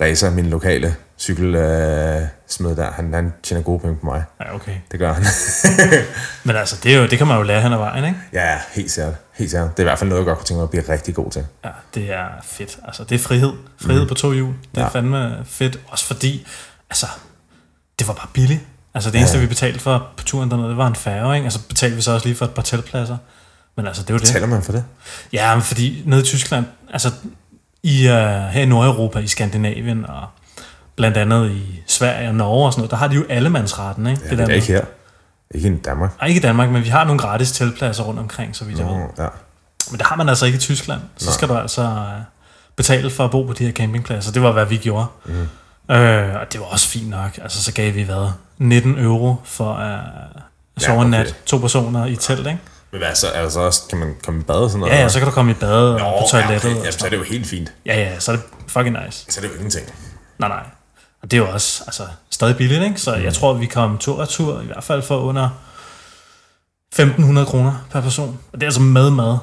Reza, 0.00 0.30
min 0.30 0.46
lokale 0.46 0.94
cykelsmed 1.18 2.70
øh, 2.70 2.76
der, 2.76 2.90
han, 2.92 3.14
han 3.14 3.32
tjener 3.42 3.62
gode 3.62 3.80
penge 3.80 3.96
på 3.96 4.06
mig. 4.06 4.24
Ja, 4.40 4.54
okay. 4.54 4.74
Det 4.92 5.00
gør 5.00 5.12
han. 5.12 5.24
Men 6.44 6.56
altså, 6.56 6.76
det, 6.82 6.94
er 6.94 6.98
jo, 6.98 7.06
det 7.06 7.18
kan 7.18 7.26
man 7.26 7.36
jo 7.36 7.42
lære 7.42 7.62
hen 7.62 7.72
ad 7.72 7.78
vejen, 7.78 8.04
ikke? 8.04 8.16
ja, 8.32 8.58
helt 8.72 8.90
sikkert. 8.90 9.14
Helt 9.32 9.50
sikkert. 9.50 9.70
Det 9.70 9.78
er 9.78 9.82
i 9.82 9.88
hvert 9.88 9.98
fald 9.98 10.08
noget, 10.08 10.20
jeg 10.20 10.26
godt 10.26 10.38
kunne 10.38 10.46
tænke 10.46 10.58
mig 10.58 10.62
at 10.64 10.70
blive 10.70 10.84
rigtig 10.88 11.14
god 11.14 11.30
til. 11.30 11.46
Ja, 11.64 11.70
det 11.94 12.12
er 12.12 12.26
fedt. 12.42 12.78
Altså, 12.84 13.04
det 13.04 13.14
er 13.14 13.18
frihed. 13.18 13.52
Frihed 13.80 14.02
mm. 14.02 14.08
på 14.08 14.14
to 14.14 14.32
hjul. 14.32 14.54
Det 14.74 14.80
er 14.80 14.82
Ja. 14.82 14.88
fandme 14.88 15.36
fedt. 15.46 15.78
Også 15.88 16.04
fordi, 16.06 16.46
altså, 16.90 17.06
det 17.98 18.08
var 18.08 18.14
bare 18.14 18.28
billigt. 18.32 18.60
Altså, 18.94 19.10
det 19.10 19.18
eneste, 19.18 19.36
Ja. 19.36 19.42
vi 19.42 19.48
betalte 19.48 19.80
for 19.80 20.06
på 20.16 20.24
turen 20.24 20.50
dernede, 20.50 20.68
det 20.68 20.76
var 20.76 20.86
en 20.86 20.94
færge, 20.94 21.34
ikke? 21.34 21.44
Altså, 21.44 21.60
betalte 21.68 21.96
vi 21.96 22.02
så 22.02 22.12
også 22.12 22.26
lige 22.26 22.36
for 22.36 22.44
et 22.44 22.50
par 22.50 22.62
teltpladser. 22.62 23.16
Men 23.76 23.86
altså, 23.86 24.02
det 24.02 24.12
var 24.12 24.18
det. 24.18 24.28
Taler 24.28 24.46
man 24.46 24.62
for 24.62 24.72
det? 24.72 24.84
Ja, 25.32 25.54
men 25.54 25.62
fordi 25.62 26.02
nede 26.06 26.20
i 26.20 26.24
Tyskland, 26.24 26.64
altså 26.92 27.10
i, 27.82 28.06
uh, 28.06 28.12
her 28.14 28.62
i 28.62 28.66
Nordeuropa, 28.66 29.18
i 29.18 29.26
Skandinavien 29.26 30.06
og 30.06 30.26
blandt 30.96 31.16
andet 31.16 31.50
i 31.50 31.82
Sverige 31.86 32.28
og 32.28 32.34
Norge 32.34 32.66
og 32.66 32.72
sådan 32.72 32.80
noget, 32.80 32.90
der 32.90 32.96
har 32.96 33.08
de 33.08 33.14
jo 33.14 33.24
allemandsretten, 33.28 34.06
ikke? 34.06 34.20
Ja, 34.24 34.30
det 34.30 34.40
er 34.40 34.46
med- 34.46 34.54
ikke 34.54 34.66
her. 34.66 34.84
Ikke 35.54 35.68
i 35.68 35.76
Danmark. 35.76 36.12
Ej, 36.20 36.28
ikke 36.28 36.38
i 36.38 36.42
Danmark, 36.42 36.70
men 36.70 36.84
vi 36.84 36.88
har 36.88 37.04
nogle 37.04 37.18
gratis 37.18 37.52
teltpladser 37.52 38.02
rundt 38.04 38.20
omkring, 38.20 38.56
så 38.56 38.64
vidt 38.64 38.78
jeg 38.78 38.86
ved. 38.86 38.94
Ja. 39.18 39.26
Men 39.90 39.98
det 39.98 40.06
har 40.06 40.16
man 40.16 40.28
altså 40.28 40.46
ikke 40.46 40.56
i 40.56 40.60
Tyskland. 40.60 41.00
Så 41.16 41.32
skal 41.32 41.48
du 41.48 41.54
altså 41.56 41.82
uh, 41.82 42.22
betale 42.76 43.10
for 43.10 43.24
at 43.24 43.30
bo 43.30 43.42
på 43.46 43.52
de 43.52 43.64
her 43.64 43.72
campingpladser. 43.72 44.32
Det 44.32 44.42
var, 44.42 44.52
hvad 44.52 44.64
vi 44.66 44.76
gjorde. 44.76 45.06
Mm. 45.26 45.48
Øh, 45.90 46.34
og 46.40 46.52
det 46.52 46.60
var 46.60 46.66
også 46.66 46.88
fint 46.88 47.08
nok. 47.10 47.38
Altså, 47.42 47.62
så 47.64 47.72
gav 47.72 47.94
vi 47.94 48.02
hvad? 48.02 48.30
19 48.58 48.98
euro 48.98 49.36
for 49.44 49.74
at 49.74 50.00
uh, 50.36 50.40
sove 50.82 50.96
Ja, 50.98 51.02
en 51.06 51.14
okay. 51.14 51.18
nat. 51.24 51.36
To 51.46 51.58
personer 51.58 52.06
i 52.06 52.16
telt, 52.16 52.46
ikke? 52.46 52.58
Men 52.90 52.98
hvad 53.00 53.14
så? 53.14 53.28
Altså, 53.28 53.60
også, 53.60 53.82
kan 53.90 53.98
man 53.98 54.14
komme 54.24 54.40
i 54.40 54.42
bad 54.42 54.54
og 54.56 54.70
sådan 54.70 54.80
noget? 54.80 54.92
Ja, 54.94 55.00
ja, 55.00 55.08
så 55.08 55.18
kan 55.18 55.28
du 55.28 55.32
komme 55.34 55.50
i 55.50 55.54
bad 55.54 55.72
og 55.88 55.98
Nå, 56.00 56.10
på 56.20 56.26
toilettet. 56.30 56.68
Ja, 56.70 56.74
okay. 56.74 56.80
sådan 56.84 56.92
så 56.92 57.06
er 57.06 57.10
det 57.10 57.16
jo 57.16 57.22
helt 57.22 57.46
fint. 57.46 57.72
Ja, 57.86 57.98
ja, 58.00 58.18
så 58.20 58.32
er 58.32 58.36
det 58.36 58.44
fucking 58.68 58.96
nice. 59.04 59.32
Så 59.32 59.40
er 59.40 59.42
det 59.42 59.48
jo 59.48 59.54
ingenting. 59.54 59.86
Nej, 60.38 60.48
nej. 60.48 60.62
Og 61.22 61.30
det 61.30 61.36
er 61.36 61.40
jo 61.46 61.50
også 61.52 61.82
altså, 61.86 62.02
stadig 62.30 62.56
billigt, 62.56 62.82
ikke? 62.84 63.00
Så 63.00 63.16
Mm. 63.16 63.22
jeg 63.24 63.34
tror, 63.34 63.52
vi 63.52 63.66
kom 63.66 63.98
tur 63.98 64.20
og 64.20 64.28
tur, 64.28 64.60
i 64.60 64.66
hvert 64.66 64.84
fald 64.84 65.02
for 65.02 65.16
under 65.20 65.48
1.500 66.96 67.44
kroner 67.44 67.86
per 67.90 68.00
person. 68.00 68.38
Og 68.52 68.60
det 68.60 68.62
er 68.62 68.66
altså 68.66 68.80
med 68.80 69.10
mad 69.10 69.38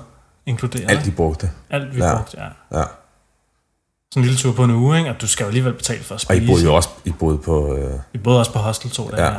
inkluderet. 0.45 0.91
Alt 0.91 1.05
de 1.05 1.11
brugte. 1.11 1.51
Alt 1.69 1.95
vi 1.95 1.99
Ja. 2.01 2.07
ja. 2.09 2.15
brugte, 2.15 2.37
ja. 2.71 2.79
Ja. 2.79 2.83
Sådan 4.11 4.21
en 4.23 4.25
lille 4.25 4.37
tur 4.37 4.51
på 4.53 4.63
en 4.63 4.71
uge, 4.71 4.97
ikke? 4.97 5.09
Og 5.09 5.21
du 5.21 5.27
skal 5.27 5.43
jo 5.43 5.47
alligevel 5.47 5.73
betale 5.73 6.03
for 6.03 6.15
at 6.15 6.17
Og 6.17 6.21
spise. 6.21 6.43
I 6.43 6.47
boede 6.47 6.63
jo 6.63 6.75
også 6.75 6.89
I 7.05 7.11
boede 7.11 7.37
på... 7.37 7.75
Øh, 7.77 7.93
Vi 8.13 8.19
boede 8.19 8.39
også 8.39 8.53
på 8.53 8.59
hostel 8.59 8.89
to 8.91 9.09
dage. 9.11 9.23
Ja. 9.25 9.31
Ja. 9.33 9.37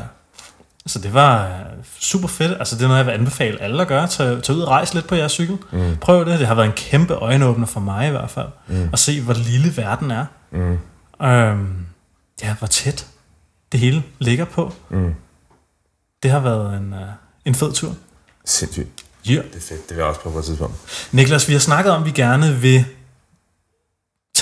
Så 0.87 0.99
det 0.99 1.15
var 1.15 1.47
øh, 1.47 1.53
super 1.99 2.29
fedt. 2.29 2.53
Altså 2.59 2.77
det 2.77 2.83
er 2.83 2.87
noget, 2.89 2.99
jeg 2.99 3.07
vil 3.07 3.13
anbefale 3.13 3.63
alle 3.63 3.83
at 3.83 3.89
gøre. 3.89 4.07
Tag, 4.09 4.43
tag 4.43 4.55
ud 4.57 4.61
og 4.61 4.69
rejse 4.69 4.95
lidt 4.95 5.07
på 5.07 5.15
jeres 5.15 5.33
cykel. 5.33 5.59
Mm. 5.73 5.97
Prøv 6.01 6.25
det. 6.25 6.39
Det 6.39 6.47
har 6.47 6.55
været 6.55 6.67
en 6.67 6.73
kæmpe 6.73 7.15
øjenåbner 7.15 7.67
for 7.67 7.81
mig 7.81 8.09
i 8.09 8.11
hvert 8.11 8.31
fald. 8.31 8.47
Mm. 8.69 8.89
At 8.93 8.99
se, 8.99 9.21
hvor 9.21 9.35
lille 9.35 9.77
verden 9.77 10.11
er. 10.11 10.27
Mm. 10.51 10.79
Øhm, 11.27 11.87
ja, 12.43 12.55
hvor 12.59 12.67
tæt 12.67 13.07
det 13.73 13.81
hele 13.81 14.03
ligger 14.19 14.45
på. 14.45 14.73
Mm. 14.91 15.15
Det 16.23 16.31
har 16.31 16.41
været 16.41 16.77
en, 16.77 16.93
øh, 16.93 17.01
en 17.45 17.55
fed 17.55 17.73
tur. 17.73 17.95
sindssygt. 18.45 18.89
Yeah. 19.31 19.45
Det 19.45 19.57
er 19.57 19.61
fedt. 19.61 19.89
Det 19.89 19.97
vil 19.97 20.03
jeg 20.03 20.05
også 20.09 20.21
på 20.21 20.31
på 20.31 20.39
et 20.39 20.45
tidspunkt. 20.45 20.75
Niklas, 21.13 21.49
vi 21.49 21.53
har 21.53 21.61
snakket 21.61 21.93
om, 21.93 22.01
at 22.03 22.07
vi 22.07 22.11
gerne 22.11 22.55
vil 22.55 22.85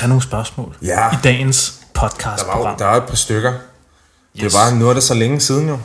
tage 0.01 0.09
nogle 0.09 0.23
spørgsmål 0.23 0.77
Ja. 0.83 1.13
i 1.13 1.17
dagens 1.25 1.75
Der 1.95 2.47
var 2.47 2.59
jo, 2.71 2.77
der 2.79 2.87
er 2.87 2.97
et 2.97 3.05
par 3.09 3.15
stykker. 3.17 3.53
Yes. 3.53 3.61
Det 4.43 4.53
var 4.53 4.75
nu 4.75 4.89
er 4.91 4.95
det 4.95 5.03
så 5.03 5.15
længe 5.15 5.41
siden 5.41 5.69
jo. 5.69 5.79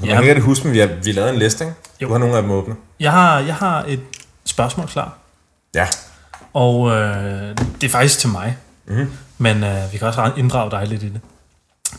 Jeg 0.00 0.08
Ja. 0.08 0.14
kan 0.20 0.24
ikke 0.28 0.40
huske, 0.40 0.64
men 0.64 0.72
vi 0.74 0.78
har, 0.78 0.86
vi 1.04 1.12
lavede 1.12 1.32
en 1.32 1.38
liste, 1.38 1.64
ikke? 1.64 1.76
Jo. 2.00 2.06
Du 2.06 2.12
har 2.12 2.18
nogle 2.18 2.36
af 2.36 2.42
dem 2.42 2.50
åbne. 2.50 2.74
Jeg 3.00 3.12
har, 3.12 3.38
jeg 3.38 3.54
har 3.54 3.84
et 3.88 4.00
spørgsmål 4.44 4.86
klar. 4.88 5.18
Ja. 5.74 5.86
Og 6.54 6.90
øh, 6.90 7.56
det 7.80 7.86
er 7.86 7.88
faktisk 7.88 8.18
til 8.18 8.28
mig. 8.28 8.56
Mm-hmm. 8.86 9.10
Men 9.38 9.64
øh, 9.64 9.92
vi 9.92 9.98
kan 9.98 10.06
også 10.08 10.30
inddrage 10.36 10.70
dig 10.70 10.86
lidt 10.86 11.02
i 11.02 11.08
det. 11.08 11.20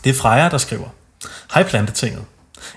Det 0.04 0.10
er 0.10 0.14
Freja, 0.14 0.48
der 0.48 0.58
skriver. 0.58 0.88
Hej 1.54 1.62
Plantetinget. 1.62 2.22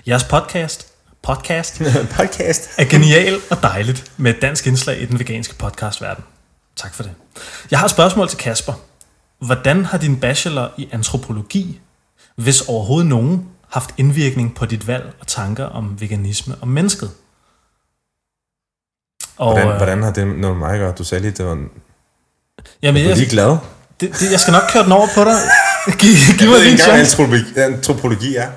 Jeres 0.06 0.24
podcast, 0.24 0.86
podcast 1.22 1.82
Podcast. 2.16 2.68
er 2.78 2.84
genial 2.84 3.40
og 3.50 3.62
dejligt 3.62 4.12
med 4.16 4.34
et 4.34 4.42
dansk 4.42 4.66
indslag 4.66 5.00
i 5.02 5.06
den 5.06 5.18
veganske 5.18 5.54
podcastverden. 5.54 6.24
Tak 6.78 6.94
for 6.94 7.02
det. 7.02 7.12
Jeg 7.70 7.78
har 7.78 7.84
et 7.84 7.90
spørgsmål 7.90 8.28
til 8.28 8.38
Kasper. 8.38 8.72
Hvordan 9.38 9.84
har 9.84 9.98
din 9.98 10.20
bachelor 10.20 10.70
i 10.76 10.88
antropologi, 10.92 11.80
hvis 12.36 12.60
overhovedet 12.60 13.08
nogen, 13.08 13.48
haft 13.70 13.90
indvirkning 13.96 14.54
på 14.54 14.66
dit 14.66 14.86
valg 14.86 15.12
og 15.20 15.26
tanker 15.26 15.64
om 15.64 16.00
veganisme 16.00 16.54
og 16.60 16.68
mennesket? 16.68 17.10
Og, 19.36 19.52
Hvordan, 19.52 19.68
øh, 19.68 19.76
hvordan 19.76 20.02
har 20.02 20.12
det 20.12 20.26
noget 20.26 20.56
med 20.56 20.66
mig 20.66 20.72
at 20.72 20.78
gøre? 20.78 20.92
Du 20.98 21.04
sagde 21.04 21.22
lige, 21.22 21.30
det 21.32 21.46
var 21.46 21.52
en... 21.52 21.68
jamen, 22.82 23.02
Du 23.02 23.06
er 23.06 23.08
jeg, 23.10 23.18
lige 23.18 23.30
glad. 23.30 23.56
det, 24.00 24.12
det, 24.20 24.32
jeg 24.32 24.40
skal 24.40 24.52
nok 24.52 24.62
køre 24.72 24.84
den 24.84 24.92
over 24.92 25.06
på 25.14 25.24
dig. 25.24 25.36
Giv, 26.00 26.10
giv 26.38 26.48
mig 26.50 26.60
hvad 26.60 26.78
chance. 26.78 26.90
antropologi, 26.92 27.58
antropologi 27.60 28.36
er. 28.36 28.50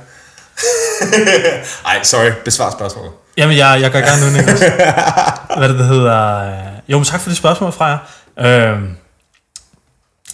Ej, 1.89 2.03
sorry. 2.03 2.31
Besvar 2.45 2.71
spørgsmålet. 2.71 3.11
Jamen, 3.37 3.57
jeg, 3.57 3.81
jeg 3.81 3.91
går 3.91 3.99
i 3.99 4.01
gang 4.01 4.21
nu, 4.21 4.29
Niklas. 4.29 4.59
Hvad 5.57 5.69
det, 5.69 5.79
det 5.79 5.87
hedder? 5.87 6.51
Jo, 6.87 6.97
men 6.97 7.05
tak 7.05 7.21
for 7.21 7.29
det 7.29 7.37
spørgsmål 7.37 7.71
fra 7.71 7.85
jer. 7.85 7.97
Øhm, 8.37 8.95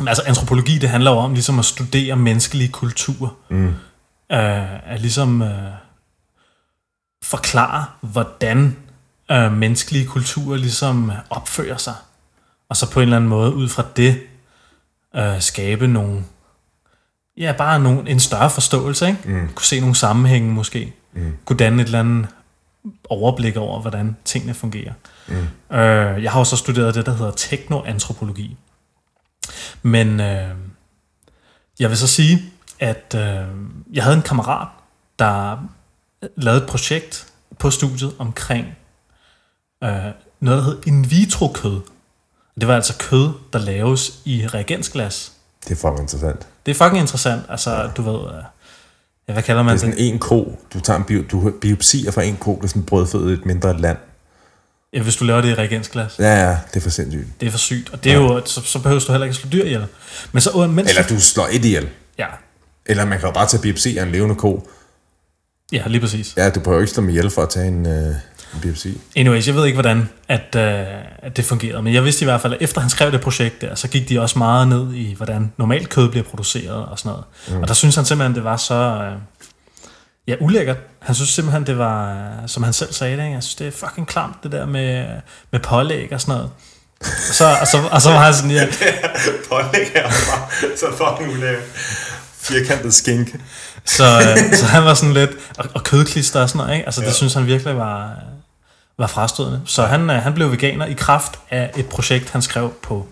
altså, 0.07 0.23
antropologi, 0.25 0.77
det 0.77 0.89
handler 0.89 1.11
jo 1.11 1.17
om 1.17 1.33
ligesom 1.33 1.59
at 1.59 1.65
studere 1.65 2.15
menneskelige 2.15 2.69
kulturer. 2.69 3.29
Mm. 3.49 3.67
Øh, 4.31 4.93
at 4.93 5.01
ligesom 5.01 5.41
øh, 5.41 5.71
forklare, 7.23 7.85
hvordan 8.01 8.75
øh, 9.31 9.51
menneskelige 9.53 10.05
kulturer 10.05 10.57
ligesom 10.57 11.11
opfører 11.29 11.77
sig. 11.77 11.95
Og 12.69 12.77
så 12.77 12.91
på 12.91 12.99
en 12.99 13.03
eller 13.03 13.15
anden 13.15 13.29
måde 13.29 13.53
ud 13.53 13.69
fra 13.69 13.83
det 13.95 14.21
øh, 15.15 15.41
skabe 15.41 15.87
nogle, 15.87 16.23
ja, 17.37 17.53
bare 17.57 17.79
nogle, 17.79 18.09
en 18.09 18.19
større 18.19 18.49
forståelse, 18.49 19.07
ikke? 19.07 19.19
Mm. 19.25 19.49
Kunne 19.55 19.65
se 19.65 19.79
nogle 19.79 19.95
sammenhænge 19.95 20.51
måske. 20.51 20.93
Mm. 21.13 21.37
Kunne 21.45 21.57
danne 21.57 21.81
et 21.81 21.85
eller 21.85 21.99
andet 21.99 22.27
overblik 23.09 23.57
over, 23.57 23.81
hvordan 23.81 24.17
tingene 24.25 24.53
fungerer. 24.53 24.93
Mm. 25.27 25.75
Øh, 25.77 26.23
jeg 26.23 26.31
har 26.31 26.39
også 26.39 26.55
studeret 26.55 26.95
det, 26.95 27.05
der 27.05 27.15
hedder 27.15 27.31
teknoantropologi. 27.31 28.57
Men 29.81 30.19
øh, 30.19 30.55
jeg 31.79 31.89
vil 31.89 31.97
så 31.97 32.07
sige, 32.07 32.41
at 32.79 33.15
øh, 33.17 33.47
jeg 33.93 34.03
havde 34.03 34.17
en 34.17 34.21
kammerat, 34.21 34.67
der 35.19 35.57
lavede 36.35 36.63
et 36.63 36.69
projekt 36.69 37.33
på 37.59 37.69
studiet 37.69 38.13
omkring 38.17 38.67
øh, 39.83 39.89
noget, 40.39 40.63
der 40.63 40.63
hed 40.63 40.81
in 40.85 41.11
vitro 41.11 41.47
kød. 41.47 41.81
Det 42.59 42.67
var 42.67 42.75
altså 42.75 42.97
kød, 42.99 43.29
der 43.53 43.59
laves 43.59 44.21
i 44.25 44.47
reagensglas. 44.47 45.31
Det 45.63 45.71
er 45.71 45.75
fucking 45.75 45.99
interessant. 45.99 46.47
Det 46.65 46.71
er 46.71 46.75
fucking 46.75 47.01
interessant. 47.01 47.41
Altså, 47.49 47.75
ja. 47.75 47.87
du 47.87 48.01
ved, 48.01 48.37
øh, 48.37 48.43
ja, 49.27 49.33
hvad 49.33 49.43
kalder 49.43 49.63
man 49.63 49.75
det? 49.75 49.83
Er 49.83 49.87
sådan 49.87 49.97
en 49.97 50.19
ko. 50.19 50.59
Du 50.73 50.79
tager 50.79 50.99
en 50.99 51.03
bio, 51.03 51.23
du 51.31 51.53
biopsier 51.61 52.11
fra 52.11 52.21
en 52.21 52.37
ko, 52.37 52.55
det 52.55 52.63
er 52.63 52.67
sådan 52.67 52.83
brødfødt 52.83 53.29
i 53.29 53.33
et 53.33 53.45
mindre 53.45 53.81
land. 53.81 53.97
Ja, 54.93 55.01
hvis 55.01 55.15
du 55.15 55.25
laver 55.25 55.41
det 55.41 55.49
i 55.49 55.53
reagensglas. 55.53 56.19
Ja, 56.19 56.47
ja, 56.47 56.57
det 56.73 56.75
er 56.75 56.81
for 56.81 56.89
sindssygt. 56.89 57.27
Det 57.39 57.47
er 57.47 57.51
for 57.51 57.57
sygt. 57.57 57.89
Og 57.89 58.03
det 58.03 58.11
er 58.11 58.15
ja. 58.15 58.21
jo, 58.21 58.41
så, 58.45 58.61
så 58.61 58.79
behøver 58.79 58.99
du 58.99 59.11
heller 59.11 59.25
ikke 59.25 59.37
slå 59.37 59.49
dyr 59.49 59.63
ihjel. 59.63 59.85
Men 60.31 60.41
så, 60.41 60.67
mens 60.67 60.89
Eller 60.89 61.03
du 61.03 61.21
slår 61.21 61.47
et 61.51 61.65
ihjel. 61.65 61.89
Ja. 62.17 62.27
Eller 62.85 63.05
man 63.05 63.19
kan 63.19 63.27
jo 63.27 63.33
bare 63.33 63.47
tage 63.47 63.61
biopsi 63.61 63.97
af 63.97 64.03
en 64.03 64.11
levende 64.11 64.35
ko. 64.35 64.69
Ja, 65.71 65.83
lige 65.87 66.01
præcis. 66.01 66.33
Ja, 66.37 66.49
du 66.49 66.59
behøver 66.59 66.81
ikke 66.81 66.93
slå 66.93 67.03
med 67.03 67.09
ihjel 67.09 67.29
for 67.29 67.41
at 67.41 67.49
tage 67.49 67.67
en, 67.67 67.85
øh, 67.85 68.15
en 68.53 68.59
biopsi. 68.61 69.01
Anyways, 69.15 69.47
jeg 69.47 69.55
ved 69.55 69.65
ikke, 69.65 69.75
hvordan 69.75 70.09
at, 70.27 70.55
øh, 70.55 70.85
at 71.17 71.37
det 71.37 71.45
fungerede, 71.45 71.81
men 71.83 71.93
jeg 71.93 72.03
vidste 72.03 72.23
i 72.23 72.25
hvert 72.25 72.41
fald, 72.41 72.53
at 72.53 72.61
efter 72.61 72.81
han 72.81 72.89
skrev 72.89 73.11
det 73.11 73.21
projekt 73.21 73.61
der, 73.61 73.75
så 73.75 73.87
gik 73.87 74.09
de 74.09 74.21
også 74.21 74.37
meget 74.37 74.67
ned 74.67 74.93
i, 74.93 75.13
hvordan 75.13 75.51
normalt 75.57 75.89
kød 75.89 76.09
bliver 76.09 76.23
produceret 76.23 76.85
og 76.85 76.99
sådan 76.99 77.09
noget. 77.09 77.25
Mm. 77.47 77.61
Og 77.61 77.67
der 77.67 77.73
synes 77.73 77.95
han 77.95 78.05
simpelthen, 78.05 78.35
det 78.35 78.43
var 78.43 78.57
så... 78.57 78.73
Øh, 78.73 79.17
ja, 80.27 80.35
ulækkert. 80.39 80.77
Han 80.99 81.15
synes 81.15 81.29
simpelthen, 81.29 81.65
det 81.65 81.77
var, 81.77 82.27
som 82.47 82.63
han 82.63 82.73
selv 82.73 82.93
sagde 82.93 83.17
det, 83.17 83.23
ikke? 83.23 83.33
jeg 83.33 83.43
synes, 83.43 83.55
det 83.55 83.67
er 83.67 83.87
fucking 83.87 84.07
klamt, 84.07 84.43
det 84.43 84.51
der 84.51 84.65
med, 84.65 85.05
med 85.51 85.59
pålæg 85.59 86.13
og 86.13 86.21
sådan 86.21 86.35
noget. 86.35 86.51
Og 87.01 87.33
så, 87.33 87.57
og 87.61 87.67
så, 87.67 87.77
og 87.91 88.01
så 88.01 88.09
var 88.09 88.19
han 88.19 88.33
sådan, 88.33 88.51
ja... 88.51 88.67
pålæg 89.49 89.91
er 89.95 90.03
bare 90.03 90.77
så 90.77 90.85
fucking 90.97 91.37
ulækkert. 91.37 91.63
Firkantet 92.37 92.93
skinke. 92.93 93.39
Så, 93.85 94.03
øh, 94.03 94.53
så 94.53 94.65
han 94.65 94.85
var 94.85 94.93
sådan 94.93 95.13
lidt, 95.13 95.31
og, 95.57 95.65
og 95.73 95.83
kødklister 95.83 96.41
og 96.41 96.49
sådan 96.49 96.57
noget, 96.57 96.73
ikke? 96.73 96.85
Altså 96.85 97.01
ja. 97.01 97.07
det 97.07 97.15
synes 97.15 97.33
han 97.33 97.45
virkelig 97.45 97.77
var, 97.77 98.11
var 98.99 99.07
frastødende. 99.07 99.61
Så 99.65 99.85
han, 99.85 100.09
øh, 100.09 100.15
han 100.15 100.33
blev 100.33 100.51
veganer 100.51 100.85
i 100.85 100.93
kraft 100.93 101.39
af 101.49 101.71
et 101.77 101.85
projekt, 101.85 102.29
han 102.29 102.41
skrev 102.41 102.73
på 102.83 103.07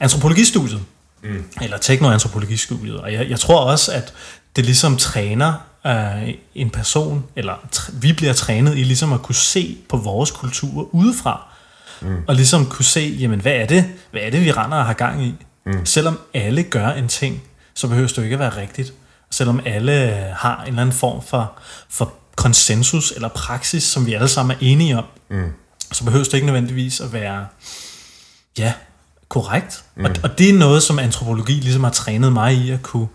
antropologistudiet. 0.00 0.80
Mm. 1.22 1.44
Eller 1.62 1.76
teknoantropologistudiet. 1.76 3.00
Og 3.00 3.12
jeg, 3.12 3.30
jeg 3.30 3.40
tror 3.40 3.60
også, 3.60 3.92
at 3.92 4.12
det 4.56 4.64
ligesom 4.64 4.96
træner 4.96 5.52
øh, 5.86 6.34
en 6.54 6.70
person, 6.70 7.24
eller 7.36 7.54
vi 7.92 8.12
bliver 8.12 8.32
trænet 8.32 8.78
i 8.78 8.82
ligesom 8.82 9.12
at 9.12 9.22
kunne 9.22 9.34
se 9.34 9.78
på 9.88 9.96
vores 9.96 10.30
kultur 10.30 10.94
udefra. 10.94 11.46
Mm. 12.00 12.16
Og 12.26 12.34
ligesom 12.34 12.66
kunne 12.66 12.84
se, 12.84 13.16
jamen 13.20 13.40
hvad 13.40 13.52
er 13.52 13.66
det, 13.66 13.84
hvad 14.10 14.22
er 14.22 14.30
det 14.30 14.44
vi 14.44 14.52
render 14.52 14.76
og 14.76 14.86
har 14.86 14.92
gang 14.92 15.24
i? 15.24 15.34
Mm. 15.66 15.86
Selvom 15.86 16.20
alle 16.34 16.62
gør 16.62 16.88
en 16.88 17.08
ting, 17.08 17.42
så 17.74 17.88
behøver 17.88 18.08
det 18.08 18.18
jo 18.18 18.22
ikke 18.22 18.34
at 18.34 18.40
være 18.40 18.56
rigtigt. 18.56 18.92
Selvom 19.30 19.60
alle 19.64 19.92
har 20.36 20.62
en 20.62 20.68
eller 20.68 20.82
anden 20.82 20.96
form 20.96 21.22
for, 21.22 21.52
for 21.88 22.12
konsensus 22.36 23.12
eller 23.12 23.28
praksis, 23.28 23.82
som 23.82 24.06
vi 24.06 24.14
alle 24.14 24.28
sammen 24.28 24.56
er 24.56 24.58
enige 24.60 24.98
om, 24.98 25.04
mm. 25.30 25.52
så 25.92 26.04
behøver 26.04 26.24
det 26.24 26.34
ikke 26.34 26.46
nødvendigvis 26.46 27.00
at 27.00 27.12
være 27.12 27.46
ja, 28.58 28.72
korrekt. 29.28 29.84
Mm. 29.96 30.04
Og, 30.04 30.10
og 30.22 30.38
det 30.38 30.50
er 30.50 30.54
noget, 30.54 30.82
som 30.82 30.98
antropologi 30.98 31.52
ligesom 31.52 31.84
har 31.84 31.90
trænet 31.90 32.32
mig 32.32 32.54
i 32.54 32.70
at 32.70 32.82
kunne, 32.82 33.08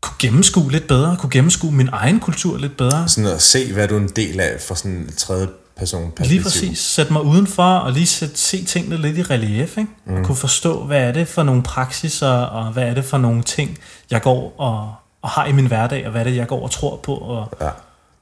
kunne 0.00 0.16
gennemskue 0.18 0.70
lidt 0.70 0.88
bedre, 0.88 1.16
kunne 1.16 1.30
gennemskue 1.30 1.72
min 1.72 1.88
egen 1.92 2.20
kultur 2.20 2.58
lidt 2.58 2.76
bedre. 2.76 3.08
Sådan 3.08 3.30
at 3.30 3.42
se, 3.42 3.72
hvad 3.72 3.88
du 3.88 3.96
er 3.96 4.00
en 4.00 4.08
del 4.08 4.40
af 4.40 4.60
for 4.60 4.74
sådan 4.74 4.92
en 4.92 5.12
tredje 5.16 5.48
person 5.76 6.02
perspektiv. 6.02 6.30
Lige 6.30 6.42
præcis. 6.42 6.78
Sætte 6.78 7.12
mig 7.12 7.22
udenfor 7.22 7.62
og 7.62 7.92
lige 7.92 8.06
sætte, 8.06 8.38
se 8.38 8.64
tingene 8.64 8.96
lidt 8.96 9.18
i 9.18 9.22
relief. 9.22 9.78
Ikke? 9.78 9.90
Mm. 10.06 10.14
Og 10.14 10.24
kunne 10.24 10.36
forstå, 10.36 10.84
hvad 10.84 11.02
er 11.02 11.12
det 11.12 11.28
for 11.28 11.42
nogle 11.42 11.62
praksiser, 11.62 12.28
og 12.28 12.72
hvad 12.72 12.82
er 12.82 12.94
det 12.94 13.04
for 13.04 13.18
nogle 13.18 13.42
ting, 13.42 13.78
jeg 14.10 14.22
går 14.22 14.60
og, 14.60 14.94
og 15.22 15.30
har 15.30 15.46
i 15.46 15.52
min 15.52 15.66
hverdag, 15.66 16.04
og 16.06 16.10
hvad 16.10 16.20
er 16.20 16.24
det, 16.24 16.36
jeg 16.36 16.46
går 16.46 16.62
og 16.62 16.70
tror 16.70 16.96
på. 16.96 17.14
Og 17.14 17.52
ja. 17.60 17.70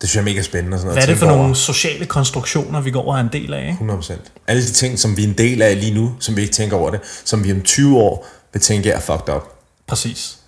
Det 0.00 0.08
synes 0.08 0.14
jeg 0.14 0.30
er 0.30 0.34
mega 0.34 0.42
spændende. 0.42 0.78
Sådan 0.78 0.92
hvad 0.92 1.02
er 1.02 1.06
det 1.06 1.18
for 1.18 1.26
over. 1.26 1.36
nogle 1.36 1.56
sociale 1.56 2.06
konstruktioner, 2.06 2.80
vi 2.80 2.90
går 2.90 3.12
og 3.12 3.16
er 3.16 3.20
en 3.20 3.28
del 3.32 3.54
af? 3.54 3.76
Ikke? 3.80 3.94
100%. 3.94 4.12
Alle 4.46 4.62
de 4.62 4.72
ting, 4.72 4.98
som 4.98 5.16
vi 5.16 5.24
er 5.24 5.28
en 5.28 5.38
del 5.38 5.62
af 5.62 5.80
lige 5.80 5.94
nu, 5.94 6.14
som 6.20 6.36
vi 6.36 6.40
ikke 6.40 6.54
tænker 6.54 6.76
over 6.76 6.90
det, 6.90 7.00
som 7.24 7.44
vi 7.44 7.52
om 7.52 7.62
20 7.62 7.98
år 7.98 8.26
vil 8.52 8.62
tænke 8.62 8.90
er 8.90 9.00
fucked 9.00 9.34
up. 9.34 9.42
Præcis. 9.86 10.38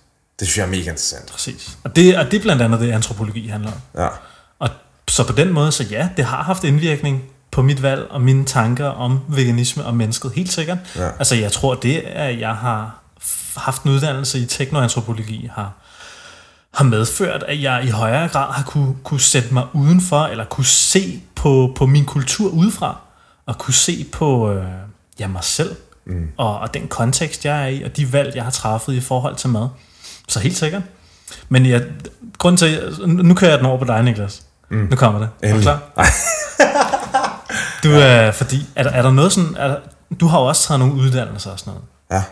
Det 0.41 0.49
synes 0.49 0.59
jeg 0.59 0.65
er 0.65 0.71
mega 0.71 0.81
interessant. 0.91 1.31
Præcis. 1.33 1.79
Og 1.85 1.97
det, 1.97 2.19
og 2.19 2.31
det 2.31 2.39
er 2.39 2.43
blandt 2.43 2.63
andet 2.63 2.81
det, 2.81 2.93
antropologi 2.93 3.49
handler 3.49 3.71
om. 3.73 4.01
Ja. 4.03 4.09
Og 4.59 4.69
så 5.09 5.27
på 5.27 5.33
den 5.33 5.53
måde, 5.53 5.73
så 5.73 5.85
ja, 5.85 6.09
det 6.17 6.25
har 6.25 6.43
haft 6.43 6.65
indvirkning 6.65 7.23
på 7.51 7.63
mit 7.63 7.83
valg 7.83 8.07
og 8.11 8.21
mine 8.21 8.45
tanker 8.45 8.87
om 8.87 9.21
veganisme 9.29 9.85
og 9.85 9.95
mennesket, 9.95 10.33
helt 10.33 10.53
sikkert. 10.53 10.79
Ja. 10.97 11.09
Altså 11.19 11.35
jeg 11.35 11.53
tror, 11.53 11.75
det 11.75 11.99
at 11.99 12.41
jeg 12.41 12.55
har 12.55 13.01
haft 13.57 13.83
en 13.83 13.91
uddannelse 13.91 14.39
i 14.39 14.47
teknoantropologi 14.47 15.51
har, 15.55 15.73
har 16.75 16.85
medført, 16.85 17.43
at 17.43 17.63
jeg 17.63 17.85
i 17.85 17.91
højere 17.91 18.29
grad 18.29 18.53
har 18.53 18.63
kunne, 18.63 18.97
kunne 19.05 19.21
sætte 19.21 19.55
mig 19.55 19.67
udenfor, 19.73 20.27
eller 20.27 20.45
kunne 20.45 20.65
se 20.65 21.23
på, 21.35 21.73
på 21.77 21.87
min 21.87 22.05
kultur 22.05 22.51
udefra, 22.51 22.97
og 23.47 23.59
kunne 23.59 23.75
se 23.75 24.07
på 24.13 24.53
øh, 24.53 24.65
ja, 25.19 25.27
mig 25.27 25.45
selv, 25.45 25.77
mm. 26.07 26.29
og, 26.37 26.59
og 26.59 26.75
den 26.75 26.89
kontekst, 26.89 27.45
jeg 27.45 27.63
er 27.63 27.67
i, 27.67 27.83
og 27.83 27.97
de 27.97 28.13
valg, 28.13 28.37
jeg 28.37 28.45
har 28.45 28.51
træffet 28.51 28.93
i 28.93 29.01
forhold 29.01 29.37
til 29.37 29.51
mad. 29.51 29.69
Så 30.29 30.41
helt 30.41 30.57
sikkert. 30.57 30.83
Men 31.49 31.67
jeg, 31.67 31.85
grund 32.39 32.59
til, 32.59 32.95
nu 33.07 33.35
kører 33.35 33.51
jeg 33.51 33.59
den 33.59 33.67
over 33.67 33.79
på 33.79 33.85
dig, 33.85 34.03
Niklas. 34.03 34.43
Mm. 34.71 34.89
Nu 34.91 34.97
kommer 34.97 35.19
det. 35.19 35.29
Er 35.43 35.55
du 35.55 35.61
klar? 35.61 35.81
du, 37.85 37.91
øh, 37.91 38.35
fordi, 38.35 38.67
er 38.77 38.83
der, 38.83 38.91
er 38.91 39.03
der 39.03 39.11
noget 39.11 39.33
sådan, 39.33 39.57
er 39.59 39.69
der, 39.69 39.77
du 40.21 40.27
har 40.27 40.41
jo 40.41 40.47
også 40.47 40.69
taget 40.69 40.79
nogle 40.81 40.95
uddannelser 40.95 41.51
og 41.51 41.59
sådan 41.59 41.73
noget. 41.73 41.87
Ja. 42.11 42.23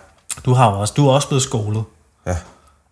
Du 0.45 0.55
har 0.55 0.71
jo 0.71 0.81
også, 0.81 0.95
du 0.97 1.09
er 1.09 1.13
også 1.13 1.29
blevet 1.29 1.43
skolet. 1.43 1.85
Ja. 2.27 2.37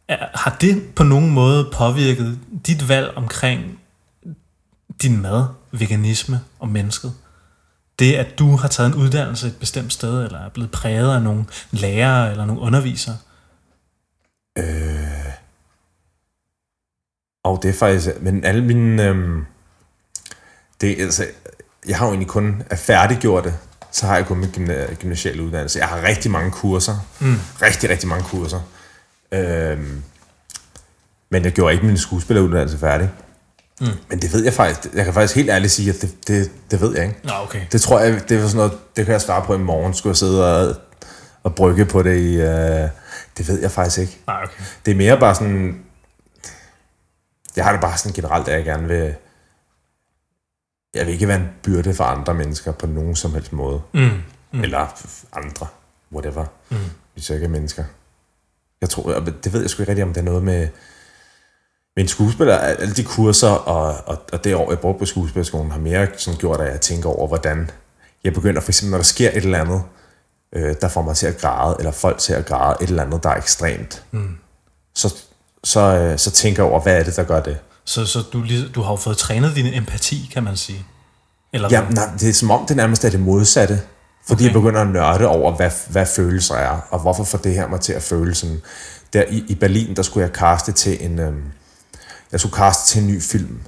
Har 0.09 0.57
det 0.61 0.95
på 0.95 1.03
nogen 1.03 1.31
måde 1.31 1.71
påvirket 1.73 2.39
dit 2.67 2.89
valg 2.89 3.13
omkring 3.17 3.81
din 5.03 5.23
mad, 5.23 5.45
veganisme 5.73 6.41
og 6.59 6.69
mennesket? 6.69 7.15
Det, 7.99 8.15
at 8.15 8.39
du 8.39 8.57
har 8.57 8.69
taget 8.69 8.87
en 8.87 8.95
uddannelse 8.95 9.47
et 9.47 9.57
bestemt 9.57 9.93
sted, 9.93 10.25
eller 10.25 10.39
er 10.39 10.49
blevet 10.49 10.71
præget 10.71 11.15
af 11.15 11.23
nogle 11.23 11.45
lærere 11.71 12.31
eller 12.31 12.45
nogle 12.45 12.63
undervisere? 12.63 13.17
Øh, 14.59 15.33
og 17.45 17.63
det 17.63 17.69
er 17.69 17.79
faktisk... 17.79 18.09
Men 18.21 18.45
alle 18.45 18.65
mine... 18.65 19.03
Øhm, 19.03 19.47
det, 20.81 21.01
altså, 21.01 21.27
jeg 21.89 21.99
har 21.99 22.07
jo 22.07 22.13
egentlig 22.13 22.29
kun 22.29 22.63
er 22.71 22.77
færdiggjort 22.77 23.45
det, 23.45 23.55
så 23.93 24.07
har 24.07 24.17
jeg 24.17 24.27
kun 24.27 24.39
min 24.39 24.51
gymnasiale 25.01 25.43
uddannelse. 25.43 25.79
Jeg 25.79 25.89
har 25.89 26.03
rigtig 26.03 26.31
mange 26.31 26.51
kurser. 26.51 26.95
Mm. 27.21 27.37
Rigtig, 27.63 27.91
rigtig 27.91 28.09
mange 28.09 28.25
kurser. 28.25 28.61
Øhm, 29.33 30.03
men 31.31 31.45
jeg 31.45 31.53
gjorde 31.53 31.75
ikke 31.75 31.87
min 31.87 31.99
skuespilleruddannelse 31.99 32.79
færdig. 32.79 33.11
Mm. 33.81 33.87
Men 34.09 34.23
det 34.23 34.33
ved 34.33 34.45
jeg 34.45 34.53
faktisk. 34.53 34.95
Jeg 34.95 35.05
kan 35.05 35.15
faktisk 35.15 35.37
helt 35.37 35.51
ærligt 35.51 35.73
sige, 35.73 35.91
at 35.91 36.03
det, 36.03 36.29
det, 36.29 36.51
det 36.71 36.81
ved 36.81 36.97
jeg 36.97 37.05
ikke. 37.05 37.21
Nå, 37.25 37.33
okay. 37.43 37.63
Det 37.73 37.81
tror 37.81 38.01
jeg, 38.01 38.29
det 38.29 38.37
er 38.39 38.43
sådan 38.43 38.57
noget, 38.57 38.79
det 38.97 39.05
kan 39.05 39.13
jeg 39.13 39.21
svare 39.21 39.43
på 39.47 39.55
i 39.55 39.59
morgen. 39.59 39.95
Skulle 39.95 40.11
jeg 40.11 40.17
sidde 40.17 40.69
og, 40.69 40.77
og 41.43 41.55
brygge 41.55 41.85
på 41.85 42.03
det 42.03 42.19
i... 42.19 42.35
Øh, 42.35 42.89
det 43.39 43.49
ved 43.49 43.61
jeg 43.61 43.71
faktisk 43.71 43.99
ikke. 43.99 44.21
Nej, 44.27 44.43
okay. 44.45 44.63
Det 44.87 44.93
er 44.93 44.97
mere 44.97 45.19
bare 45.21 45.35
sådan... 45.35 45.83
Jeg 47.57 47.65
har 47.65 47.73
det 47.73 47.81
bare 47.81 47.99
sådan 47.99 48.13
generelt, 48.13 48.49
at 48.49 48.57
jeg 48.57 48.65
gerne 48.65 48.89
vil... 48.89 49.15
Jeg 50.95 51.07
vil 51.07 51.13
ikke 51.13 51.29
være 51.29 51.37
en 51.41 51.49
byrde 51.63 51.95
for 51.95 52.05
andre 52.05 52.35
mennesker 52.35 52.73
på 52.73 52.87
nogen 52.87 53.17
som 53.17 53.33
helst 53.35 53.53
måde. 53.53 53.83
Mm. 53.95 54.11
Mm. 54.53 54.63
Eller 54.63 55.03
andre, 55.33 55.67
whatever. 56.13 56.45
Mm. 56.71 56.77
Hvis 57.15 57.31
jeg 57.31 57.37
ikke 57.37 57.45
er 57.45 57.51
mennesker. 57.51 57.85
Jeg 58.81 58.91
tror, 58.91 59.21
det 59.45 59.53
ved 59.53 59.61
jeg 59.61 59.71
sgu 59.71 59.83
ikke 59.83 59.91
rigtig, 59.91 60.05
om 60.05 60.13
det 60.13 60.21
er 60.21 60.25
noget 60.25 60.43
med... 60.43 60.69
Men 61.97 62.05
en 62.05 62.09
skuespiller, 62.09 62.57
alle 62.57 62.95
de 62.95 63.05
kurser 63.05 63.49
og, 63.49 63.97
og, 64.07 64.23
og 64.33 64.45
det 64.45 64.55
år, 64.55 64.71
jeg 64.71 64.79
brugte 64.79 64.99
på 64.99 65.07
skuespillerskolen, 65.07 65.71
har 65.71 65.79
mere 65.79 66.09
sådan 66.17 66.41
gjort, 66.41 66.61
at 66.61 66.73
jeg 66.73 66.81
tænker 66.81 67.09
over, 67.09 67.29
hvordan 67.29 67.71
jeg 68.25 68.33
begynder, 68.33 68.61
for 68.61 68.71
eksempel 68.71 68.91
når 68.91 68.99
der 68.99 69.05
sker 69.05 69.31
et 69.31 69.37
eller 69.37 69.61
andet, 69.61 69.83
øh, 70.53 70.75
der 70.81 70.89
får 70.89 71.03
mig 71.03 71.17
til 71.17 71.27
at 71.27 71.39
græde, 71.39 71.77
eller 71.79 71.93
folk 71.93 72.19
til 72.19 72.33
at 72.33 72.47
græde, 72.47 72.77
et 72.83 72.89
eller 72.89 73.03
andet, 73.03 73.23
der 73.23 73.31
er 73.31 73.37
ekstremt, 73.37 74.05
mm. 74.11 74.37
så, 74.95 75.15
så, 75.65 75.81
øh, 75.81 76.19
så 76.19 76.31
tænker 76.31 76.63
jeg 76.63 76.73
over, 76.73 76.83
hvad 76.83 77.01
er 77.01 77.05
det, 77.05 77.17
der 77.17 77.25
gør 77.25 77.41
det? 77.41 77.59
Så, 77.85 78.07
så 78.07 78.23
du, 78.33 78.45
du 78.75 78.83
har 78.83 78.91
jo 78.91 78.97
fået 78.97 79.17
trænet 79.17 79.57
din 79.57 79.75
empati, 79.75 80.31
kan 80.33 80.43
man 80.43 80.57
sige? 80.57 80.87
Eller 81.53 81.69
ja, 81.71 81.89
nej, 81.91 82.11
det 82.21 82.29
er 82.29 82.33
som 82.33 82.51
om, 82.51 82.67
det 82.67 82.77
nærmest 82.77 83.05
er 83.05 83.11
det 83.11 83.21
modsatte. 83.21 83.81
Fordi 84.29 84.45
okay. 84.45 84.45
jeg 84.45 84.63
begynder 84.63 84.81
at 84.81 84.89
nørde 84.89 85.27
over, 85.27 85.57
hvad, 85.57 85.71
hvad 85.89 86.07
følelser 86.07 86.55
er, 86.55 86.81
og 86.91 86.99
hvorfor 86.99 87.25
får 87.25 87.39
det 87.39 87.55
her 87.55 87.69
mig 87.69 87.81
til 87.81 87.93
at 87.93 88.03
føle 88.03 88.35
sådan. 88.35 88.61
Der 89.13 89.25
i, 89.29 89.45
i 89.49 89.55
Berlin, 89.55 89.97
der 89.97 90.03
skulle 90.03 90.25
jeg 90.25 90.33
kaste 90.33 90.73
til 90.73 91.05
en... 91.05 91.19
Øhm, 91.19 91.43
jeg 92.33 92.41
skulle 92.41 92.55
kaste 92.55 92.93
til 92.93 93.03
en 93.03 93.09
ny 93.09 93.23
film. 93.23 93.61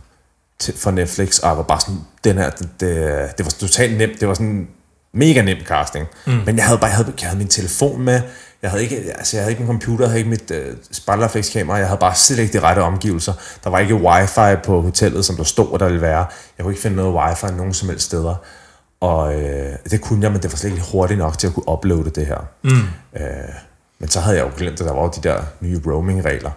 til, 0.58 0.76
for 0.76 0.90
Netflix, 0.90 1.38
og 1.38 1.48
jeg 1.48 1.56
var 1.56 1.62
bare 1.62 1.80
sådan, 1.80 2.00
den 2.24 2.36
her, 2.36 2.50
det, 2.50 2.68
det, 2.80 2.90
det 3.38 3.46
var 3.46 3.50
totalt 3.50 3.98
nemt, 3.98 4.20
det 4.20 4.28
var 4.28 4.34
sådan 4.34 4.68
mega 5.12 5.42
nem 5.42 5.58
casting. 5.64 6.06
Mm. 6.26 6.32
Men 6.46 6.56
jeg 6.56 6.64
havde 6.64 6.78
bare, 6.78 6.88
jeg 6.88 6.96
havde, 6.96 7.12
jeg 7.20 7.28
havde 7.28 7.38
min 7.38 7.48
telefon 7.48 8.02
med, 8.02 8.20
jeg 8.62 8.70
havde 8.70 8.82
ikke, 8.82 8.96
altså 9.18 9.36
jeg 9.36 9.44
havde 9.44 9.52
ikke 9.52 9.62
min 9.62 9.68
computer, 9.68 10.04
jeg 10.04 10.10
havde 10.10 10.18
ikke 10.18 10.30
mit 10.30 10.50
øh, 10.50 10.76
spejlerreflekskamera, 10.92 11.76
jeg 11.76 11.86
havde 11.86 12.00
bare 12.00 12.14
slet 12.14 12.38
ikke 12.38 12.58
de 12.58 12.60
rette 12.62 12.80
omgivelser. 12.80 13.32
Der 13.64 13.70
var 13.70 13.78
ikke 13.78 13.94
wifi 13.94 14.56
på 14.64 14.80
hotellet, 14.80 15.24
som 15.24 15.36
der 15.36 15.44
stod, 15.44 15.78
der 15.78 15.84
ville 15.86 16.00
være. 16.00 16.26
Jeg 16.58 16.64
kunne 16.64 16.72
ikke 16.72 16.82
finde 16.82 16.96
noget 16.96 17.14
wifi 17.14 17.54
nogen 17.56 17.74
som 17.74 17.88
helst 17.88 18.04
steder. 18.04 18.34
Og 19.00 19.40
øh, 19.40 19.72
det 19.90 20.00
kunne 20.00 20.22
jeg, 20.22 20.32
men 20.32 20.42
det 20.42 20.52
var 20.52 20.56
slet 20.56 20.70
ikke 20.70 20.84
hurtigt 20.92 21.18
nok 21.18 21.38
til 21.38 21.46
at 21.46 21.54
kunne 21.54 21.68
uploade 21.68 22.10
det 22.10 22.26
her. 22.26 22.38
Mm. 22.62 22.70
Øh, 23.20 23.22
men 23.98 24.08
så 24.08 24.20
havde 24.20 24.36
jeg 24.36 24.44
jo 24.44 24.50
glemt, 24.56 24.80
at 24.80 24.86
der 24.86 24.92
var 24.92 25.02
jo 25.02 25.10
de 25.16 25.28
der 25.28 25.42
nye 25.60 25.80
roaming-regler. 25.86 26.50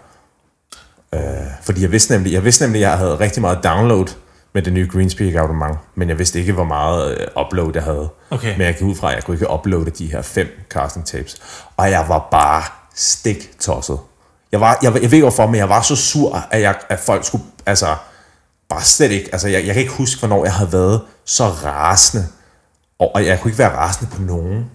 Øh, 1.15 1.21
fordi 1.61 1.81
jeg 1.81 1.91
vidste 1.91 2.13
nemlig, 2.13 2.33
jeg 2.33 2.43
vidste 2.43 2.63
nemlig, 2.63 2.85
at 2.85 2.89
jeg 2.89 2.97
havde 2.97 3.19
rigtig 3.19 3.41
meget 3.41 3.63
download 3.63 4.07
med 4.53 4.61
det 4.61 4.73
nye 4.73 4.89
Greenspeak 4.93 5.35
abonnement, 5.35 5.77
men 5.95 6.09
jeg 6.09 6.19
vidste 6.19 6.39
ikke, 6.39 6.53
hvor 6.53 6.63
meget 6.63 7.17
øh, 7.17 7.45
upload 7.45 7.71
jeg 7.73 7.83
havde. 7.83 8.09
Okay. 8.29 8.57
Men 8.57 8.61
jeg 8.67 8.73
gik 8.73 8.83
ud 8.83 8.95
fra, 8.95 9.09
at 9.09 9.15
jeg 9.15 9.23
kunne 9.23 9.35
ikke 9.35 9.51
uploade 9.51 9.91
de 9.91 10.11
her 10.11 10.21
fem 10.21 10.47
casting 10.69 11.05
tapes. 11.05 11.41
Og 11.77 11.91
jeg 11.91 12.05
var 12.07 12.27
bare 12.31 12.63
stik 12.95 13.59
tosset. 13.59 13.99
Jeg, 14.51 14.61
var, 14.61 14.79
jeg, 14.83 14.93
jeg 14.93 15.03
ved 15.03 15.13
ikke 15.13 15.23
hvorfor, 15.23 15.45
men 15.45 15.55
jeg 15.55 15.69
var 15.69 15.81
så 15.81 15.95
sur, 15.95 16.47
at, 16.51 16.61
jeg, 16.61 16.75
at 16.89 16.99
folk 16.99 17.25
skulle, 17.25 17.43
altså, 17.65 17.95
bare 18.71 18.83
slet 18.83 19.11
ikke, 19.11 19.29
altså 19.31 19.47
jeg, 19.47 19.65
jeg 19.65 19.73
kan 19.73 19.81
ikke 19.81 19.93
huske, 19.93 20.19
hvornår 20.19 20.45
jeg 20.45 20.53
havde 20.53 20.73
været 20.73 21.01
så 21.25 21.45
rasende. 21.45 22.27
Og, 22.99 23.15
og 23.15 23.25
jeg 23.25 23.39
kunne 23.39 23.51
ikke 23.51 23.59
være 23.59 23.75
rasende 23.75 24.11
på 24.15 24.21
nogen, 24.21 24.65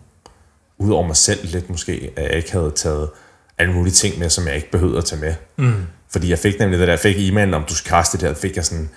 udover 0.78 1.06
mig 1.06 1.16
selv 1.16 1.46
lidt 1.46 1.70
måske, 1.70 2.12
at 2.16 2.22
jeg 2.22 2.36
ikke 2.36 2.52
havde 2.52 2.72
taget 2.76 3.10
alle 3.58 3.72
mulige 3.72 3.92
ting 3.92 4.18
med, 4.18 4.30
som 4.30 4.46
jeg 4.46 4.56
ikke 4.56 4.70
behøvede 4.70 4.98
at 4.98 5.04
tage 5.04 5.20
med. 5.20 5.34
Mm. 5.56 5.86
Fordi 6.10 6.30
jeg 6.30 6.38
fik 6.38 6.58
nemlig 6.58 6.78
det 6.78 6.86
der, 6.86 6.92
jeg 6.92 7.00
fik 7.00 7.16
e-mailen 7.16 7.54
om, 7.54 7.64
du 7.68 7.74
skal 7.74 7.90
kaste 7.90 8.18
det 8.18 8.28
der, 8.28 8.34
fik 8.34 8.56
jeg 8.56 8.64
sådan, 8.64 8.90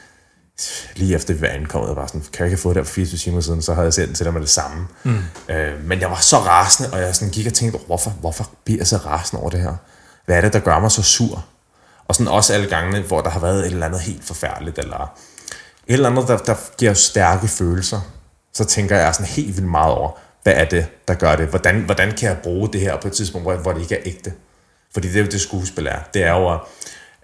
lige 0.95 1.15
efter 1.15 1.33
vi 1.33 1.41
var 1.41 1.47
ankommet, 1.47 1.95
bare 1.95 2.07
sådan, 2.07 2.21
kan 2.21 2.43
jeg 2.43 2.51
ikke 2.51 2.61
få 2.61 2.69
det 2.69 2.75
der 2.75 2.83
for 2.83 2.93
24 2.93 3.17
timer 3.17 3.41
siden, 3.41 3.61
så 3.61 3.73
havde 3.73 3.85
jeg 3.85 3.93
sendt 3.93 4.15
til 4.17 4.25
dig 4.25 4.33
med 4.33 4.41
det 4.41 4.49
samme. 4.49 4.87
Mm. 5.03 5.17
Øh, 5.49 5.83
men 5.85 5.99
jeg 6.01 6.09
var 6.09 6.19
så 6.19 6.37
rasende, 6.37 6.93
og 6.93 6.99
jeg 6.99 7.15
sådan 7.15 7.33
gik 7.33 7.47
og 7.47 7.53
tænkte, 7.53 7.79
hvorfor, 7.85 8.09
hvorfor 8.09 8.49
bliver 8.65 8.79
jeg 8.79 8.87
så 8.87 8.97
rasende 8.97 9.41
over 9.41 9.49
det 9.49 9.59
her? 9.59 9.75
Hvad 10.25 10.37
er 10.37 10.41
det, 10.41 10.53
der 10.53 10.59
gør 10.59 10.79
mig 10.79 10.91
så 10.91 11.03
sur? 11.03 11.45
Og 12.09 12.15
sådan 12.15 12.27
også 12.27 12.53
alle 12.53 12.67
gangene, 12.67 13.01
hvor 13.01 13.21
der 13.21 13.29
har 13.29 13.39
været 13.39 13.59
et 13.59 13.65
eller 13.65 13.85
andet 13.85 14.01
helt 14.01 14.23
forfærdeligt, 14.23 14.77
eller 14.77 15.13
et 15.87 15.93
eller 15.93 16.09
andet, 16.09 16.27
der, 16.27 16.37
der 16.37 16.55
giver 16.77 16.93
stærke 16.93 17.47
følelser, 17.47 18.01
så 18.53 18.65
tænker 18.65 18.95
jeg 18.97 19.15
sådan 19.15 19.27
helt 19.27 19.57
vildt 19.57 19.69
meget 19.69 19.93
over, 19.93 20.11
hvad 20.43 20.53
er 20.53 20.65
det, 20.65 20.87
der 21.07 21.13
gør 21.13 21.35
det? 21.35 21.47
Hvordan, 21.47 21.81
hvordan 21.81 22.11
kan 22.11 22.29
jeg 22.29 22.37
bruge 22.43 22.69
det 22.73 22.81
her 22.81 22.97
på 23.01 23.07
et 23.07 23.13
tidspunkt, 23.13 23.45
hvor, 23.45 23.55
hvor 23.55 23.73
det 23.73 23.81
ikke 23.81 23.95
er 23.95 24.01
ægte? 24.05 24.33
Fordi 24.93 25.07
det 25.07 25.15
er 25.15 25.19
jo 25.19 25.25
det 25.31 25.41
skuespil 25.41 25.87
er. 25.87 25.99
Det 26.13 26.23
er 26.23 26.31
jo, 26.31 26.53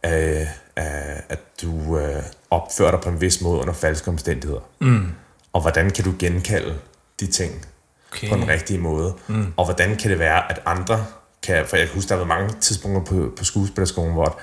øh, 0.05 0.41
øh, 0.79 1.19
at 1.29 1.39
du 1.61 1.97
øh, 1.97 2.23
opfører 2.51 2.91
dig 2.91 2.99
på 3.01 3.09
en 3.09 3.21
vis 3.21 3.41
måde 3.41 3.59
under 3.59 3.73
falske 3.73 4.07
omstændigheder. 4.07 4.61
Mm. 4.81 5.11
Og 5.53 5.61
hvordan 5.61 5.89
kan 5.91 6.03
du 6.03 6.13
genkalde 6.19 6.75
de 7.19 7.27
ting 7.27 7.65
Okay. 8.11 8.29
på 8.29 8.35
den 8.35 8.47
rigtige 8.47 8.79
måde? 8.79 9.13
Mm. 9.27 9.53
Og 9.57 9.65
hvordan 9.65 9.95
kan 9.95 10.11
det 10.11 10.19
være, 10.19 10.51
at 10.51 10.61
andre 10.65 11.05
kan... 11.43 11.65
For 11.65 11.77
jeg 11.77 11.87
kan 11.87 11.95
huske, 11.95 12.09
der 12.09 12.15
har 12.15 12.25
været 12.25 12.39
mange 12.39 12.59
tidspunkter 12.61 13.01
på, 13.01 13.31
på 13.37 13.43
skuespillerskolen, 13.43 14.13
hvor 14.13 14.39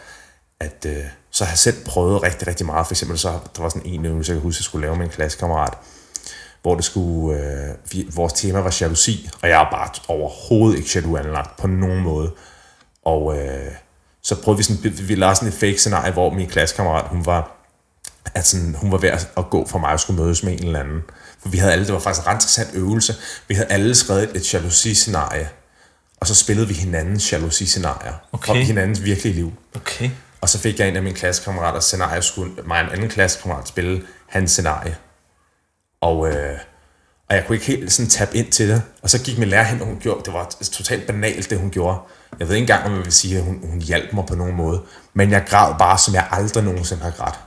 at, 0.63 0.87
øh, 0.87 1.05
så 1.31 1.45
har 1.45 1.53
jeg 1.53 1.59
selv 1.59 1.85
prøvet 1.85 2.23
rigtig, 2.23 2.49
rigtig 2.49 2.67
meget. 2.67 2.87
For 2.87 2.95
eksempel 2.95 3.19
så 3.19 3.29
der 3.57 3.63
var 3.63 3.69
sådan 3.69 3.87
en 3.87 4.07
øvelse, 4.07 4.33
jeg 4.33 4.37
kan 4.37 4.43
huske, 4.43 4.61
jeg 4.61 4.65
skulle 4.65 4.87
lave 4.87 4.97
med 4.97 5.05
en 5.05 5.11
klassekammerat, 5.11 5.75
hvor 6.63 6.75
det 6.75 6.85
skulle, 6.85 7.41
øh, 7.41 7.75
vi, 7.93 8.09
vores 8.15 8.33
tema 8.33 8.61
var 8.61 8.77
jalousi, 8.81 9.29
og 9.43 9.49
jeg 9.49 9.61
er 9.61 9.71
bare 9.71 9.89
overhovedet 10.09 10.79
ikke 10.79 10.91
jaloux 10.95 11.21
anlagt 11.21 11.57
på 11.57 11.67
nogen 11.67 12.03
måde. 12.03 12.31
Og 13.05 13.39
øh, 13.39 13.71
så 14.23 14.43
prøvede 14.43 14.57
vi 14.59 14.63
sådan, 14.63 14.85
vi, 14.85 14.89
vi 14.89 15.15
lavede 15.15 15.37
sådan 15.37 15.49
et 15.49 15.55
fake 15.55 15.79
scenarie, 15.79 16.13
hvor 16.13 16.31
min 16.31 16.49
klassekammerat, 16.49 17.05
hun 17.09 17.27
var, 17.27 17.57
at 18.35 18.47
sådan, 18.47 18.75
hun 18.75 18.93
var 18.93 18.99
ved 18.99 19.09
at 19.37 19.51
gå 19.51 19.67
for 19.69 19.79
mig 19.79 19.93
og 19.93 20.01
skulle 20.01 20.23
mødes 20.23 20.43
med 20.43 20.53
en 20.53 20.65
eller 20.65 20.81
anden. 20.81 21.01
For 21.43 21.49
vi 21.49 21.59
havde 21.59 21.73
alle, 21.73 21.87
det 21.87 21.95
var 21.95 22.01
faktisk 22.01 22.23
en 22.23 22.29
ret 22.29 22.35
interessant 22.35 22.71
øvelse, 22.75 23.15
vi 23.49 23.55
havde 23.55 23.69
alle 23.69 23.95
skrevet 23.95 24.23
et, 24.23 24.37
et 24.37 24.55
jalousi-scenarie, 24.55 25.49
og 26.21 26.27
så 26.27 26.35
spillede 26.35 26.69
vi 26.69 26.75
hinandens 26.75 27.33
jalousi-scenarier 27.33 28.13
Okay. 28.33 28.47
fra 28.47 28.55
hinandens 28.55 29.05
virkelige 29.05 29.35
liv. 29.35 29.53
Okay. 29.77 30.11
Og 30.43 30.49
så 30.49 30.59
fik 30.59 30.79
jeg 30.79 30.89
en 30.89 30.97
af 30.97 31.03
mine 31.03 31.15
klassekammerater 31.17 31.81
scenarie, 31.81 32.23
skulle 32.23 32.53
mig 32.67 32.81
en 32.81 32.89
anden 32.91 33.09
klassekammerat 33.09 33.69
spille 33.69 34.03
hans 34.29 34.51
scenarie. 34.51 34.97
Og, 36.01 36.29
øh, 36.29 36.59
og 37.29 37.37
jeg 37.37 37.45
kunne 37.47 37.57
ikke 37.57 37.67
helt 37.67 37.93
sådan 37.93 38.09
tabe 38.11 38.37
ind 38.37 38.53
til 38.53 38.69
det. 38.69 38.83
Og 39.03 39.11
så 39.11 39.23
gik 39.23 39.39
min 39.39 39.49
lærer 39.49 39.63
hen, 39.65 39.81
og 39.81 39.87
hun 39.87 39.99
gjorde, 40.01 40.23
det 40.25 40.33
var 40.35 40.45
totalt 40.73 41.07
banalt, 41.07 41.51
det 41.51 41.59
hun 41.59 41.71
gjorde. 41.71 41.99
Jeg 42.39 42.49
ved 42.49 42.55
ikke 42.55 42.63
engang, 42.63 42.85
om 42.87 42.93
jeg 42.97 43.05
vil 43.05 43.13
sige, 43.13 43.39
at 43.39 43.45
hun, 43.45 43.61
hun 43.71 43.81
hjalp 43.81 44.13
mig 44.13 44.27
på 44.27 44.35
nogen 44.35 44.57
måde. 44.57 44.83
Men 45.15 45.31
jeg 45.31 45.45
græd 45.49 45.75
bare, 45.79 45.99
som 45.99 46.15
jeg 46.15 46.29
aldrig 46.31 46.65
nogensinde 46.65 47.03
har 47.03 47.11
grædt. 47.11 47.41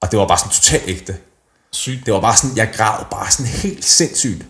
Og 0.00 0.10
det 0.10 0.18
var 0.18 0.26
bare 0.26 0.38
sådan 0.38 0.52
totalt 0.52 0.84
ægte. 0.86 1.16
Sygt. 1.72 2.06
Det 2.06 2.14
var 2.14 2.20
bare 2.20 2.36
sådan, 2.36 2.56
jeg 2.56 2.70
græd 2.76 3.04
bare 3.10 3.30
sådan 3.30 3.52
helt 3.52 3.84
sindssygt. 3.84 4.46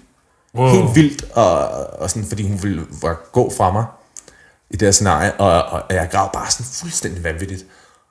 Wow. 0.55 0.69
Helt 0.69 0.95
vildt, 0.95 1.25
og, 1.33 1.69
og 2.01 2.11
sådan, 2.11 2.29
fordi 2.29 2.43
hun 2.49 2.63
ville 2.63 2.87
var- 3.03 3.21
gå 3.33 3.53
fra 3.57 3.73
mig 3.73 3.85
i 4.73 4.77
det 4.77 4.87
her 4.87 4.93
scenarie, 4.93 5.33
og, 5.33 5.65
og 5.65 5.95
jeg 5.95 6.09
græd 6.13 6.29
bare 6.33 6.51
sådan 6.51 6.67
fuldstændig 6.73 7.25
vanvittigt. 7.25 7.65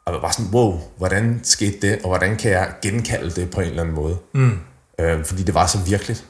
Og 0.05 0.13
jeg 0.13 0.21
var 0.21 0.31
sådan, 0.31 0.51
wow, 0.53 0.79
hvordan 0.97 1.39
skete 1.43 1.87
det, 1.87 1.99
og 2.03 2.07
hvordan 2.07 2.37
kan 2.37 2.51
jeg 2.51 2.71
genkalde 2.81 3.31
det 3.31 3.51
på 3.51 3.61
en 3.61 3.67
eller 3.67 3.81
anden 3.81 3.95
måde? 3.95 4.17
Mm. 4.33 4.59
Øh, 4.99 5.25
fordi 5.25 5.43
det 5.43 5.53
var 5.53 5.67
så 5.67 5.77
virkeligt. 5.77 6.25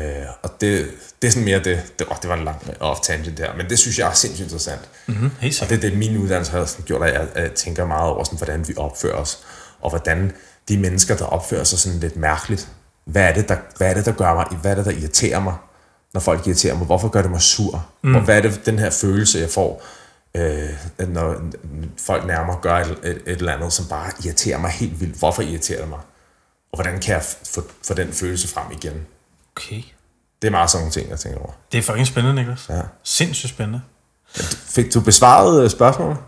Øh, 0.00 0.26
og 0.42 0.50
det, 0.60 0.90
det 1.22 1.28
er 1.28 1.32
sådan 1.32 1.44
mere 1.44 1.58
det, 1.58 1.92
det, 1.98 2.06
oh, 2.10 2.16
det 2.22 2.30
var 2.30 2.36
en 2.36 2.44
lang 2.44 2.62
off 2.80 3.00
tangent 3.00 3.38
der, 3.38 3.56
men 3.56 3.70
det 3.70 3.78
synes 3.78 3.98
jeg 3.98 4.08
er 4.08 4.12
sindssygt 4.12 4.44
interessant. 4.44 4.80
Mm-hmm. 5.06 5.30
Helt 5.40 5.62
Og 5.62 5.68
det 5.68 5.76
er 5.76 5.80
det, 5.80 5.98
min 5.98 6.16
uddannelse 6.16 6.52
har 6.52 6.64
sådan 6.64 6.84
gjort, 6.84 7.02
at 7.02 7.14
jeg, 7.14 7.28
jeg 7.42 7.52
tænker 7.52 7.86
meget 7.86 8.10
over, 8.10 8.24
sådan, 8.24 8.36
hvordan 8.36 8.68
vi 8.68 8.74
opfører 8.76 9.16
os, 9.16 9.38
og 9.80 9.90
hvordan 9.90 10.32
de 10.68 10.78
mennesker, 10.78 11.16
der 11.16 11.24
opfører 11.24 11.64
sig 11.64 11.78
sådan 11.78 11.98
lidt 11.98 12.16
mærkeligt, 12.16 12.68
hvad 13.04 13.22
er 13.22 13.34
det, 13.34 13.48
der, 13.48 13.56
hvad 13.76 13.90
er 13.90 13.94
det, 13.94 14.06
der 14.06 14.12
gør 14.12 14.34
mig, 14.34 14.46
hvad 14.60 14.70
er 14.70 14.74
det, 14.74 14.84
der 14.84 14.90
irriterer 14.90 15.40
mig, 15.40 15.54
når 16.16 16.20
folk 16.20 16.46
irriterer 16.46 16.74
mig, 16.74 16.86
hvorfor 16.86 17.08
gør 17.08 17.22
det 17.22 17.30
mig 17.30 17.40
sur, 17.40 17.86
mm. 18.02 18.24
hvad 18.24 18.36
er 18.36 18.42
det, 18.42 18.66
den 18.66 18.78
her 18.78 18.90
følelse, 18.90 19.38
jeg 19.38 19.50
får, 19.50 19.82
øh, 20.34 21.08
når 21.08 21.36
folk 22.06 22.26
nærmer 22.26 22.60
gør 22.60 22.76
et, 22.76 22.98
et, 23.04 23.10
et 23.10 23.20
eller 23.26 23.52
andet, 23.52 23.72
som 23.72 23.86
bare 23.86 24.10
irriterer 24.24 24.58
mig 24.58 24.70
helt 24.70 25.00
vildt, 25.00 25.18
hvorfor 25.18 25.42
irriterer 25.42 25.80
det 25.80 25.88
mig, 25.88 25.98
og 26.72 26.82
hvordan 26.82 27.00
kan 27.00 27.14
jeg 27.14 27.22
få 27.84 27.94
den 27.94 28.12
følelse 28.12 28.48
frem 28.48 28.64
igen. 28.72 28.92
Okay. 29.56 29.82
Det 30.42 30.48
er 30.48 30.50
meget 30.50 30.70
sådan 30.70 30.82
nogle 30.82 30.92
ting, 30.92 31.10
jeg 31.10 31.18
tænker 31.18 31.38
over. 31.38 31.52
Det 31.72 31.78
er 31.78 31.82
fucking 31.82 32.06
spændende, 32.06 32.34
Niklas. 32.34 32.66
Ja. 32.68 32.80
Sindssygt 33.02 33.50
spændende. 33.50 33.80
Fik 34.66 34.94
du 34.94 35.00
besvaret 35.00 35.64
øh, 35.64 35.70
spørgsmålet? 35.70 36.18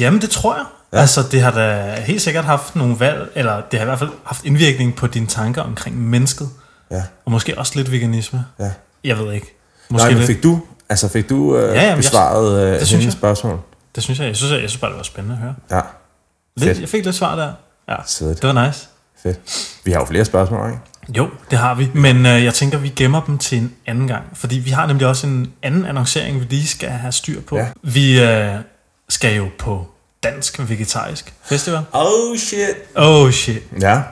Jamen, 0.00 0.20
det 0.20 0.30
tror 0.30 0.56
jeg. 0.56 0.64
Ja. 0.92 0.98
Altså, 0.98 1.22
det 1.30 1.42
har 1.42 1.50
da 1.50 1.94
helt 2.00 2.22
sikkert 2.22 2.44
haft 2.44 2.76
nogle 2.76 3.00
valg, 3.00 3.32
eller 3.34 3.62
det 3.70 3.78
har 3.78 3.86
i 3.86 3.88
hvert 3.88 3.98
fald 3.98 4.10
haft 4.24 4.44
indvirkning 4.44 4.96
på 4.96 5.06
dine 5.06 5.26
tanker 5.26 5.62
omkring 5.62 5.96
mennesket. 5.96 6.48
Ja. 6.90 7.02
Og 7.24 7.30
måske 7.30 7.58
også 7.58 7.72
lidt 7.76 7.90
veganisme. 7.92 8.44
Ja. 8.58 8.70
Jeg 9.04 9.18
ved 9.18 9.32
ikke. 9.32 9.56
Måske 9.90 10.08
Nej, 10.08 10.18
men 10.18 10.26
fik 10.26 10.42
du, 10.42 10.60
altså 10.88 11.08
fik 11.08 11.28
du 11.30 11.56
øh, 11.56 11.62
Ja, 11.62 11.66
ja, 11.66 11.72
jamen, 11.72 11.82
ja, 11.82 11.88
jeg- 11.88 11.96
besvaret 11.96 12.60
øh, 12.62 12.68
det 12.72 12.76
synes 12.76 12.90
hendes 12.90 13.04
jeg. 13.04 13.12
spørgsmål? 13.12 13.60
Det 13.94 14.02
synes 14.02 14.18
jeg. 14.20 14.26
Jeg 14.26 14.36
synes, 14.36 14.52
jeg, 14.52 14.60
jeg 14.62 14.70
synes 14.70 14.80
bare, 14.80 14.90
det 14.90 14.96
var 14.96 15.02
spændende 15.02 15.36
at 15.36 15.42
høre. 15.42 15.54
Ja, 15.70 15.80
Lidt, 16.56 16.68
Fedt. 16.68 16.80
jeg 16.80 16.88
fik 16.88 17.04
lidt 17.04 17.16
svar 17.16 17.36
der. 17.36 17.52
Ja, 17.88 17.96
Svedigt. 18.06 18.42
det 18.42 18.54
var 18.54 18.66
nice. 18.66 18.86
fedt. 19.22 19.38
Vi 19.84 19.92
har 19.92 19.98
jo 20.00 20.04
flere 20.06 20.24
spørgsmål, 20.24 20.70
ikke? 20.70 20.80
Jo, 21.18 21.28
det 21.50 21.58
har 21.58 21.74
vi. 21.74 21.90
Men 21.94 22.26
øh, 22.26 22.44
jeg 22.44 22.54
tænker, 22.54 22.78
vi 22.78 22.88
gemmer 22.88 23.20
dem 23.26 23.38
til 23.38 23.58
en 23.58 23.74
anden 23.86 24.08
gang. 24.08 24.22
Fordi 24.34 24.58
vi 24.58 24.70
har 24.70 24.86
nemlig 24.86 25.06
også 25.06 25.26
en 25.26 25.52
anden 25.62 25.86
annoncering, 25.86 26.40
vi 26.40 26.44
lige 26.50 26.66
skal 26.66 26.88
have 26.88 27.12
styr 27.12 27.40
på. 27.40 27.56
Ja. 27.56 27.66
Vi 27.82 28.20
øh, 28.22 28.54
skal 29.08 29.36
jo 29.36 29.48
på 29.58 29.86
Dansk 30.22 30.68
Vegetarisk 30.70 31.34
Festival. 31.44 31.80
Oh 31.92 32.36
shit. 32.36 32.60
Oh 32.96 33.30
shit. 33.30 33.62
Ja. 33.80 34.02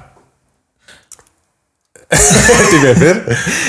det 2.72 2.80
bliver 2.80 2.94
fedt. 2.94 3.18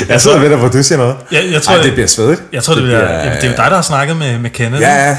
Jeg 0.10 0.22
sidder 0.22 0.40
ved 0.40 0.50
dig, 0.50 0.58
hvor 0.58 0.68
du 0.68 0.84
siger 0.84 0.98
noget. 0.98 1.16
Jeg, 1.32 1.52
jeg 1.52 1.62
tror, 1.62 1.76
Ej, 1.76 1.84
det 1.84 1.94
bliver 1.94 2.08
svedigt. 2.08 2.44
jeg 2.54 2.64
tror 2.64 2.74
det, 2.74 2.84
bliver, 2.84 3.12
jamen, 3.12 3.36
det 3.36 3.44
er 3.44 3.50
jo 3.50 3.56
dig, 3.58 3.66
der 3.70 3.76
har 3.76 3.82
snakket 3.82 4.18
med, 4.18 4.40
med 4.40 4.50
Kenneth. 4.50 4.82
Ja, 4.82 5.10
ja. 5.10 5.18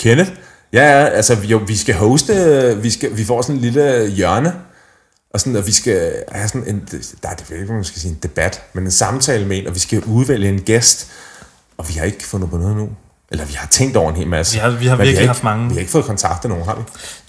Kenneth? 0.00 0.30
Ja, 0.72 1.00
ja, 1.00 1.04
altså 1.06 1.34
vi, 1.34 1.46
jo, 1.46 1.60
vi 1.66 1.76
skal 1.76 1.94
hoste, 1.94 2.76
vi, 2.82 2.90
skal, 2.90 3.16
vi 3.16 3.24
får 3.24 3.42
sådan 3.42 3.54
en 3.54 3.60
lille 3.60 4.08
hjørne, 4.08 4.52
og, 5.34 5.40
sådan, 5.40 5.56
og 5.56 5.66
vi 5.66 5.72
skal 5.72 6.12
have 6.32 6.48
sådan 6.48 6.68
en, 6.68 6.88
der 7.22 7.28
er 7.28 7.34
det 7.34 7.50
ved 7.50 7.58
ikke, 7.58 7.72
man 7.72 7.84
skal 7.84 8.00
sige, 8.00 8.10
en 8.10 8.18
debat, 8.22 8.62
men 8.72 8.84
en 8.84 8.90
samtale 8.90 9.46
med 9.46 9.58
en, 9.58 9.66
og 9.66 9.74
vi 9.74 9.80
skal 9.80 10.02
udvælge 10.04 10.48
en 10.48 10.60
gæst, 10.60 11.10
og 11.78 11.88
vi 11.88 11.94
har 11.94 12.04
ikke 12.04 12.26
fundet 12.26 12.50
på 12.50 12.56
noget 12.56 12.76
nu. 12.76 12.88
Eller 13.32 13.44
vi 13.44 13.52
har 13.52 13.66
tænkt 13.66 13.96
over 13.96 14.10
en 14.10 14.16
hel 14.16 14.26
masse. 14.26 14.54
Vi 14.54 14.58
har- 14.58 14.70
vi 14.70 14.86
har 14.86 14.96
virkelig 14.96 15.12
ikke, 15.18 15.26
haft 15.26 15.44
mange. 15.44 15.68
Vi 15.68 15.74
har 15.74 15.80
ikke 15.80 15.92
fået 15.92 16.04
kontaktet 16.04 16.48
nogen, 16.48 16.64
har 16.64 16.74
vi? 16.74 16.82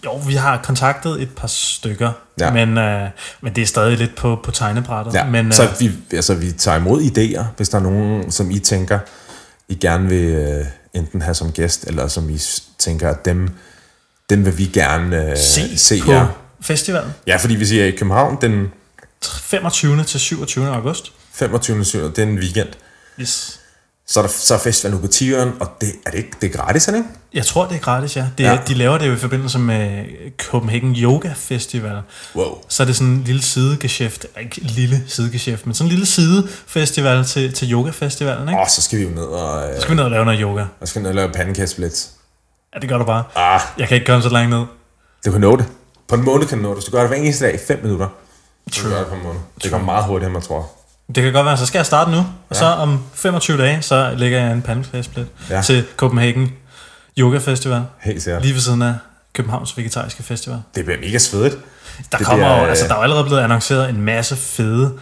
Jo, 0.05 0.15
vi 0.15 0.33
har 0.33 0.57
kontaktet 0.63 1.21
et 1.21 1.29
par 1.35 1.47
stykker, 1.47 2.11
Ja. 2.39 2.51
men, 2.51 2.77
øh, 2.77 3.09
men 3.41 3.55
det 3.55 3.61
er 3.61 3.65
stadig 3.65 3.97
lidt 3.97 4.15
på, 4.15 4.39
på 4.43 4.51
tegnebrættet. 4.51 5.13
Ja, 5.13 5.25
men, 5.25 5.51
så 5.51 5.63
øh, 5.63 5.69
vi, 5.79 5.91
altså, 6.13 6.33
vi 6.33 6.51
tager 6.51 6.77
imod 6.77 7.01
idéer, 7.01 7.43
hvis 7.57 7.69
der 7.69 7.77
er 7.77 7.81
nogen, 7.81 8.31
som 8.31 8.51
I 8.51 8.59
tænker, 8.59 8.99
I 9.69 9.75
gerne 9.75 10.09
vil 10.09 10.23
øh, 10.25 10.65
enten 10.93 11.21
have 11.21 11.33
som 11.33 11.51
gæst, 11.51 11.83
eller 11.87 12.07
som 12.07 12.29
I 12.29 12.37
tænker, 12.79 13.09
at 13.09 13.25
dem, 13.25 13.49
dem 14.29 14.45
vil 14.45 14.57
vi 14.57 14.65
gerne 14.65 15.31
øh, 15.31 15.37
se, 15.37 15.77
se 15.77 16.01
på 16.05 16.11
jer. 16.11 16.27
festivalen 16.61 17.13
Ja, 17.27 17.35
fordi 17.35 17.55
vi 17.55 17.65
siger 17.65 17.85
i 17.85 17.91
København 17.91 18.37
den 18.41 18.67
25. 19.23 20.03
til 20.03 20.19
27. 20.19 20.67
august. 20.67 21.11
25. 21.33 21.85
7. 21.85 21.99
det 22.15 22.19
er 22.19 22.23
en 22.23 22.37
weekend. 22.39 22.69
Yes. 23.19 23.59
Så 24.07 24.19
er, 24.19 24.23
der, 24.23 24.29
så 24.31 24.53
er 24.53 24.57
festivalen 24.59 25.01
på 25.01 25.07
Tiveren, 25.07 25.51
og 25.59 25.67
det 25.81 25.91
er 26.05 26.09
det 26.11 26.17
ikke 26.17 26.31
det 26.41 26.53
er 26.55 26.57
gratis, 26.57 26.87
er 26.87 26.91
det 26.91 26.97
ikke? 26.97 27.09
Jeg 27.33 27.45
tror, 27.45 27.65
det 27.67 27.75
er 27.75 27.79
gratis, 27.79 28.17
ja. 28.17 28.25
Det, 28.37 28.43
Ja. 28.43 28.57
De 28.67 28.73
laver 28.73 28.97
det 28.97 29.07
jo 29.07 29.13
i 29.13 29.17
forbindelse 29.17 29.59
med 29.59 30.05
Copenhagen 30.37 30.95
Yoga 30.95 31.31
Festival. 31.35 32.01
Wow. 32.35 32.57
Så 32.67 32.83
er 32.83 32.87
det 32.87 32.95
sådan 32.95 33.13
en 33.13 33.23
lille 33.23 33.41
sidegeschæft, 33.41 34.25
ikke 34.41 34.61
lille 34.61 35.03
sidegeschæft, 35.07 35.65
men 35.65 35.75
sådan 35.75 35.85
en 35.87 35.91
lille 35.91 36.05
sidefestival 36.05 37.25
til, 37.25 37.53
til 37.53 37.71
yoga-festivalen, 37.73 38.49
ikke? 38.49 38.61
Åh, 38.61 38.67
så 38.67 38.81
skal 38.81 38.99
vi 38.99 39.03
jo 39.03 39.09
ned 39.09 39.23
og, 39.23 39.69
øh, 39.69 39.75
Så 39.75 39.81
skal 39.81 39.91
vi 39.91 39.95
ned 39.95 40.03
og 40.03 40.11
lave 40.11 40.25
noget 40.25 40.39
yoga. 40.41 40.65
og 40.81 40.87
skal 40.87 41.01
ned 41.01 41.09
og 41.09 41.15
lave 41.15 41.29
pandekastsplits. 41.29 42.09
Ja, 42.75 42.79
det 42.79 42.89
gør 42.89 42.97
du 42.97 43.03
bare. 43.03 43.23
Ah, 43.35 43.61
Jeg 43.77 43.87
kan 43.87 43.95
ikke 43.95 44.07
komme 44.07 44.23
så 44.23 44.29
langt 44.29 44.49
ned. 44.49 44.65
du 45.25 45.31
kan 45.31 45.41
nå 45.41 45.55
det. 45.55 45.65
På 46.07 46.15
en 46.15 46.23
måned 46.25 46.47
kan 46.47 46.57
du 46.57 46.63
nå 46.63 46.69
det. 46.69 46.77
Hvis 46.77 46.85
du 46.85 46.91
gør 46.91 46.99
det 46.99 47.07
hver 47.09 47.17
eneste 47.17 47.45
dag 47.45 47.53
i 47.55 47.57
5 47.67 47.79
minutter, 47.83 48.07
så 48.71 48.81
kan 48.81 48.89
du 48.89 48.95
gøre 48.95 49.03
det 49.03 49.09
på 49.09 49.15
en 49.15 49.23
måned. 49.23 49.39
Det 49.63 49.71
går 49.71 49.77
meget 49.77 50.05
hurtigere, 50.05 50.27
end 50.27 50.33
man 50.33 50.41
tror. 50.41 50.71
Det 51.15 51.23
kan 51.23 51.33
godt 51.33 51.45
være, 51.45 51.57
så 51.57 51.65
skal 51.65 51.79
jeg 51.79 51.85
starte 51.85 52.11
nu, 52.11 52.17
og 52.49 52.55
så 52.55 52.65
om 52.65 53.03
25 53.13 53.57
dage, 53.57 53.81
så 53.81 54.13
lægger 54.17 54.39
jeg 54.39 54.51
en 54.51 54.61
pandeflæsplit 54.61 55.27
Ja. 55.49 55.55
ja. 55.55 55.61
til 55.61 55.85
Copenhagen 55.97 56.51
Yoga 57.17 57.37
Festival, 57.37 57.81
Helt 58.01 58.23
sikkert. 58.23 58.41
lige 58.41 58.53
ved 58.53 58.61
siden 58.61 58.81
af 58.81 58.93
Københavns 59.33 59.77
Vegetariske 59.77 60.23
Festival. 60.23 60.61
Det 60.75 60.85
bliver 60.85 60.99
mega 60.99 61.17
svedigt. 61.17 61.57
Der 62.11 62.17
Det 62.17 62.27
kommer 62.27 62.45
bliver, 62.45 62.57
jo, 62.57 62.63
øh, 62.63 62.69
altså 62.69 62.87
der 62.87 62.93
er 62.93 62.97
jo 62.97 63.03
allerede 63.03 63.23
blevet 63.25 63.41
annonceret 63.41 63.89
en 63.89 64.01
masse 64.01 64.35
fede 64.35 64.93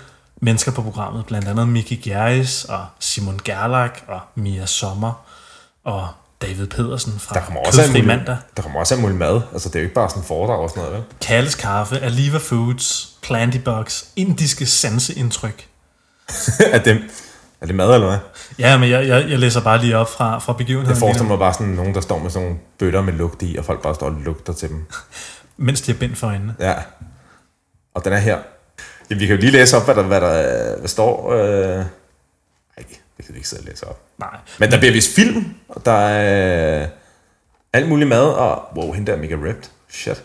mennesker 0.41 0.72
på 0.72 0.82
programmet, 0.82 1.26
blandt 1.26 1.47
andet 1.47 1.68
Miki 1.68 1.95
Gjerris 1.95 2.66
og 2.66 2.86
Simon 2.99 3.39
Gerlach 3.45 3.93
og 4.07 4.20
Mia 4.36 4.66
Sommer 4.66 5.26
og 5.86 6.07
David 6.41 6.68
Pedersen 6.68 7.14
fra 7.20 7.36
Der 7.36 7.41
kommer 7.41 7.62
også 7.62 7.82
muligt, 7.88 8.05
Mandag. 8.07 8.38
der 8.57 8.62
kommer 8.64 8.80
også 8.80 8.93
alt 8.93 9.01
muligt 9.01 9.20
mad. 9.20 9.41
Altså, 9.53 9.70
det 9.70 9.76
er 9.76 9.80
jo 9.80 9.84
ikke 9.84 9.95
bare 9.95 10.09
sådan 10.09 10.24
en 10.24 10.28
foredrag 10.28 10.59
og 10.59 10.70
sådan 10.70 10.84
noget, 10.84 10.95
vel? 10.97 11.03
Kalles 11.22 11.55
Kaffe, 11.55 11.99
Aliva 11.99 12.38
Foods, 12.38 13.09
Plantybox, 13.22 14.03
indiske 14.16 14.66
sanseindtryk. 14.66 15.68
er, 16.75 16.79
det, 16.79 17.01
er 17.61 17.65
det 17.65 17.75
mad, 17.75 17.93
eller 17.93 18.07
hvad? 18.07 18.17
Ja, 18.59 18.77
men 18.77 18.89
jeg, 18.89 19.07
jeg, 19.07 19.29
jeg 19.29 19.39
læser 19.39 19.61
bare 19.61 19.82
lige 19.82 19.97
op 19.97 20.09
fra, 20.09 20.39
fra 20.39 20.53
begivenheden, 20.53 20.89
Jeg 20.89 20.97
forestiller 20.99 21.29
mig 21.29 21.39
bare 21.39 21.53
sådan 21.53 21.67
nogen, 21.67 21.93
der 21.93 22.01
står 22.01 22.19
med 22.19 22.29
sådan 22.29 22.47
nogle 22.47 22.59
bøtter 22.79 23.01
med 23.01 23.13
lugt 23.13 23.41
i, 23.41 23.55
og 23.59 23.65
folk 23.65 23.82
bare 23.82 23.95
står 23.95 24.05
og 24.05 24.13
lugter 24.25 24.53
til 24.53 24.69
dem. 24.69 24.86
mens 25.57 25.82
de 25.82 25.91
har 25.91 25.99
bind 25.99 26.15
for 26.15 26.27
øjnene. 26.27 26.55
Ja. 26.59 26.73
Og 27.93 28.05
den 28.05 28.13
er 28.13 28.17
her. 28.17 28.38
Jamen, 29.09 29.19
vi 29.19 29.25
kan 29.25 29.36
jo 29.36 29.41
lige 29.41 29.51
læse 29.51 29.77
op, 29.77 29.86
hvad 29.86 29.95
der, 29.95 30.03
hvad 30.03 30.21
der 30.21 30.77
hvad 30.79 30.88
står. 30.88 31.34
Øh... 31.34 31.86
Ej, 32.77 32.84
det 33.17 33.25
kan 33.25 33.34
vi 33.34 33.36
ikke 33.36 33.49
sidde 33.49 33.61
og 33.61 33.65
læse 33.65 33.88
op. 33.88 33.99
Nej, 34.17 34.29
Men 34.59 34.71
der 34.71 34.79
bliver 34.79 34.93
vist 34.93 35.15
film, 35.15 35.55
og 35.69 35.86
der 35.86 35.91
er 35.91 36.88
alt 37.73 37.89
muligt 37.89 38.09
mad, 38.09 38.23
og 38.23 38.63
wow, 38.75 38.91
hende 38.91 39.11
der 39.11 39.17
er 39.17 39.21
mega 39.21 39.36
ripped. 39.36 39.63
Shit. 39.89 40.23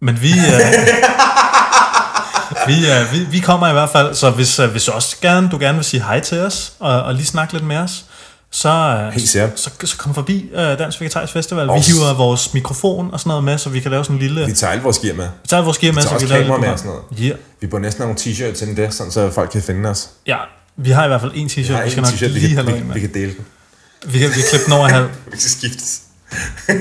Men 0.00 0.22
vi, 0.22 0.28
øh, 0.28 0.34
vi, 2.68 2.74
øh, 2.86 3.12
vi, 3.12 3.18
vi 3.30 3.38
kommer 3.38 3.68
i 3.68 3.72
hvert 3.72 3.90
fald, 3.90 4.14
så 4.14 4.30
hvis, 4.30 4.58
øh, 4.58 4.70
hvis 4.70 4.84
du 4.84 4.92
også 4.92 5.16
gerne, 5.22 5.48
du 5.52 5.58
gerne 5.58 5.74
vil 5.78 5.84
sige 5.84 6.02
hej 6.02 6.20
til 6.20 6.38
os, 6.40 6.72
og, 6.78 7.02
og 7.02 7.14
lige 7.14 7.26
snakke 7.26 7.52
lidt 7.52 7.64
med 7.64 7.76
os, 7.76 8.04
så, 8.50 8.68
øh, 8.68 9.12
Helt 9.12 9.28
sikkert. 9.28 9.60
så, 9.60 9.70
så 9.84 9.96
kom 9.96 10.14
forbi 10.14 10.50
øh, 10.54 10.78
Dansk 10.78 11.00
Vegetarisk 11.00 11.32
Festival. 11.32 11.64
Vi 11.64 11.70
Også. 11.70 11.92
hiver 11.92 12.14
vores 12.14 12.54
mikrofon 12.54 13.10
og 13.12 13.20
sådan 13.20 13.28
noget 13.28 13.44
med, 13.44 13.58
så 13.58 13.70
vi 13.70 13.80
kan 13.80 13.90
lave 13.90 14.04
sådan 14.04 14.16
en 14.16 14.22
lille... 14.22 14.40
Vi 14.40 14.46
Vi 14.46 14.52
tager 14.52 14.70
alle 14.70 14.82
vores 14.82 14.98
gear 14.98 15.14
med. 15.14 15.28
tager 15.48 15.62
vores 15.62 15.78
gear 15.78 15.92
med, 15.92 16.02
tager 16.02 16.18
så 16.18 16.26
vi 16.26 16.32
også 16.32 16.34
kan 16.34 16.36
lave 16.36 16.44
kamera 16.44 16.56
lidt 16.74 16.84
med 16.86 16.94
og 16.94 17.00
sådan 17.10 17.26
Ja, 17.26 17.32
Vi 17.60 17.66
burde 17.66 17.82
næsten 17.82 18.02
have 18.02 18.14
nogle 18.14 18.20
t-shirts 18.52 18.58
til 18.58 18.76
det, 18.76 18.94
sådan, 18.94 19.12
så 19.12 19.30
folk 19.30 19.50
kan 19.50 19.62
finde 19.62 19.88
os. 19.90 20.08
ja, 20.26 20.36
vi 20.76 20.90
har 20.90 21.04
i 21.04 21.08
hvert 21.08 21.20
fald 21.20 21.32
en 21.34 21.50
Vi 21.56 21.62
t-shirt, 21.62 21.72
har 21.72 21.84
vi 21.84 21.90
skal 21.90 22.02
nok 22.02 22.12
t-shirt, 22.12 22.24
vi 22.32 22.38
lige 22.38 22.48
kan, 22.54 22.64
have 22.64 22.66
vi, 22.66 22.72
en 22.72 22.88
vi 22.88 22.92
med. 22.92 23.00
kan 23.00 23.14
dele 23.14 23.32
den. 23.34 23.44
Vi 24.12 24.18
kan, 24.18 24.28
vi 24.28 24.34
kan 24.34 24.42
klippe 24.50 24.64
den 24.64 24.72
over 24.72 24.88
halv. 24.88 25.06
Vi 25.32 25.36
kan 25.38 25.40
skiftes. 25.50 26.00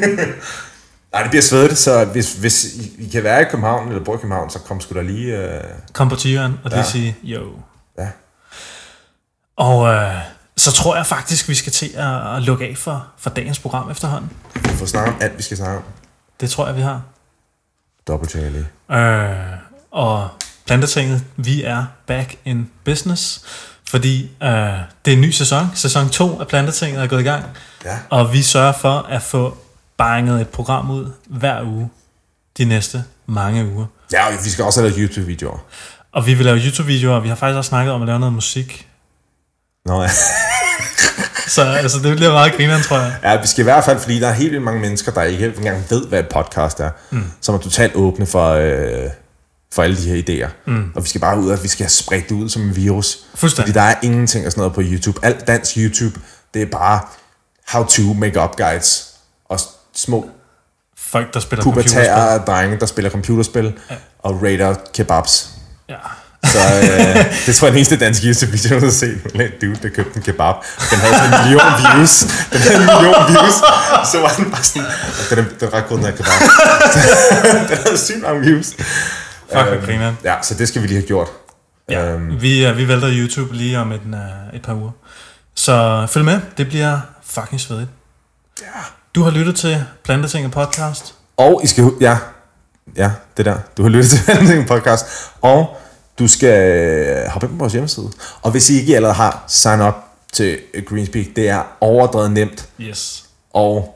Nej, 1.18 1.24
det 1.24 1.30
bliver 1.32 1.41
svedigt, 1.43 1.78
så 1.78 2.05
hvis, 2.05 2.34
hvis 2.34 2.65
I, 2.65 2.95
I 3.05 3.09
kan 3.09 3.24
være 3.24 3.41
i 3.41 3.45
København, 3.51 3.88
eller 3.88 4.03
bor 4.03 4.13
i 4.13 4.18
København, 4.18 4.49
så 4.49 4.59
kom 4.59 4.82
sgu 4.82 4.95
da 4.95 5.01
lige... 5.01 5.38
Øh, 5.38 5.63
Kom 5.93 6.09
på 6.09 6.15
tyren 6.15 6.59
og 6.63 6.72
Ja. 6.72 6.84
sige, 6.84 7.15
jo. 7.24 7.41
ja. 7.99 8.07
Og 9.57 9.88
øh, 9.93 10.13
så 10.57 10.72
tror 10.72 10.95
jeg 10.95 11.05
faktisk, 11.05 11.49
vi 11.49 11.55
skal 11.55 11.72
til 11.72 11.89
at, 11.95 12.36
at 12.36 12.41
lukke 12.43 12.65
af 12.65 12.78
for, 12.78 13.07
for 13.18 13.30
dagens 13.30 13.59
program 13.59 13.91
efterhånden. 13.91 14.32
Vi 14.53 14.70
får 14.70 14.86
snakket 14.86 15.13
om 15.13 15.22
alt, 15.22 15.38
vi 15.38 15.43
skal 15.43 15.57
snakke 15.57 15.78
om. 15.78 15.84
Det 16.41 16.49
tror 16.49 16.68
jeg, 16.68 16.76
vi 16.76 16.82
har. 16.82 17.01
Dobbelt. 18.07 18.36
Øh, 18.36 19.30
og 19.91 20.30
Plantetinget, 20.65 21.24
vi 21.38 21.63
er 21.63 21.86
back 22.07 22.36
in 22.45 22.70
business, 22.86 23.41
fordi 23.89 24.24
øh, 24.43 24.49
det 25.05 25.13
er 25.13 25.15
en 25.15 25.22
ny 25.22 25.32
sæson. 25.32 25.68
Sæson 25.76 26.09
2 26.09 26.39
af 26.39 26.47
Plantetinget 26.47 27.03
er 27.03 27.07
gået 27.07 27.22
i 27.22 27.24
gang, 27.24 27.43
Ja. 27.86 27.97
og 28.09 28.34
vi 28.34 28.41
sørger 28.41 28.72
for 28.74 28.99
at 29.09 29.22
få 29.24 29.57
banget 29.97 30.41
et 30.41 30.49
program 30.49 30.91
ud 30.91 31.11
hver 31.27 31.63
uge 31.63 31.89
de 32.57 32.65
næste 32.65 33.03
mange 33.25 33.65
uger. 33.73 33.85
Ja, 34.13 34.27
og 34.27 34.33
vi 34.43 34.49
skal 34.49 34.65
også 34.65 34.81
have 34.81 34.89
lavet 34.89 35.01
YouTube-videoer. 35.01 35.57
Og 36.11 36.25
vi 36.25 36.33
vil 36.33 36.45
lave 36.45 36.57
YouTube-videoer, 36.57 37.15
og 37.15 37.23
vi 37.23 37.27
har 37.29 37.35
faktisk 37.35 37.57
også 37.57 37.69
snakket 37.69 37.93
om 37.93 38.01
at 38.01 38.07
lave 38.07 38.19
noget 38.19 38.33
musik. 38.33 38.87
Nå 39.85 40.01
ja. 40.01 40.09
Så 41.47 41.63
altså, 41.63 41.99
det 41.99 42.15
bliver 42.15 42.31
meget 42.31 42.53
grineren, 42.53 42.83
tror 42.83 42.97
jeg. 42.97 43.15
ja, 43.23 43.41
vi 43.41 43.47
skal 43.47 43.61
i 43.61 43.63
hvert 43.63 43.83
fald, 43.83 43.99
fordi 43.99 44.19
der 44.19 44.27
er 44.27 44.33
helt 44.33 44.51
vildt 44.51 44.63
mange 44.63 44.81
mennesker, 44.81 45.11
der 45.11 45.23
ikke 45.23 45.53
engang 45.57 45.83
ved, 45.89 46.07
hvad 46.07 46.19
et 46.19 46.29
podcast 46.29 46.79
er, 46.79 46.89
mm. 47.11 47.23
som 47.41 47.55
er 47.55 47.59
totalt 47.59 47.95
åbne 47.95 48.25
for, 48.25 48.51
øh, 48.51 49.09
for 49.73 49.83
alle 49.83 49.97
de 49.97 50.09
her 50.09 50.23
idéer. 50.23 50.49
Mm. 50.65 50.91
Og 50.95 51.03
vi 51.03 51.09
skal 51.09 51.21
bare 51.21 51.39
ud, 51.39 51.51
at 51.51 51.63
vi 51.63 51.67
skal 51.67 51.83
have 51.83 51.89
spredt 51.89 52.29
det 52.29 52.35
ud 52.35 52.49
som 52.49 52.61
en 52.61 52.75
virus. 52.75 53.17
Fordi 53.35 53.71
der 53.71 53.81
er 53.81 53.95
ingenting 54.03 54.45
af 54.45 54.51
sådan 54.51 54.59
noget 54.61 54.73
på 54.73 54.81
YouTube. 54.83 55.19
Alt 55.23 55.47
dansk 55.47 55.77
YouTube, 55.77 56.19
det 56.53 56.61
er 56.61 56.65
bare 56.65 56.99
how-to 57.67 58.13
make-up 58.13 58.55
guides. 58.55 59.07
Små 59.97 60.29
Folk, 60.97 61.33
der 61.33 61.39
spiller 61.39 61.63
computerspil. 61.63 62.01
pubertære 62.01 62.37
drenge, 62.37 62.79
der 62.79 62.85
spiller 62.85 63.11
computerspil 63.11 63.73
ja. 63.89 63.95
og 64.19 64.43
rater 64.43 64.75
kebabs. 64.93 65.49
Ja. 65.89 65.95
Så 66.43 66.57
øh, 66.59 67.45
det 67.45 67.55
tror 67.55 67.65
jeg 67.67 67.69
er 67.69 67.71
den 67.71 67.77
eneste 67.77 67.97
danske 67.97 68.27
YouTube-video, 68.27 68.73
jeg 68.75 68.81
har 68.83 68.89
set. 68.91 69.21
En 69.33 69.41
dude, 69.61 69.75
der 69.83 69.89
købte 69.95 70.17
en 70.17 70.21
kebab. 70.21 70.55
Den 70.91 70.99
havde 70.99 71.15
en 71.25 71.31
million 71.43 71.71
views. 71.81 72.19
Den 72.51 72.59
havde 72.61 72.75
en 72.75 72.85
million 72.85 73.15
views. 73.27 73.53
Så 74.11 74.17
var 74.21 74.33
den 74.37 74.51
bare 74.51 74.63
sådan... 74.63 74.87
Den 75.29 75.45
den 75.59 75.67
er 75.67 75.73
ret 75.73 75.87
god, 75.87 75.97
den 75.97 76.05
her 76.05 76.11
kebab. 76.11 76.39
den 77.69 77.77
havde 77.85 77.97
sygt 77.97 78.21
mange 78.21 78.41
views. 78.41 78.67
Fuck, 79.53 79.67
Øhm, 79.67 79.85
grineren. 79.85 80.17
Ja, 80.23 80.35
så 80.41 80.53
det 80.53 80.67
skal 80.67 80.81
vi 80.81 80.87
lige 80.87 80.97
have 80.99 81.07
gjort. 81.07 81.27
Ja, 81.89 82.05
Øhm, 82.11 82.41
vi, 82.41 82.69
uh, 82.69 82.77
vi 82.77 82.87
vælter 82.87 83.09
YouTube 83.11 83.55
lige 83.55 83.79
om 83.79 83.91
et, 83.91 84.01
uh, 84.05 84.55
et 84.55 84.61
par 84.61 84.73
uger. 84.73 84.91
Så 85.55 86.07
følg 86.09 86.25
med, 86.25 86.39
det 86.57 86.67
bliver 86.67 86.99
fucking 87.25 87.61
svedigt. 87.61 87.89
ja. 88.61 88.65
Du 89.18 89.24
har 89.24 89.32
lyttet 89.32 89.55
til 89.55 89.84
Plantetinget 90.03 90.51
podcast. 90.51 91.15
Og 91.38 91.61
I 91.63 91.68
skal... 91.68 91.91
Ja, 92.01 92.18
ja, 92.95 93.11
det 93.38 93.45
der. 93.45 93.57
Du 93.78 93.84
har 93.84 93.89
lyttet 93.89 94.11
til 94.11 94.47
den 94.57 94.65
podcast. 94.65 95.05
Og 95.41 95.78
du 96.20 96.28
skal 96.28 96.78
øh, 96.78 97.30
hoppe 97.30 97.47
ind 97.47 97.53
på 97.53 97.59
vores 97.59 97.74
hjemmeside. 97.74 98.11
Og 98.41 98.51
hvis 98.51 98.70
I 98.70 98.80
ikke 98.80 98.95
allerede 98.95 99.15
har 99.15 99.43
sign 99.47 99.82
up 99.82 99.93
til 100.34 100.57
Greenspeak, 100.86 101.26
det 101.36 101.49
er 101.49 101.61
overdrevet 101.82 102.32
nemt. 102.32 102.70
Yes. 102.82 103.26
Og 103.53 103.95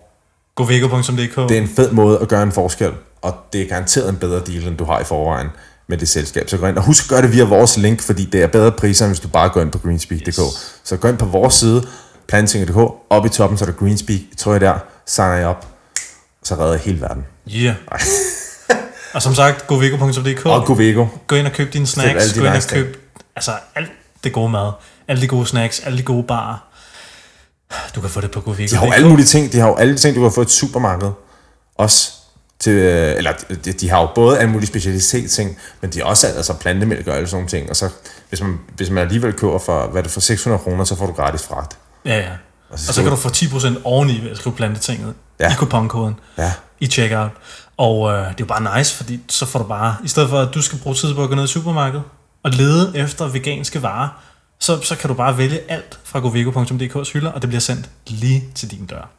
Govego.dk. 0.55 1.49
det 1.49 1.57
er 1.57 1.61
en 1.61 1.69
fed 1.75 1.91
måde 1.91 2.19
at 2.19 2.27
gøre 2.27 2.43
en 2.43 2.51
forskel. 2.51 2.91
Og 3.21 3.35
det 3.53 3.61
er 3.61 3.67
garanteret 3.67 4.09
en 4.09 4.17
bedre 4.17 4.39
deal, 4.39 4.67
end 4.67 4.77
du 4.77 4.85
har 4.85 4.99
i 4.99 5.03
forvejen 5.03 5.47
med 5.87 5.97
det 5.97 6.07
selskab. 6.09 6.49
Så 6.49 6.57
gå 6.57 6.67
ind 6.67 6.77
og 6.77 6.83
husk 6.83 7.05
at 7.05 7.09
gøre 7.09 7.21
det 7.21 7.31
via 7.33 7.43
vores 7.43 7.77
link, 7.77 8.01
fordi 8.01 8.25
det 8.25 8.43
er 8.43 8.47
bedre 8.47 8.71
priser, 8.71 9.05
end 9.05 9.13
hvis 9.13 9.19
du 9.19 9.27
bare 9.27 9.49
går 9.49 9.61
ind 9.61 9.71
på 9.71 9.77
greenspeak.dk. 9.77 10.27
Yes. 10.27 10.79
Så 10.83 10.97
gå 10.97 11.07
ind 11.07 11.17
på 11.17 11.25
vores 11.25 11.53
side, 11.53 11.87
planting.dk, 12.27 12.77
op 13.09 13.25
i 13.25 13.29
toppen, 13.29 13.57
så 13.57 13.65
er 13.65 13.69
der 13.69 13.77
Greenspeak. 13.77 14.19
Tror 14.37 14.51
jeg 14.51 14.61
der, 14.61 14.79
signer 15.05 15.37
I 15.37 15.43
op, 15.43 15.67
så 16.43 16.55
redder 16.55 16.73
jeg 16.73 16.81
hele 16.81 17.01
verden. 17.01 17.25
Yeah. 17.55 17.75
og 19.13 19.21
som 19.21 19.35
sagt, 19.35 19.67
govego.dk. 19.67 20.45
Og 20.45 20.65
Govego. 20.65 21.05
Gå 21.27 21.35
ind 21.35 21.47
og 21.47 21.53
køb 21.53 21.73
dine 21.73 21.87
snacks. 21.87 22.31
de 22.31 22.39
Gå 22.39 22.45
ind 22.45 22.55
og 22.55 22.61
køb 22.69 22.97
altså, 23.35 23.51
alt 23.75 23.91
det 24.23 24.33
gode 24.33 24.49
mad. 24.49 24.71
Alle 25.07 25.21
de 25.21 25.27
gode 25.27 25.45
snacks, 25.45 25.79
alle 25.79 25.97
de 25.97 26.03
gode 26.03 26.23
barer. 26.23 26.67
Du 27.95 28.01
kan 28.01 28.09
få 28.09 28.21
det 28.21 28.31
på 28.31 28.55
De 28.57 28.75
har 28.75 28.85
jo 28.85 28.91
alle 28.91 29.09
mulige 29.09 29.25
ting. 29.25 29.51
De 29.51 29.59
har 29.59 29.67
jo 29.67 29.75
alle 29.75 29.93
de 29.93 29.97
ting, 29.97 30.15
du 30.15 30.21
kan 30.21 30.31
få 30.31 30.41
i 30.41 30.43
et 30.43 30.51
supermarked. 30.51 31.11
Også 31.75 32.11
til, 32.59 32.73
øh, 32.73 33.17
eller 33.17 33.33
de, 33.65 33.71
de 33.73 33.89
har 33.89 34.01
jo 34.01 34.07
både 34.15 34.39
alle 34.39 34.51
mulige 34.51 34.67
specialitet 34.67 35.31
ting, 35.31 35.57
men 35.81 35.91
de 35.91 35.99
har 35.99 36.05
også 36.05 36.27
altså 36.27 36.53
plantemælk 36.53 37.07
og 37.07 37.15
alle 37.15 37.27
sådan 37.27 37.35
nogle 37.37 37.49
ting. 37.49 37.69
Og 37.69 37.75
så, 37.75 37.89
hvis 38.29 38.41
man, 38.41 38.59
hvis 38.75 38.89
man 38.89 39.03
alligevel 39.03 39.33
køber 39.33 39.59
for, 39.59 39.87
hvad 39.87 40.03
det, 40.03 40.11
for 40.11 40.19
600 40.19 40.63
kroner, 40.63 40.83
så 40.83 40.95
får 40.95 41.05
du 41.05 41.11
gratis 41.11 41.43
fragt. 41.43 41.77
Ja, 42.05 42.17
ja. 42.17 42.31
Og 42.71 42.79
så 42.79 43.01
kan 43.01 43.11
du 43.11 43.17
få 43.17 43.29
10% 43.29 43.67
oveni 43.83 44.19
ved 44.23 44.31
at 44.31 44.37
skrive 44.37 44.55
Plantetinget 44.55 45.13
Ja. 45.39 45.51
i 45.51 45.55
kuponkoden. 45.55 46.15
Ja. 46.37 46.53
i 46.79 46.87
checkout. 46.87 47.31
Og 47.77 48.11
øh, 48.11 48.17
det 48.17 48.25
er 48.29 48.33
jo 48.39 48.45
bare 48.45 48.77
nice, 48.77 48.95
fordi 48.95 49.19
så 49.29 49.45
får 49.45 49.59
du 49.59 49.65
bare, 49.65 49.95
i 50.03 50.07
stedet 50.07 50.29
for 50.29 50.39
at 50.39 50.53
du 50.53 50.61
skal 50.61 50.79
bruge 50.79 50.95
tid 50.95 51.15
på 51.15 51.23
at 51.23 51.29
gå 51.29 51.35
ned 51.35 51.43
i 51.43 51.47
supermarkedet 51.47 52.03
og 52.43 52.51
lede 52.51 52.97
efter 52.97 53.27
veganske 53.27 53.81
varer, 53.81 54.23
så, 54.59 54.81
så 54.81 54.95
kan 54.95 55.07
du 55.07 55.13
bare 55.13 55.37
vælge 55.37 55.59
alt 55.71 55.99
fra 56.03 56.19
govego.dk's 56.19 57.13
hylder, 57.13 57.31
og 57.31 57.41
det 57.41 57.49
bliver 57.49 57.61
sendt 57.61 57.89
lige 58.07 58.43
til 58.55 58.71
din 58.71 58.85
dør. 58.85 59.09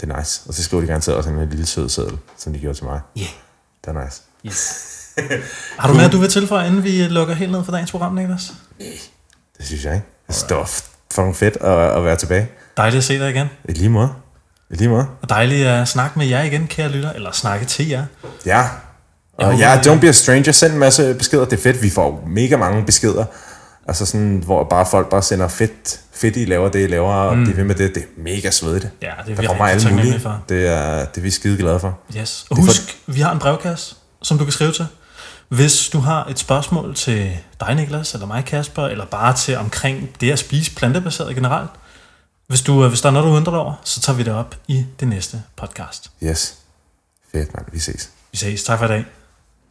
Det 0.00 0.10
er 0.10 0.18
nice. 0.18 0.40
Og 0.48 0.54
så 0.54 0.62
skriver 0.64 0.80
de 0.80 0.86
garanteret 0.86 1.16
også 1.16 1.30
en 1.30 1.48
lille 1.50 1.66
sød 1.66 1.88
seddel, 1.88 2.18
som 2.38 2.52
de 2.52 2.58
gjorde 2.58 2.78
til 2.78 2.84
mig. 2.84 3.00
Yeah. 3.18 3.28
Det 3.84 3.96
er 3.96 4.04
nice. 4.04 4.22
Yes. 4.46 4.90
Har 5.78 5.88
du 5.88 5.94
mere, 5.94 6.08
du 6.08 6.18
vil 6.18 6.28
tilføje, 6.30 6.66
inden 6.66 6.84
vi 6.84 7.02
lukker 7.08 7.34
helt 7.34 7.52
ned 7.52 7.64
for 7.64 7.72
dagens 7.72 7.90
program, 7.90 8.12
Niklas? 8.14 8.52
Det 9.58 9.66
synes 9.66 9.84
jeg 9.84 9.94
ikke. 9.94 10.06
Det 10.26 10.34
står 10.34 10.68
fucking 11.14 11.36
fedt 11.36 11.56
at, 11.60 11.96
at 11.96 12.04
være 12.04 12.16
tilbage. 12.16 12.48
Dejligt 12.76 12.98
at 12.98 13.04
se 13.04 13.18
dig 13.18 13.30
igen. 13.30 13.46
I 13.68 13.72
lige 13.72 13.88
måde. 13.88 14.08
I 14.70 14.74
lige 14.74 14.88
måde. 14.88 15.06
Og 15.22 15.28
dejligt 15.28 15.66
at 15.66 15.88
snakke 15.88 16.18
med 16.18 16.26
jer 16.26 16.42
igen, 16.42 16.66
kære 16.66 16.88
lytter, 16.88 17.12
eller 17.12 17.32
snakke 17.32 17.66
til 17.66 17.88
jer. 17.88 18.04
Ja. 18.46 18.64
Og 19.38 19.44
håber, 19.46 19.58
ja, 19.58 19.80
don't 19.80 20.00
be 20.00 20.08
a 20.08 20.12
stranger. 20.12 20.52
Send 20.52 20.72
en 20.72 20.78
masse 20.78 21.14
beskeder. 21.14 21.44
Det 21.44 21.58
er 21.58 21.62
fedt. 21.62 21.82
Vi 21.82 21.90
får 21.90 22.24
mega 22.26 22.56
mange 22.56 22.84
beskeder. 22.84 23.24
Altså 23.88 24.06
sådan, 24.06 24.42
hvor 24.44 24.64
bare 24.64 24.86
folk 24.90 25.10
bare 25.10 25.22
sender 25.22 25.48
fedt, 25.48 26.00
fedt 26.14 26.36
I 26.36 26.44
laver 26.44 26.68
det, 26.68 26.84
I 26.84 26.86
laver, 26.86 27.12
og 27.12 27.38
mm. 27.38 27.44
de 27.46 27.52
vil 27.56 27.66
med 27.66 27.74
det. 27.74 27.94
Det 27.94 28.02
er 28.02 28.22
mega 28.22 28.50
svedigt. 28.50 28.88
Ja, 29.02 29.06
det 29.26 29.30
er 29.30 29.34
Der 29.34 29.40
vi 29.40 29.46
kommer 29.46 29.66
alle 29.66 29.90
mulige. 29.90 30.20
for. 30.20 30.42
Det 30.48 30.66
er, 30.66 30.98
det 31.04 31.16
er 31.16 31.20
vi 31.20 31.30
skide 31.30 31.56
glade 31.58 31.80
for. 31.80 31.98
Yes. 32.16 32.46
Og 32.50 32.56
Det 32.56 32.62
er 32.62 32.66
husk, 32.66 32.98
vi 33.06 33.20
har 33.20 33.32
en 33.32 33.38
brevkasse, 33.38 33.94
som 34.22 34.38
du 34.38 34.44
kan 34.44 34.52
skrive 34.52 34.72
til. 34.72 34.86
Hvis 35.48 35.88
du 35.88 35.98
har 35.98 36.24
et 36.24 36.38
spørgsmål 36.38 36.94
til 36.94 37.38
dig, 37.60 37.74
Niklas, 37.74 38.14
eller 38.14 38.26
mig, 38.26 38.44
Kasper, 38.44 38.86
eller 38.86 39.04
bare 39.04 39.36
til 39.36 39.56
omkring 39.56 40.20
det 40.20 40.32
at 40.32 40.38
spise 40.38 40.74
plantebaseret 40.74 41.34
generelt, 41.34 41.70
hvis, 42.46 42.62
du, 42.62 42.88
hvis 42.88 43.00
der 43.00 43.08
er 43.08 43.12
noget, 43.12 43.26
du 43.26 43.36
undrer 43.36 43.52
dig 43.52 43.60
over, 43.60 43.74
så 43.84 44.00
tager 44.00 44.16
vi 44.16 44.22
det 44.22 44.32
op 44.32 44.56
i 44.68 44.86
det 45.00 45.08
næste 45.08 45.42
podcast. 45.56 46.10
Yes. 46.22 46.58
Fedt, 47.32 47.54
mand. 47.54 47.66
Vi 47.72 47.78
ses. 47.78 48.10
Vi 48.32 48.38
ses. 48.38 48.64
Tak 48.64 48.78
for 48.78 48.84
i 48.84 48.88
dag. 48.88 49.04